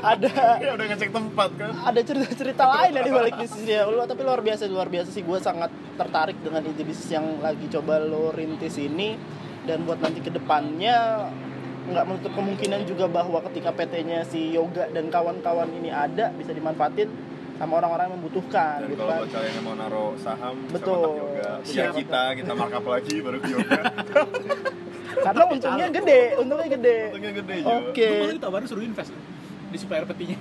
ada 0.00 0.30
Ya 0.64 0.70
udah 0.72 0.86
ngecek 0.88 1.10
tempat 1.12 1.50
kan. 1.52 1.72
ada 1.84 2.00
cerita-cerita 2.00 2.64
lain 2.64 2.90
ya 2.90 3.02
di 3.02 3.12
balik 3.12 3.34
bisnisnya 3.36 3.80
lu 3.84 4.00
tapi 4.00 4.20
luar 4.22 4.40
biasa 4.40 4.62
luar 4.66 4.88
biasa 4.88 5.08
sih 5.10 5.20
gue 5.20 5.38
sangat 5.38 5.68
tertarik 5.94 6.38
dengan 6.38 6.62
ide 6.64 6.80
bisnis 6.80 7.10
yang 7.10 7.26
lagi 7.38 7.66
coba 7.68 7.94
lo 8.00 8.30
rintis 8.30 8.76
ini 8.78 9.20
dan 9.64 9.84
buat 9.84 9.98
nanti 9.98 10.20
ke 10.22 10.30
depannya 10.30 11.28
nggak 11.88 12.04
menutup 12.04 12.32
kemungkinan 12.36 12.80
juga 12.84 13.06
bahwa 13.08 13.38
ketika 13.50 13.70
PT-nya 13.72 14.24
si 14.28 14.52
Yoga 14.52 14.88
dan 14.92 15.08
kawan-kawan 15.08 15.68
ini 15.72 15.88
ada 15.88 16.30
bisa 16.36 16.52
dimanfaatin 16.52 17.08
sama 17.58 17.82
orang-orang 17.82 18.06
yang 18.06 18.14
membutuhkan 18.22 18.86
Dan 18.86 18.88
gitu 18.94 19.02
kalau 19.02 19.10
kan 19.10 19.18
buat 19.18 19.32
kalian 19.34 19.52
yang 19.58 19.66
mau 19.66 19.74
naruh 19.74 20.12
saham, 20.22 20.56
Betul. 20.70 21.10
yoga. 21.10 21.50
Siap. 21.66 21.90
kita, 21.98 22.22
kita 22.38 22.52
markup 22.54 22.86
lagi 22.86 23.14
baru 23.18 23.38
ke 23.42 23.48
yoga. 23.50 23.80
karena 25.24 25.42
untungnya 25.50 25.86
gede 25.90 26.20
untungnya 26.38 26.68
gede 26.78 26.96
Untungnya 27.10 27.32
gede 27.42 27.54
Jo. 27.58 27.68
oke 27.90 28.06
Gue 28.06 28.18
malah 28.22 28.36
ditawarin 28.38 28.66
suruh 28.70 28.84
invest 28.86 29.10
di 29.68 29.76
supplier 29.76 30.06
petinya 30.06 30.38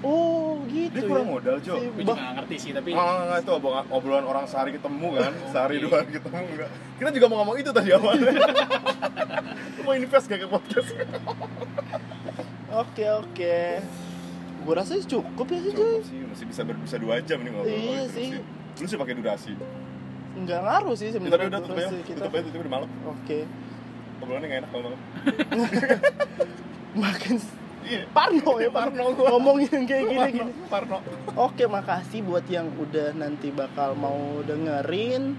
oh 0.00 0.62
gitu 0.64 0.94
Dia 0.94 1.02
kurang 1.04 1.24
ya. 1.24 1.32
modal 1.32 1.56
Jo. 1.58 1.74
Si 1.74 1.86
Gue 1.88 2.02
Bah- 2.02 2.06
juga 2.08 2.20
gak 2.20 2.34
ngerti 2.36 2.56
sih, 2.56 2.70
tapi 2.70 2.88
Nggak, 2.90 3.06
nggak, 3.20 3.38
itu 3.40 3.50
obrolan, 3.52 3.84
obrolan 3.88 4.24
orang 4.24 4.44
sehari 4.44 4.70
ketemu 4.70 5.08
kan 5.12 5.32
Sehari 5.48 5.74
dua 5.78 5.94
hari 5.96 6.10
ketemu 6.12 6.36
enggak 6.48 6.70
Kita 6.94 7.10
juga 7.12 7.26
mau 7.26 7.36
ngomong 7.38 7.56
itu 7.56 7.70
tadi 7.70 7.90
awalnya. 7.90 8.32
Lu 9.74 9.80
mau 9.84 9.94
invest 9.94 10.24
gak 10.24 10.38
ke 10.38 10.48
podcast? 10.48 10.88
oke 12.70 13.04
oke. 13.16 13.58
Gue 14.60 14.74
rasa 14.74 14.92
cukup 15.00 15.46
ya 15.46 15.58
sih 15.58 15.72
Cukup 15.72 16.02
sih, 16.04 16.18
masih 16.22 16.44
bisa 16.46 16.60
ber- 16.62 16.78
bisa 16.78 16.96
dua 16.96 17.18
jam 17.20 17.38
nih 17.38 17.50
ngobrol 17.50 17.72
Iya 17.72 18.02
Terus 18.04 18.12
sih. 18.12 18.28
Lu 18.76 18.86
sih 18.86 18.96
pakai 18.96 19.14
durasi. 19.14 19.52
Nggak 20.36 20.60
ngaruh 20.60 20.94
sih 20.94 21.04
ya, 21.04 21.10
Tapi 21.10 21.18
sebenarnya 21.20 21.48
udah 21.48 21.60
tutup 21.60 21.74
aja, 21.74 21.82
durasi 21.84 21.98
kita. 22.04 22.18
tutup 22.20 22.32
aja, 22.32 22.42
tutup 22.44 22.60
udah 22.60 22.72
malam. 22.72 22.88
Oke. 23.08 23.38
Obrolannya 24.18 24.46
gak 24.46 24.58
enak 24.60 24.68
kalau 24.68 24.82
malam 24.84 25.00
makin 26.98 27.36
Iya 27.38 27.57
Parno 28.08 28.52
ya 28.56 28.70
Parno. 28.70 29.04
Ngomongin 29.12 29.68
yang 29.72 29.84
kayak 29.84 30.04
gini 30.06 30.28
gini 30.34 30.52
Parno. 30.66 30.98
Oke 31.34 31.64
makasih 31.64 32.20
buat 32.22 32.44
yang 32.46 32.68
udah 32.74 33.14
nanti 33.14 33.48
bakal 33.50 33.94
mau 33.94 34.18
dengerin. 34.42 35.34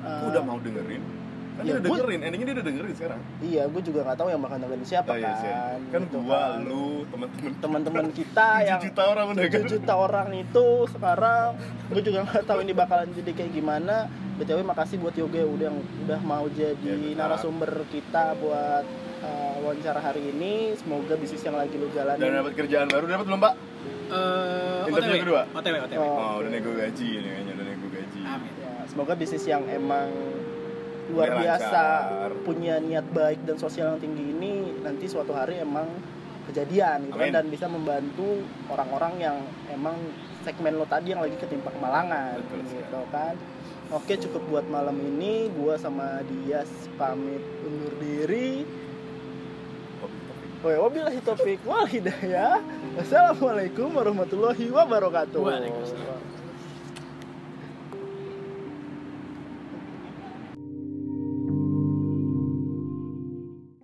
Eh, 0.00 0.28
udah 0.28 0.42
mau 0.42 0.56
dengerin. 0.56 1.02
Kan 1.50 1.62
Ya, 1.62 1.76
dia 1.76 1.82
udah 1.82 1.92
dengerin, 1.92 2.20
endingnya 2.24 2.46
dia 2.46 2.56
udah 2.56 2.66
dengerin 2.66 2.94
sekarang. 2.94 3.20
Iya 3.38 3.62
gue 3.68 3.82
juga 3.84 4.00
nggak 4.00 4.16
tahu 4.16 4.28
yang 4.28 4.40
bakal 4.40 4.56
dengerin 4.58 4.86
siapa 4.86 5.10
Oh, 5.10 5.16
iya 5.18 5.28
kan 5.28 5.78
Kan 5.92 6.02
gitu 6.08 6.18
gua, 6.24 6.38
kan. 6.40 6.64
lu, 6.64 6.86
temen-temen 7.06 7.52
teman-teman 7.60 8.06
kita 8.10 8.48
7 8.64 8.64
yang 8.64 8.80
juta 8.80 9.02
orang 9.04 9.26
udah 9.28 9.42
7 9.44 9.68
juta 9.68 9.92
orang 9.94 10.28
itu 10.32 10.66
sekarang. 10.88 11.48
Gue 11.86 12.00
juga 12.00 12.18
nggak 12.24 12.44
tahu 12.44 12.58
ini 12.64 12.72
bakalan 12.72 13.08
jadi 13.12 13.30
kayak 13.34 13.52
gimana. 13.52 13.96
Btw 14.40 14.64
makasih 14.64 14.96
buat 14.96 15.12
Yoga 15.12 15.36
yang 15.36 15.52
udah 15.52 15.70
udah 16.08 16.20
mau 16.24 16.48
jadi 16.48 16.80
Ya, 16.80 17.12
narasumber 17.12 17.84
kita 17.92 18.32
buat 18.40 18.88
uh, 19.20 19.54
wawancara 19.60 19.98
hari 19.98 20.22
ini 20.26 20.52
semoga 20.74 21.14
bisnis 21.14 21.40
yang 21.40 21.54
lagi 21.54 21.74
lu 21.74 21.88
jalanin 21.90 22.20
Dan 22.20 22.36
dapat 22.36 22.54
kerjaan 22.54 22.86
baru, 22.86 23.04
dapat 23.06 23.26
belum 23.26 23.40
pak? 23.40 23.54
eh 24.10 24.82
Interview 24.82 25.06
OTW. 25.12 25.22
kedua? 25.22 25.42
OTW, 25.54 25.76
OTW. 25.80 26.00
Oh. 26.00 26.10
Oh, 26.10 26.34
udah 26.42 26.50
nego 26.50 26.70
gaji 26.72 27.08
ini 27.14 27.28
kayaknya, 27.30 27.52
udah 27.54 27.66
nego 27.66 27.86
gaji 27.88 28.20
Amin. 28.20 28.52
Ya, 28.58 28.72
semoga 28.84 29.12
bisnis 29.14 29.44
yang 29.44 29.62
emang 29.64 30.10
luar 31.10 31.28
Biar 31.28 31.38
biasa 31.38 31.82
lancar. 31.82 32.32
punya 32.44 32.74
niat 32.78 33.06
baik 33.10 33.42
dan 33.42 33.56
sosial 33.56 33.86
yang 33.88 34.00
tinggi 34.00 34.30
ini 34.30 34.52
nanti 34.80 35.06
suatu 35.06 35.30
hari 35.30 35.58
emang 35.58 35.86
kejadian 36.46 37.06
gitu 37.06 37.14
kan 37.16 37.30
dan 37.32 37.46
bisa 37.46 37.66
membantu 37.66 38.42
orang-orang 38.66 39.14
yang 39.18 39.36
emang 39.68 39.94
segmen 40.40 40.74
lo 40.74 40.86
tadi 40.86 41.10
yang 41.10 41.22
lagi 41.22 41.34
ketimpa 41.36 41.70
kemalangan 41.70 42.38
Betul 42.40 42.62
sekali. 42.62 42.78
gitu 42.80 43.00
kan 43.10 43.34
oke 43.90 44.12
cukup 44.18 44.42
buat 44.48 44.66
malam 44.66 44.98
ini 44.98 45.50
gua 45.52 45.74
sama 45.74 46.22
Dias 46.24 46.70
pamit 46.94 47.42
undur 47.62 47.94
diri 47.98 48.62
wabillahi 50.64 51.20
taufiq 51.24 51.60
wal 51.64 51.88
hidayah. 51.88 52.60
Wassalamualaikum 53.00 53.96
warahmatullahi 53.96 54.68
wabarakatuh. 54.68 55.40
Waalaikumsalam. 55.40 56.19